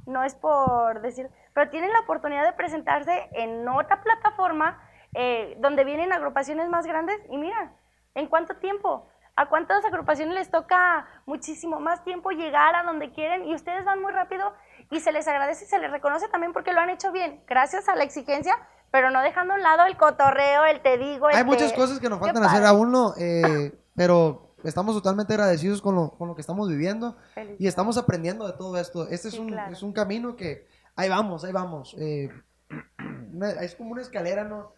[0.06, 4.78] no es por decir, pero tienen la oportunidad de presentarse en otra plataforma
[5.14, 7.72] eh, donde vienen agrupaciones más grandes, y mira,
[8.16, 9.08] ¿en cuánto tiempo?
[9.38, 14.02] ¿A cuántas agrupaciones les toca muchísimo más tiempo llegar a donde quieren y ustedes van
[14.02, 14.54] muy rápido
[14.92, 17.88] y se les agradece y se les reconoce también porque lo han hecho bien, gracias
[17.90, 18.56] a la exigencia,
[18.92, 21.74] pero no dejando a un lado el cotorreo, el te digo, el Hay te- muchas
[21.74, 22.68] cosas que nos faltan hacer padre.
[22.68, 23.14] aún, ¿no?
[23.18, 27.16] Eh, pero estamos totalmente agradecidos con lo, con lo que estamos viviendo
[27.60, 29.08] y estamos aprendiendo de todo esto.
[29.10, 29.72] Este es, un, claro.
[29.74, 31.96] es un camino que ahí vamos, ahí vamos.
[32.00, 32.30] Eh,
[33.34, 34.72] una- es como una escalera, ¿no?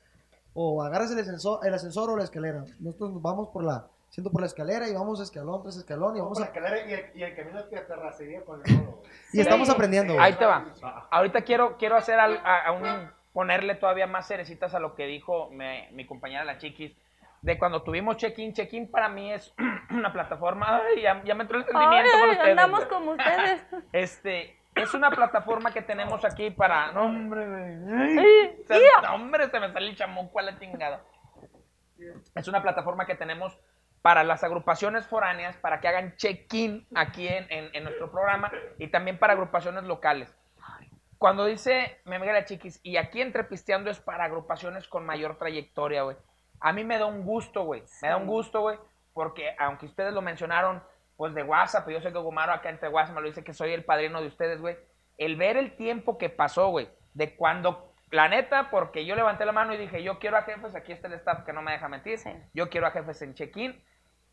[0.54, 2.64] O agarras el ascensor, el ascensor o la escalera.
[2.80, 6.20] Nosotros nos vamos por la, siento por la escalera y vamos escalón tras escalón y
[6.22, 6.52] vamos a,
[6.88, 9.04] y el, y el camino de terracería con el lodo.
[9.34, 10.20] y estamos aprendiendo.
[10.20, 10.66] Ahí te va.
[11.12, 15.06] Ahorita quiero, quiero hacer al- a, a un, ponerle todavía más cerecitas a lo que
[15.06, 16.96] dijo me- mi compañera la Chiquis.
[17.42, 19.54] De cuando tuvimos check-in, check-in para mí es
[19.92, 20.82] una plataforma.
[20.88, 22.50] Ay, ya, ya me entró el sentimiento Ay, con ustedes.
[22.50, 23.66] andamos como ustedes.
[23.94, 26.92] Este, es una plataforma que tenemos aquí para.
[26.94, 28.00] No, hombre, güey.
[28.18, 29.08] Ay, Se- ya.
[29.08, 31.04] no, hombre, se me sale el chamuco a la chingada.
[32.36, 33.58] Es una plataforma que tenemos
[34.02, 38.88] para las agrupaciones foráneas, para que hagan check-in aquí en, en- en nuestro programa y
[38.88, 40.34] también para agrupaciones locales.
[41.18, 46.04] Cuando dice mi amiga la chiquis, y aquí entrepisteando es para agrupaciones con mayor trayectoria,
[46.04, 46.16] güey.
[46.60, 47.84] A mí me da un gusto, güey.
[48.02, 48.78] Me da un gusto, güey,
[49.14, 50.84] porque aunque ustedes lo mencionaron,
[51.16, 53.74] pues de WhatsApp, yo sé que Gumaro acá entre WhatsApp me lo dice que soy
[53.74, 54.78] el padrino de ustedes, güey.
[55.18, 59.52] El ver el tiempo que pasó, güey, de cuando, la neta, porque yo levanté la
[59.52, 61.90] mano y dije, yo quiero a jefes, aquí está el staff que no me deja
[61.90, 62.32] mentir, Sí.
[62.54, 63.84] yo quiero a jefes en check-in.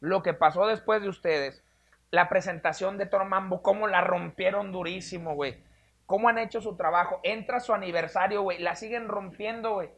[0.01, 1.65] Lo que pasó después de ustedes,
[2.11, 5.65] la presentación de Tormambo, cómo la rompieron durísimo, güey.
[6.07, 7.19] Cómo han hecho su trabajo.
[7.23, 8.59] Entra su aniversario, güey.
[8.59, 9.91] La siguen rompiendo, güey.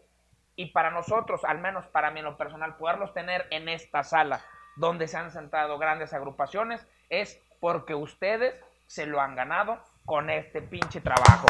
[0.55, 4.41] Y para nosotros, al menos para mí en lo personal, poderlos tener en esta sala
[4.77, 8.55] donde se han sentado grandes agrupaciones es porque ustedes
[8.87, 11.47] se lo han ganado con este pinche trabajo.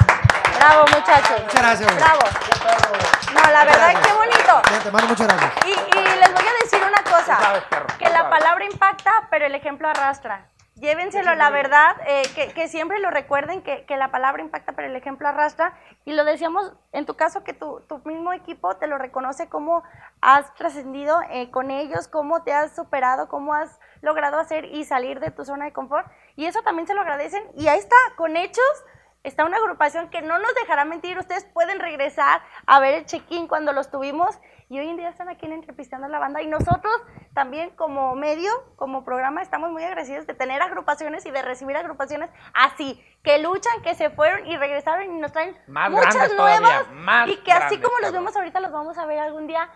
[0.58, 1.42] Bravo, muchachos.
[1.42, 2.04] Muchas gracias, güey.
[2.04, 2.20] Bravo.
[3.34, 4.62] No, la verdad, qué bonito.
[4.70, 5.52] De antemano, muchas gracias.
[5.66, 8.30] Y, y les voy a decir una Tú sabes, cosa, perro, que la sabes.
[8.30, 10.46] palabra impacta, pero el ejemplo arrastra.
[10.74, 14.88] Llévenselo, la verdad, eh, que, que siempre lo recuerden, que, que la palabra impacta, pero
[14.88, 15.72] el ejemplo arrastra.
[16.04, 19.82] Y lo decíamos en tu caso, que tu, tu mismo equipo te lo reconoce, cómo
[20.20, 25.18] has trascendido eh, con ellos, cómo te has superado, cómo has logrado hacer y salir
[25.20, 26.06] de tu zona de confort.
[26.36, 27.42] Y eso también se lo agradecen.
[27.56, 28.64] Y ahí está, con hechos,
[29.24, 31.18] está una agrupación que no nos dejará mentir.
[31.18, 34.38] Ustedes pueden regresar a ver el check-in cuando los tuvimos
[34.68, 36.42] y hoy en día están aquí en Entrepistando a la Banda.
[36.42, 36.94] Y nosotros
[37.34, 42.30] también como medio, como programa, estamos muy agradecidos de tener agrupaciones y de recibir agrupaciones
[42.52, 46.92] así, que luchan, que se fueron y regresaron y nos traen Más muchas todavía, nuevas.
[46.92, 49.68] más y que así como los vemos ahorita, los vamos a ver algún día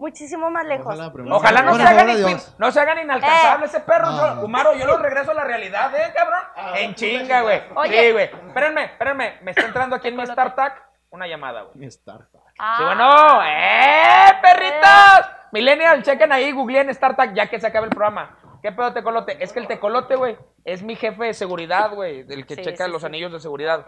[0.00, 0.86] muchísimo más lejos.
[1.30, 4.10] Ojalá, no Bueno, se hagan, in- no se hagan inalcanzables ese perro.
[4.10, 4.34] No.
[4.36, 6.40] Yo, Humaro, yo lo regreso a la realidad, ¿eh, cabrón?
[6.76, 7.62] en chinga, güey.
[7.76, 8.06] Oye.
[8.06, 8.24] Sí, güey.
[8.48, 9.38] Espérenme, espérenme.
[9.42, 10.74] Me está entrando aquí en mi StarTag
[11.10, 11.76] una llamada, güey.
[11.76, 12.40] Mi Startup.
[12.58, 13.42] Ah, Sí, bueno.
[13.44, 15.30] ¡Eh, perritos!
[15.52, 18.36] Millennial, chequen ahí, googleen StarTag ya que se acabe el programa.
[18.62, 19.42] ¿Qué pedo, Tecolote?
[19.42, 22.84] Es que el Tecolote, güey, es mi jefe de seguridad, güey, del que Sí, checa
[22.84, 23.06] sí, los sí.
[23.06, 23.84] anillos de seguridad.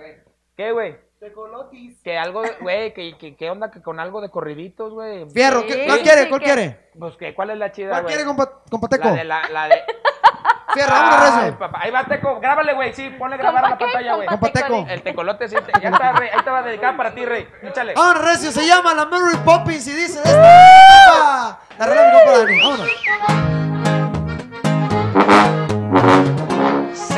[0.56, 0.96] ¿Qué, güey?
[1.18, 2.00] Tecolotis.
[2.02, 5.28] Que algo, de- güey, que, que, que onda que con algo de corriditos, güey.
[5.30, 6.28] Fierro, Sí, ¿qué- ¿cuál sí, quiere?
[6.28, 6.90] ¿Cuál que- quiere?
[6.98, 8.14] Pues, que, ¿cuál es la chida, ¿Cuál güey?
[8.14, 9.04] quiere, compa, compateco?
[9.08, 9.82] La de la, la de...
[10.74, 11.58] Fierro, vámonos, Ay, recio.
[11.58, 11.78] papá.
[11.82, 12.40] Ahí va, Teco.
[12.40, 12.94] Grábale, güey.
[12.94, 14.26] Sí, ponle grabar a la pantalla, güey.
[14.26, 14.86] ¿Compa Compateco.
[14.88, 15.56] El tecolote, sí.
[15.56, 16.30] te- Ya está, Rey.
[16.32, 17.46] Ahí te va dedicada para ti, Rey.
[17.62, 17.92] Échale.
[17.94, 21.60] Vámonos, recio, se llama la Mary Poppins y dice esta.
[21.78, 22.88] La rola de mi compa Dani, vámonos.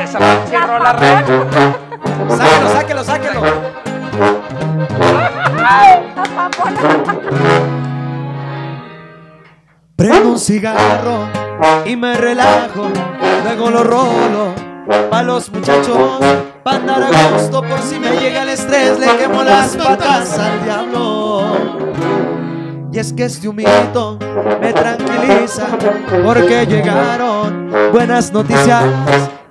[0.02, 1.83] Esa pinche rola, Rey.
[2.36, 3.42] Sáquelo, sáquelo, sáquelo.
[9.96, 11.28] Prendo un cigarro
[11.84, 12.88] y me relajo,
[13.44, 14.54] luego lo rolo
[15.10, 16.20] pa' los muchachos,
[16.62, 20.64] pa' andar a gusto por si me llega el estrés, le quemo las patas al
[20.64, 21.42] diablo.
[22.92, 24.18] Y es que este humito
[24.60, 25.66] me tranquiliza
[26.24, 28.84] porque llegaron buenas noticias.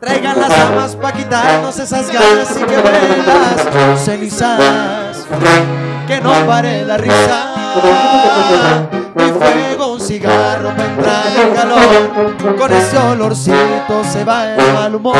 [0.03, 5.25] Traigan las damas pa' quitarnos esas ganas y que las cenizas.
[6.05, 8.89] Que no pare la risa.
[9.15, 12.57] Mi fuego, un cigarro para entrar en calor.
[12.57, 15.15] Con ese olorcito se va el mal humor.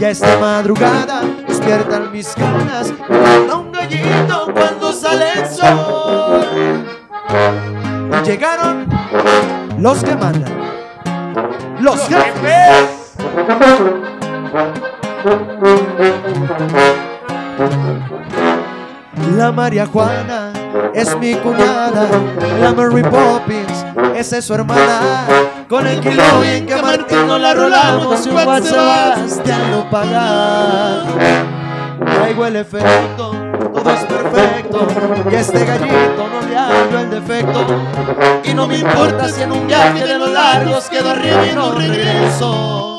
[0.00, 2.92] Ya esta madrugada despiertan mis ganas.
[3.06, 6.84] Canta un gallito cuando sale el sol.
[8.24, 8.88] Llegaron
[9.78, 10.52] los que mandan.
[11.78, 12.99] Los jefes.
[19.36, 20.52] La María Juana
[20.94, 22.06] es mi cuñada,
[22.60, 25.24] la Mary Poppins, esa es su hermana.
[25.68, 31.04] Con el kilo bien que Martín nos la rolamos y un Juan Sebastián lo paga.
[32.04, 33.32] Traigo el efecto,
[33.72, 34.86] todo es perfecto,
[35.30, 37.64] y a este gallito no le hallo el defecto.
[38.44, 41.72] Y no me importa si en un viaje de los largos quedo arriba y no
[41.72, 42.89] regreso.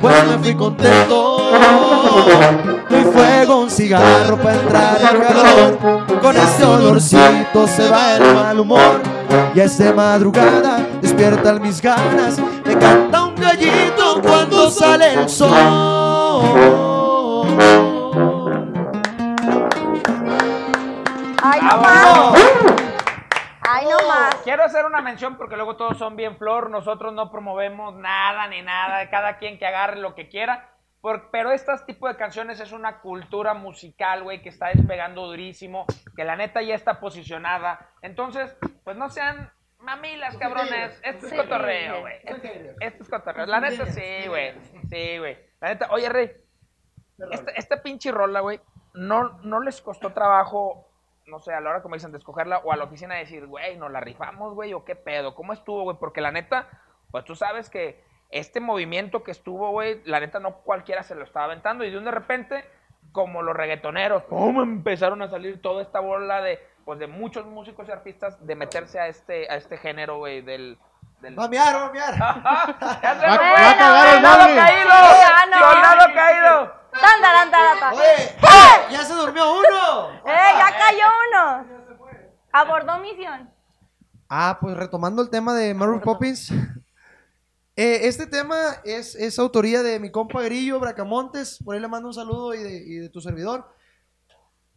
[0.00, 1.50] Pues me fui contento.
[2.90, 5.78] Mi fuego, un cigarro para entrar en calor.
[6.20, 9.00] Con este olorcito se va el mal humor.
[9.54, 12.38] Y es de madrugada, despiertan mis ganas.
[12.64, 15.52] Me canta un gallito cuando sale el sol.
[21.42, 22.85] Ay.
[23.86, 24.34] Ay, no más.
[24.44, 26.70] Quiero hacer una mención porque luego todos son bien flor.
[26.70, 29.08] Nosotros no promovemos nada ni nada.
[29.10, 30.70] Cada quien que agarre lo que quiera.
[31.00, 35.86] Por- pero este tipo de canciones es una cultura musical, güey, que está despegando durísimo.
[36.16, 37.90] Que la neta ya está posicionada.
[38.02, 41.00] Entonces, pues no sean mamilas, cabrones.
[41.04, 42.14] Esto es cotorreo, güey.
[42.24, 42.48] Esto,
[42.80, 43.46] esto es cotorreo.
[43.46, 44.54] La neta sí, güey.
[44.88, 45.38] Sí, güey.
[45.60, 46.32] La neta, oye, Rey.
[47.30, 48.60] Esta, esta pinche rola, güey,
[48.92, 50.85] no, no les costó trabajo,
[51.26, 53.76] no sé, a la hora como dicen de escogerla o a la oficina decir, güey,
[53.76, 55.96] nos la rifamos, güey, o qué pedo, ¿cómo estuvo, güey?
[55.98, 56.68] Porque la neta,
[57.10, 61.24] pues tú sabes que este movimiento que estuvo, güey, la neta no cualquiera se lo
[61.24, 62.64] estaba aventando y de un de repente,
[63.12, 64.60] como los reggaetoneros, ¡pum!
[64.62, 69.00] empezaron a salir toda esta bola de, pues de muchos músicos y artistas de meterse
[69.00, 70.78] a este, a este género, güey, del...
[71.20, 71.36] del...
[71.36, 72.14] Va a mear, va a mear.
[73.02, 73.62] ¡Ya se Va- fue!
[73.64, 74.90] va a cagar el ¡Soldado caído!
[75.58, 76.85] ¡Soldado caído!
[77.00, 77.94] Tan, taran, taran, taran.
[77.94, 78.36] Oye,
[78.90, 80.10] ya se durmió uno.
[80.26, 81.66] ¡Eh, ya cayó uno!
[82.52, 83.50] Abordó misión.
[84.28, 86.50] Ah, pues retomando el tema de Mary Poppins.
[87.76, 91.58] eh, este tema es, es autoría de mi compa Grillo Bracamontes.
[91.64, 93.70] Por ahí le mando un saludo y de, y de tu servidor.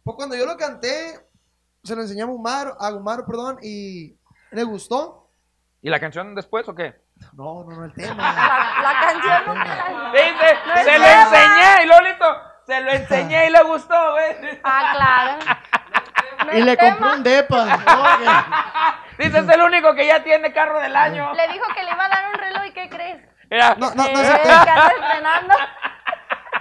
[0.04, 1.18] Pues cuando yo lo canté,
[1.82, 4.16] se lo enseñamos a Gumaro, a Gumaro, perdón, y
[4.50, 5.30] le gustó.
[5.82, 6.94] ¿Y la canción después o qué?
[7.32, 8.32] No, no, no, el tema.
[8.32, 10.10] La, la canción no me la...
[10.12, 11.22] Dice, No se lo tema.
[11.22, 12.26] enseñé y Lolito,
[12.66, 14.60] se lo enseñé y le gustó, güey.
[14.64, 15.38] Ah, claro.
[16.46, 16.90] No Y le tema.
[16.96, 17.66] compró un depa.
[19.18, 21.32] Dice, es el único que ya tiene carro del año.
[21.34, 23.22] Le dijo que le iba a dar un reloj y ¿qué crees?
[23.50, 25.54] Mira, No, no, no, Eh, se- estrenando.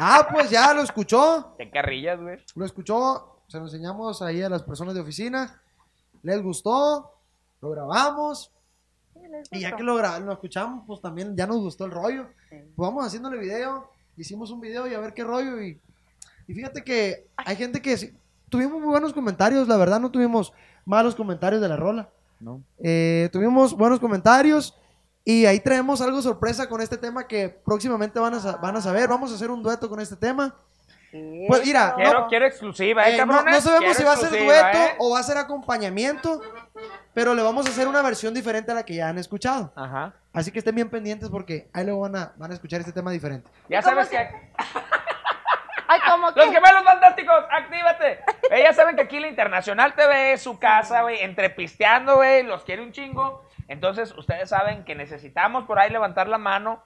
[0.01, 1.55] Ah, pues ya lo escuchó.
[1.57, 2.37] Qué carrillas, güey.
[2.55, 5.61] Lo escuchó, se lo enseñamos ahí a las personas de oficina.
[6.23, 7.13] Les gustó,
[7.61, 8.51] lo grabamos.
[9.51, 12.27] Y ya que lo, lo escuchamos, pues también ya nos gustó el rollo.
[12.49, 15.61] Pues vamos haciéndole video, hicimos un video y a ver qué rollo.
[15.61, 15.79] Y,
[16.47, 18.13] y fíjate que hay gente que sí-
[18.49, 20.51] tuvimos muy buenos comentarios, la verdad no tuvimos
[20.85, 22.09] malos comentarios de la rola.
[22.39, 22.61] No.
[22.79, 24.73] Eh, tuvimos buenos comentarios
[25.25, 29.09] y ahí traemos algo sorpresa con este tema que próximamente van a, van a saber.
[29.09, 30.55] Vamos a hacer un dueto con este tema.
[31.11, 34.29] Pues mira, Quiero, no- quiero exclusiva, ¿eh, eh, no, sabemos Quiero si va a ser
[34.29, 34.95] dueto ¿eh?
[34.99, 36.41] o va a ser acompañamiento,
[37.13, 39.73] pero le vamos a hacer una versión diferente a la que ya han escuchado.
[39.75, 40.13] Ajá.
[40.33, 43.09] Así que estén bien pendientes porque ahí luego van a, van a escuchar este tema
[43.11, 43.49] diferente.
[43.69, 44.17] Ya ¿Y cómo sabes que...
[45.91, 48.19] Ay, como Los gemelos fantásticos, actívate.
[48.51, 52.63] Eh, ya saben que aquí la Internacional TV es su casa, güey, entrepisteando, güey, los
[52.63, 53.43] quiere un chingo.
[53.67, 56.83] Entonces, ustedes saben que necesitamos por ahí levantar la mano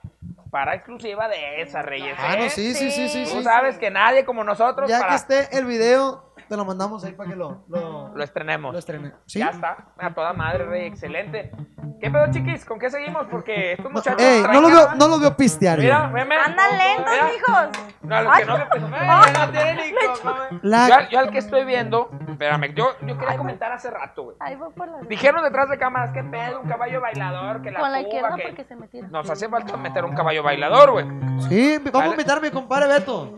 [0.54, 2.16] para exclusiva de esa, Reyes.
[2.20, 2.44] Ah, ¿eh?
[2.44, 3.24] no, sí, sí, sí, sí.
[3.24, 3.44] Tú sí.
[3.44, 5.10] sabes que nadie como nosotros Ya para...
[5.10, 6.24] que esté el video,
[6.54, 8.74] te lo mandamos ahí para que lo, lo, Lo estrenemos.
[8.74, 9.12] lo estrenen.
[9.26, 9.40] ¿Sí?
[9.40, 9.88] Ya está.
[9.98, 10.86] A toda madre, rey.
[10.86, 11.52] Excelente.
[12.00, 12.64] ¿Qué pedo, chiquis?
[12.64, 13.26] ¿Con qué seguimos?
[13.32, 14.22] Porque estos No, muchachos.
[14.22, 15.80] ey, traen no los veo, no los veo pistear.
[15.80, 16.04] Mira.
[16.06, 17.34] Andan lentos, Mira.
[17.34, 17.70] hijos.
[18.04, 18.58] No, los que no
[18.90, 22.90] me no tienen ni co- La- yo, al- yo al que estoy viendo, espérame, yo,
[23.02, 24.38] yo quería comentar hace rato, güey.
[24.40, 25.00] Ahí voy por la...
[25.08, 28.36] Dijeron detrás de cámaras, qué pedo, un caballo bailador, que la Con la tuba, izquierda
[28.36, 29.12] que porque se metieron.
[29.12, 31.06] nos hace falta meter un caballo bailador, güey.
[31.50, 33.34] Sí, vamos a invitar a mi compadre Beto.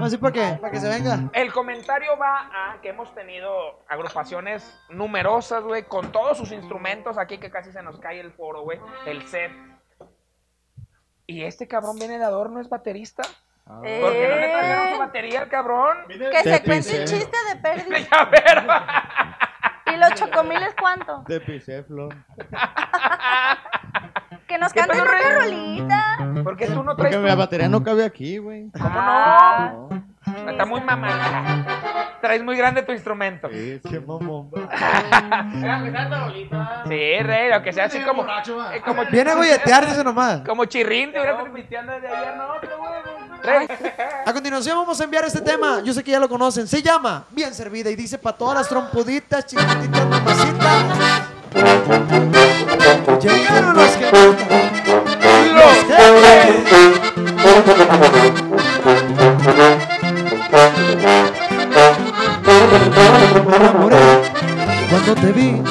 [0.00, 1.30] Así para que, para que se venga.
[1.32, 7.38] El comentario va a que hemos tenido agrupaciones numerosas, güey, con todos sus instrumentos aquí
[7.38, 9.52] que casi se nos cae el foro, güey, el set.
[11.26, 13.22] Y este cabrón viene de adorno, es baterista.
[13.64, 15.98] ¿Por qué no le trajeron su Eh, batería al cabrón?
[16.08, 17.98] que se Te cuente un chiste de pérdida.
[18.10, 19.94] Ya ver.
[19.94, 21.22] ¿Y los chocomiles cuánto?
[21.26, 22.14] Te pisé, Flor.
[24.52, 25.22] Que nos ¿Qué canten una Rey?
[25.34, 26.18] rolita.
[26.44, 28.68] ¿Por qué tú no traes Porque tu- mi batería no cabe aquí, güey.
[28.72, 29.72] ¿Cómo Ah.
[29.72, 30.50] no?
[30.50, 31.64] Está muy mamada.
[32.20, 33.48] traes muy grande tu instrumento.
[33.50, 34.50] Sí, qué mamón.
[36.86, 38.24] Sí, rey, aunque sea así como.
[38.24, 40.42] eh, como Viene a golletear, dice nomás.
[40.46, 41.18] Como chirrín, te
[41.54, 43.42] pisteando desde ayer, no, otro güey.
[43.42, 43.66] Rey.
[44.26, 45.80] A continuación vamos a enviar este tema.
[45.82, 46.66] Yo sé que ya lo conocen.
[46.68, 51.31] Se llama Bien Servida y dice para todas las trompuditas, chiquititas, mamacitas.
[53.20, 54.10] Llegaron los que
[55.54, 56.82] Los jefes.
[64.90, 65.62] Cuando te vi.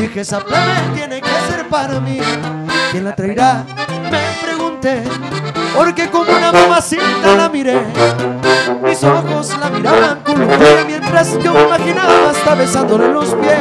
[0.00, 2.20] Dije, esa plebe tiene que ser para mí.
[2.92, 3.64] ¿Quién la traerá?
[4.10, 5.02] Me pregunté.
[5.76, 7.80] Porque como una mamacita la miré.
[8.82, 10.38] Mis ojos la miraban con
[10.86, 13.58] mientras yo imaginaba hasta besándole los pies.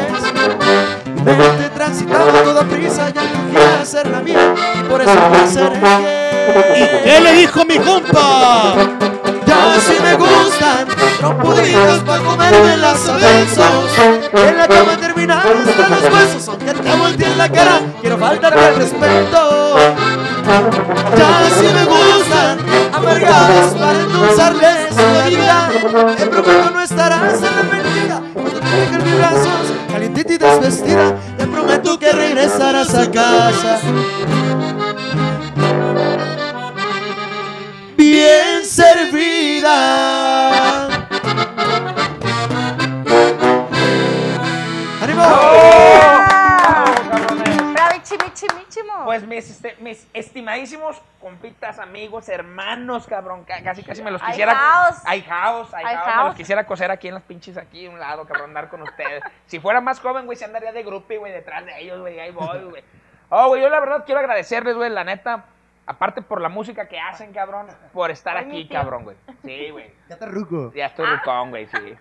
[1.73, 4.53] Transitaba a toda prisa, ya quería ser la mía.
[4.79, 6.27] Y por eso me acerqué.
[7.03, 8.75] ¿Qué le dijo mi compa?
[9.45, 10.87] Ya si me gustan
[11.19, 13.91] trompuditas para comerme las a besos
[14.33, 18.75] En la cama terminar hasta los huesos Aunque te volteen la cara, quiero faltarte al
[18.75, 19.77] respeto
[21.17, 22.59] Ya si me gustan
[22.93, 25.69] amargadas para endulzarles la vida
[26.17, 29.66] Te prometo no estarás arrepentida Cuando te deje en mis brazos,
[30.23, 33.79] calientita y desvestida Te prometo que regresarás a casa
[37.97, 40.26] bien servida.
[49.05, 54.51] Pues mis, este- mis estimadísimos compitas, amigos, hermanos, cabrón, ca- casi casi me los quisiera.
[54.51, 55.05] Ahijaos.
[55.05, 56.27] Ahijaos, ahijaos, me Ahijaos.
[56.27, 59.23] los quisiera coser aquí en las pinches, aquí a un lado, cabrón, andar con ustedes.
[59.47, 62.31] Si fuera más joven, güey, se andaría de grupi, güey, detrás de ellos, güey, ahí
[62.31, 62.83] voy, güey.
[63.29, 65.45] Oh, güey, yo la verdad quiero agradecerles, güey, la neta,
[65.85, 69.17] aparte por la música que hacen, cabrón, por estar Ay, aquí, cabrón, güey.
[69.43, 69.91] Sí, güey.
[70.09, 70.71] Ya te ruco.
[70.73, 71.95] Ya estoy rucón, güey, sí.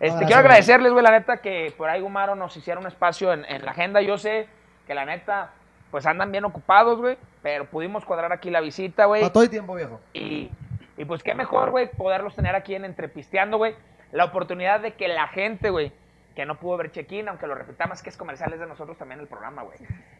[0.00, 3.44] Este, quiero agradecerles, güey, la neta, que por ahí Gumaro nos hiciera un espacio en,
[3.44, 4.00] en la agenda.
[4.02, 4.48] Yo sé
[4.86, 5.52] que la neta,
[5.92, 9.20] pues andan bien ocupados, güey, pero pudimos cuadrar aquí la visita, güey.
[9.20, 10.00] Para todo el tiempo, viejo.
[10.14, 10.50] Y,
[10.96, 13.76] y pues qué mejor, güey, poderlos tener aquí en Entrepisteando, güey.
[14.10, 15.92] La oportunidad de que la gente, güey,
[16.34, 19.20] que no pudo ver check-in, aunque lo repitamos que es comercial, es de nosotros también
[19.20, 19.76] el programa, güey.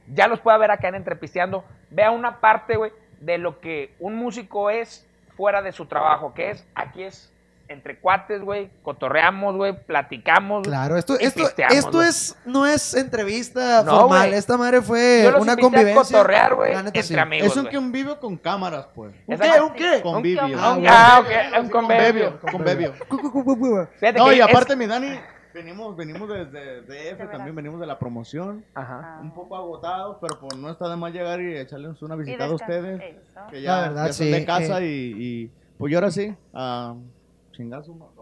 [0.08, 1.64] Ya los pueda ver acá en Entrepisteando.
[1.90, 5.08] Vea una parte, güey, de lo que un músico es
[5.38, 7.31] fuera de su trabajo, que es, aquí es
[7.72, 10.62] entre cuates, güey, cotorreamos, güey, platicamos.
[10.62, 14.32] Claro, esto, esto, esto es, no es entrevista No, formal.
[14.34, 16.16] Esta madre fue Yo los una invité a convivencia.
[16.18, 17.18] cotorrear, güey, entre sí.
[17.18, 17.74] amigos, Es un güey.
[17.74, 19.12] convivio con cámaras, pues.
[19.26, 19.60] ¿Un qué?
[19.60, 20.00] ¿Un qué?
[20.02, 20.44] Convivio.
[20.46, 22.38] Un- Ah, ok, un convivio.
[22.52, 22.92] Convivio.
[23.98, 25.18] Fíjate No, que y es- aparte, mi Dani,
[25.54, 28.64] venimos, venimos desde DF, también venimos de la promoción.
[28.74, 29.18] Ajá.
[29.20, 32.44] Un poco agotados, pero pues no está de más llegar y echarles una Y visita
[32.46, 33.00] a ustedes.
[33.00, 33.40] Eso.
[33.50, 34.86] Que ya, La verdad, ya son sí, de casa eh.
[34.86, 36.94] y, y, pues yo ahora sí, a
[37.52, 38.14] su madre.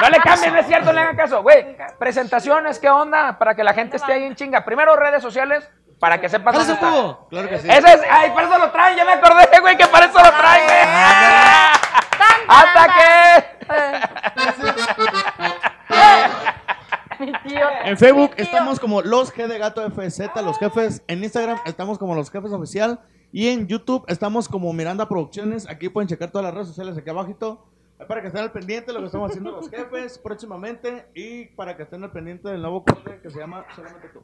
[0.00, 1.42] No le cambien, no es cierto, no le hagan caso.
[1.42, 3.38] Güey, presentaciones, ¿qué onda?
[3.38, 4.64] Para que la gente esté ahí en chinga.
[4.64, 7.18] Primero redes sociales, para que sepan dónde ¡Jálese, está.
[7.28, 7.68] Claro que sí.
[7.68, 10.30] Ese es, ay, para eso lo traen, ya me acordé, güey, que para eso lo
[10.30, 10.78] traen, güey.
[12.48, 12.90] Hasta tan.
[12.96, 13.60] que...
[17.20, 17.66] Mi tío.
[17.84, 18.44] En Facebook tío.
[18.44, 21.02] estamos como los G de Gato FZ, los jefes.
[21.06, 23.00] En Instagram estamos como los jefes oficial.
[23.32, 25.68] Y en YouTube estamos como Miranda Producciones.
[25.68, 27.66] Aquí pueden checar todas las redes sociales aquí abajito.
[28.08, 31.06] Para que estén al pendiente de lo que estamos haciendo los jefes próximamente.
[31.14, 34.22] Y para que estén al pendiente del nuevo corte que se llama Solamente tú.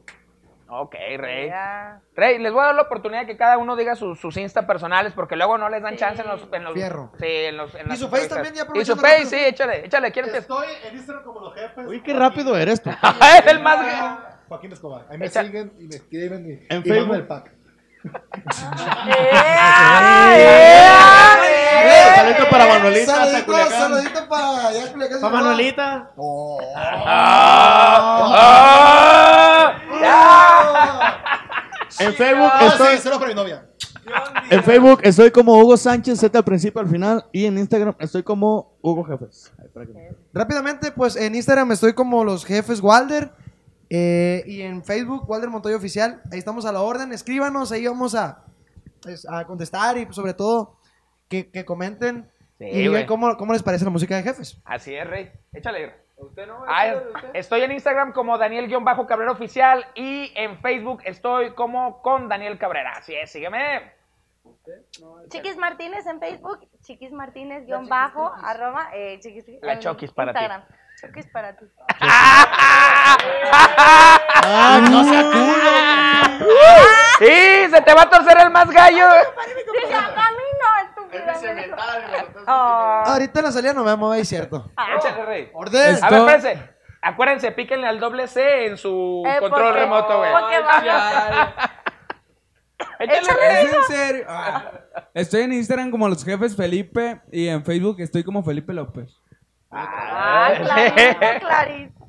[0.69, 1.47] Ok, Rey.
[1.47, 2.01] Ya.
[2.13, 4.67] Rey, les voy a dar la oportunidad de que cada uno diga sus, sus Insta
[4.67, 5.99] personales, porque luego no les dan Sí.
[5.99, 6.45] chance en los...
[6.51, 7.11] En los Fierro.
[7.17, 7.73] Sí, en los...
[7.75, 10.25] En ¿Y su Face también, ya Y su Face, sí, échale, échale, ¿quién?
[10.25, 11.87] Estoy en Instagram como los jefes.
[11.87, 12.89] Uy, qué rápido eres tú.
[12.89, 14.19] es el más...
[14.49, 15.05] Joaquín Escobar.
[15.09, 16.45] Ahí me Echa- siguen y me escriben.
[16.45, 17.15] Y, En y Facebook.
[17.15, 17.51] el pack.
[22.15, 23.15] Saludito para Manuelita.
[23.69, 25.41] Saludito, para allá, Culiacán, Pa' Sinaloa.
[25.41, 26.11] Manuelita.
[26.17, 26.59] Oh.
[28.35, 29.75] ¡Ah!
[30.01, 32.05] ¡Ya!
[32.05, 33.11] En Facebook Ah, estoy.
[33.17, 33.65] para mi novia.
[34.49, 37.25] En Facebook estoy como Hugo Sánchez, Z al principio al final.
[37.31, 39.51] Y en Instagram estoy como Hugo Jefes.
[39.59, 43.31] Ahí, para que- Rápidamente, pues en Instagram estoy como los jefes Walder.
[43.89, 46.21] Eh, y en Facebook, Walder Montoya Oficial.
[46.31, 47.11] Ahí estamos a la orden.
[47.11, 48.45] Escríbanos, ahí vamos a,
[49.01, 50.77] pues, a contestar y sobre todo
[51.29, 54.59] que, que comenten Sí, y cómo, cómo les parece la música de jefes.
[54.65, 55.31] Así es, Rey.
[55.53, 55.93] Échale.
[56.15, 56.63] ¿Usted no?
[56.67, 56.95] Ah,
[57.35, 62.93] estoy en Instagram como Daniel-Cabrera Oficial y en Facebook estoy como con Daniel Cabrera.
[62.97, 63.93] Así es, sígueme.
[65.29, 70.33] Chiquis Martínez en Facebook, Chiquis Martínez guion bajo, arroba, eh, Chiquis La en Chokis para
[70.33, 70.39] ti.
[70.97, 71.13] Instagram.
[71.13, 71.65] Chokis para ti.
[74.49, 76.47] ¡Ah, no sea culo!
[77.19, 77.69] ¡Sí!
[77.71, 79.07] ¡Se te va a torcer el más gallo!
[79.07, 80.43] Deja camino,
[82.49, 83.03] Oh.
[83.05, 84.71] Ahorita en la salida nos vemos, ahí cierto.
[84.97, 85.51] Échale, rey.
[85.53, 85.97] Orden.
[86.03, 86.69] A ver, espérense.
[87.01, 90.31] Acuérdense, píquenle al doble C en su Eh, control porque- remoto, güey.
[90.31, 90.55] porque
[92.99, 93.61] Échale.
[93.63, 94.25] ¿Es en serio?
[94.27, 94.71] Ah.
[95.13, 99.09] Estoy en Instagram como los jefes Felipe y en Facebook estoy como Felipe López.
[99.71, 102.07] Ah, clarito, clarito.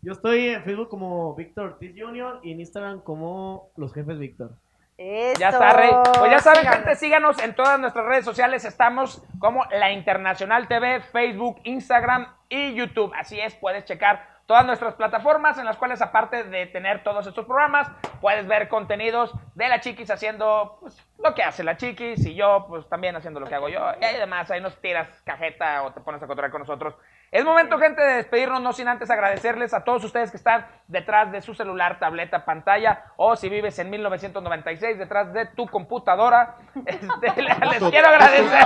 [0.00, 2.40] Yo estoy en Facebook como Víctor Ortiz Jr.
[2.42, 4.52] y en Instagram como Los Jefes Víctor.
[4.96, 5.38] Eso.
[5.38, 5.90] Ya está, Rey.
[6.18, 6.76] Pues ya saben, Síganos.
[6.78, 8.64] gente, síganos en todas nuestras redes sociales.
[8.64, 13.12] Estamos como La Internacional TV, Facebook, Instagram y YouTube.
[13.16, 17.44] Así es, puedes checar todas nuestras plataformas en las cuales, aparte de tener todos estos
[17.44, 17.86] programas,
[18.22, 22.64] puedes ver contenidos de la Chiquis haciendo pues, lo que hace la Chiquis y yo,
[22.66, 23.80] pues también haciendo lo que hago yo.
[24.00, 26.94] Y además, ahí nos tiras cajeta o te pones a controlar con nosotros.
[27.30, 31.30] Es momento, gente, de despedirnos, no sin antes agradecerles a todos ustedes que están detrás
[31.30, 36.56] de su celular, tableta, pantalla, o si vives en 1996, detrás de tu computadora.
[36.86, 38.64] Este, les quiero agradecer.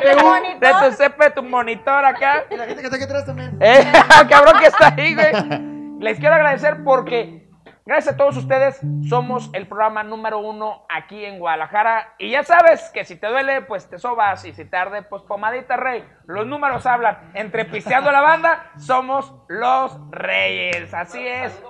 [0.18, 0.60] ¿Tu monitor?
[0.60, 2.44] De tu CP, tu monitor acá.
[2.50, 3.56] Y la gente que está aquí atrás también.
[3.60, 3.84] Eh,
[4.28, 6.00] cabrón que está ahí, güey.
[6.00, 7.41] Les quiero agradecer porque
[7.84, 12.14] gracias a todos ustedes somos el programa número uno aquí en Guadalajara.
[12.18, 14.44] Y ya sabes que si te duele, pues te sobas.
[14.44, 16.04] Y si te arde, pues pomadita rey.
[16.26, 17.32] Los números hablan.
[17.34, 20.92] Entre pisteando la banda, somos los reyes.
[20.94, 21.62] Así es.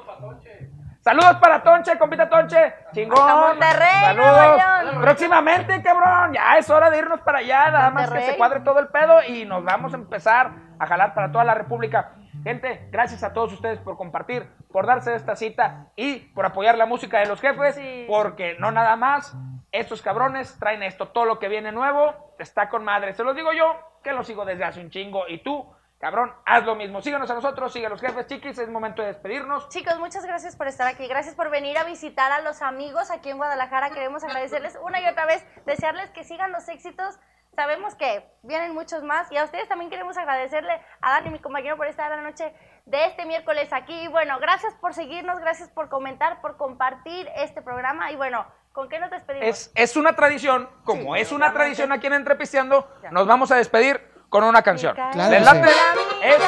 [1.00, 2.74] Saludos para Tonche, compita Tonche.
[2.92, 3.18] Chingón.
[3.18, 4.56] Monterrey, Saludos.
[4.84, 5.00] Nuevo.
[5.00, 6.32] Próximamente, cabrón.
[6.32, 7.70] Ya es hora de irnos para allá.
[7.72, 11.12] Nada más que se cuadre todo el pedo y nos vamos a empezar a jalar
[11.14, 12.12] para toda la República.
[12.42, 16.86] Gente, gracias a todos ustedes por compartir, por darse esta cita y por apoyar la
[16.86, 17.76] música de los jefes.
[17.76, 18.04] Sí.
[18.08, 19.36] Porque no nada más,
[19.70, 23.14] estos cabrones traen esto, todo lo que viene nuevo está con madre.
[23.14, 25.28] Se los digo yo, que lo sigo desde hace un chingo.
[25.28, 25.66] Y tú,
[25.98, 27.00] cabrón, haz lo mismo.
[27.00, 28.58] Síganos a nosotros, sigue a los jefes, chiquis.
[28.58, 29.68] Es momento de despedirnos.
[29.68, 31.06] Chicos, muchas gracias por estar aquí.
[31.06, 33.90] Gracias por venir a visitar a los amigos aquí en Guadalajara.
[33.90, 37.18] Queremos agradecerles una y otra vez, desearles que sigan los éxitos.
[37.54, 40.72] Sabemos que vienen muchos más y a ustedes también queremos agradecerle
[41.02, 42.50] a Dani, mi compañero, por estar la noche
[42.86, 43.92] de este miércoles aquí.
[43.92, 48.10] Y bueno, gracias por seguirnos, gracias por comentar, por compartir este programa.
[48.10, 49.46] Y bueno, ¿con qué nos despedimos?
[49.46, 53.10] Es, es una tradición, como Sí, es una tradición aquí en Entrepisteando, Ya.
[53.10, 54.00] nos vamos a despedir
[54.30, 54.94] con una canción.
[54.94, 55.68] Claro ¿Les que late?
[55.68, 55.74] sí.
[56.22, 56.42] Es-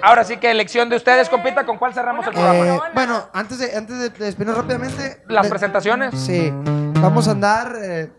[0.00, 2.58] ahora sí que elección de ustedes, compita, ¿con cuál cerramos el programa?
[2.64, 2.90] Eh, Corona.
[2.94, 5.24] bueno, antes de, antes de despedirnos rápidamente.
[5.26, 6.14] Las de- presentaciones.
[6.24, 6.52] Sí,
[7.00, 8.12] vamos a andar eh,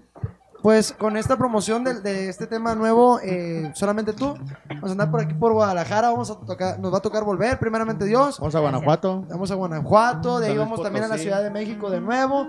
[0.66, 4.36] pues con esta promoción de, de este tema nuevo, eh, solamente tú.
[4.68, 7.60] Vamos a andar por aquí por Guadalajara, vamos a tocar, nos va a tocar volver,
[7.60, 8.40] primeramente Dios.
[8.40, 9.22] Vamos a Guanajuato.
[9.30, 11.20] Vamos a Guanajuato, de ahí vamos también a la.
[11.20, 12.48] Ciudad de México de nuevo.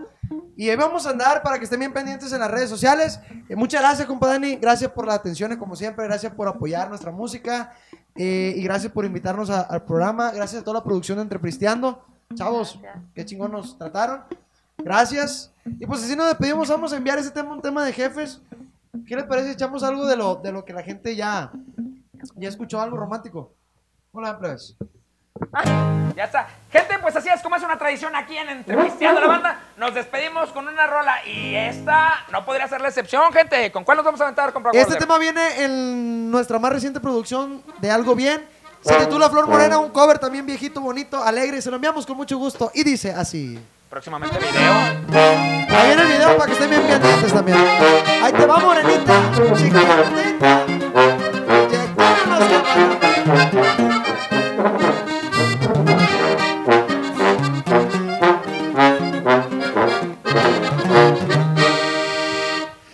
[0.57, 3.21] Y ahí vamos a andar para que estén bien pendientes en las redes sociales.
[3.51, 4.57] Eh, muchas gracias, compa Dani.
[4.57, 6.07] Gracias por la atención, como siempre.
[6.07, 7.75] Gracias por apoyar nuestra música.
[8.19, 10.31] eh, y gracias por invitarnos a- al programa.
[10.31, 12.03] Gracias a toda la producción de Entrepristeando.
[12.35, 13.05] Chavos, Gracias.
[13.15, 14.23] qué chingón nos trataron.
[14.79, 15.53] Gracias.
[15.65, 16.69] Y pues así nos despedimos.
[16.69, 18.41] Vamos a enviar ese tema, un tema de jefes.
[19.07, 19.53] ¿Qué les parece?
[19.53, 21.51] Echamos algo de lo, de lo que la gente ya,
[22.37, 23.53] ya escuchó, algo romántico.
[24.13, 24.77] Hola, plebes.
[26.15, 26.49] Ya está.
[26.71, 29.61] Gente, pues así es como es una tradición aquí en Entrepisteando la Banda.
[29.77, 33.71] Nos despedimos con una rola y esta no podría ser la excepción, gente.
[33.71, 37.63] ¿Con cuál nos vamos a aventar, compra Este tema viene en nuestra más reciente producción
[37.81, 38.43] de Algo Bien.
[38.81, 41.61] Se titula Flor Morena, un cover también viejito, bonito, alegre.
[41.61, 42.71] Se lo enviamos con mucho gusto.
[42.73, 43.59] Y dice así.
[43.97, 44.75] Próximamente video.
[45.71, 47.57] Ahí viene el video para que estén bien pendientes también.
[48.23, 49.15] Ahí te va, morenita.
[49.35, 50.47] Que-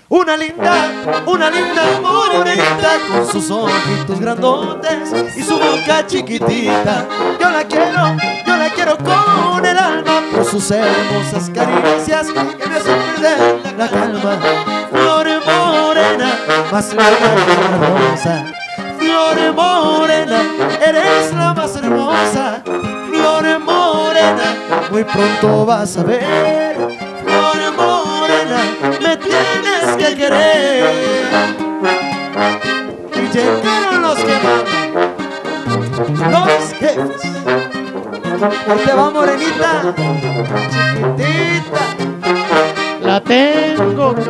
[0.09, 7.07] Una linda, una linda morenita con sus ojitos grandotes y su boca chiquitita.
[7.41, 8.17] Yo la quiero,
[8.47, 9.92] yo la quiero con el alma
[10.33, 14.39] por sus hermosas caricias que me hacen la calma.
[14.91, 16.39] Flor morena,
[16.71, 18.45] más larga que rosa.
[18.99, 20.43] Flor morena,
[20.87, 22.63] eres la más hermosa.
[22.65, 24.57] Flor morena,
[24.91, 26.77] muy pronto vas a ver.
[27.25, 28.61] Flor morena,
[29.01, 30.91] me tienes que querer.
[33.15, 37.32] Y llegaron los que mandan, los jefes.
[38.43, 39.95] Ahí te va, morenita,
[41.15, 41.81] chiquitita.
[43.01, 44.23] La tengo que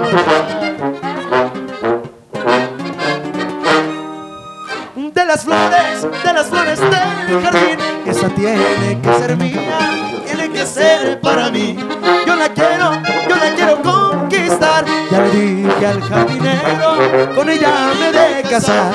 [5.14, 7.78] de las flores, de las flores del jardín.
[8.06, 9.78] Esa tiene que ser mía,
[10.26, 11.78] tiene que ser para mí.
[12.26, 12.92] Yo la quiero,
[13.28, 14.84] yo la quiero conquistar.
[15.10, 18.92] Ya le dije al jardinero, con ella me de casar.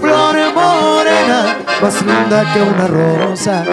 [0.00, 3.64] Flor morena, más linda que una rosa.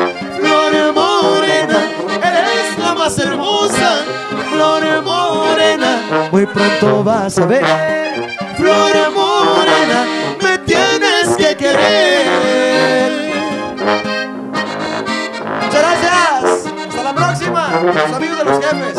[4.52, 6.00] Flor morena,
[6.32, 7.64] muy pronto vas a ver.
[8.58, 10.06] flor morena,
[10.42, 13.12] me tienes que querer.
[15.64, 16.74] Muchas gracias.
[16.90, 17.70] Hasta la próxima.
[17.84, 18.98] Los amigos de los jefes.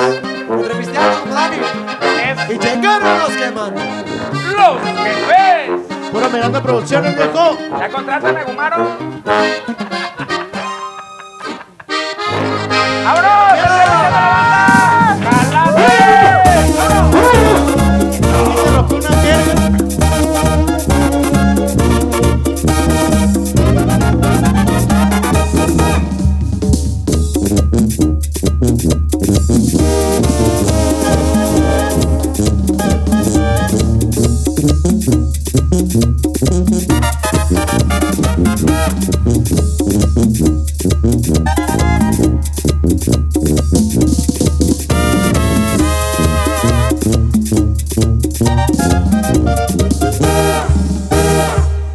[0.50, 1.56] Entre Cristiano como Dani.
[1.58, 3.74] Es Y checaron los queman.
[4.56, 6.10] los jefes.
[6.12, 7.58] Pura Miranda Producciones, viejo.
[7.78, 8.86] Ya contrátame, Gumaro.
[13.04, 13.37] ¡Vámonos!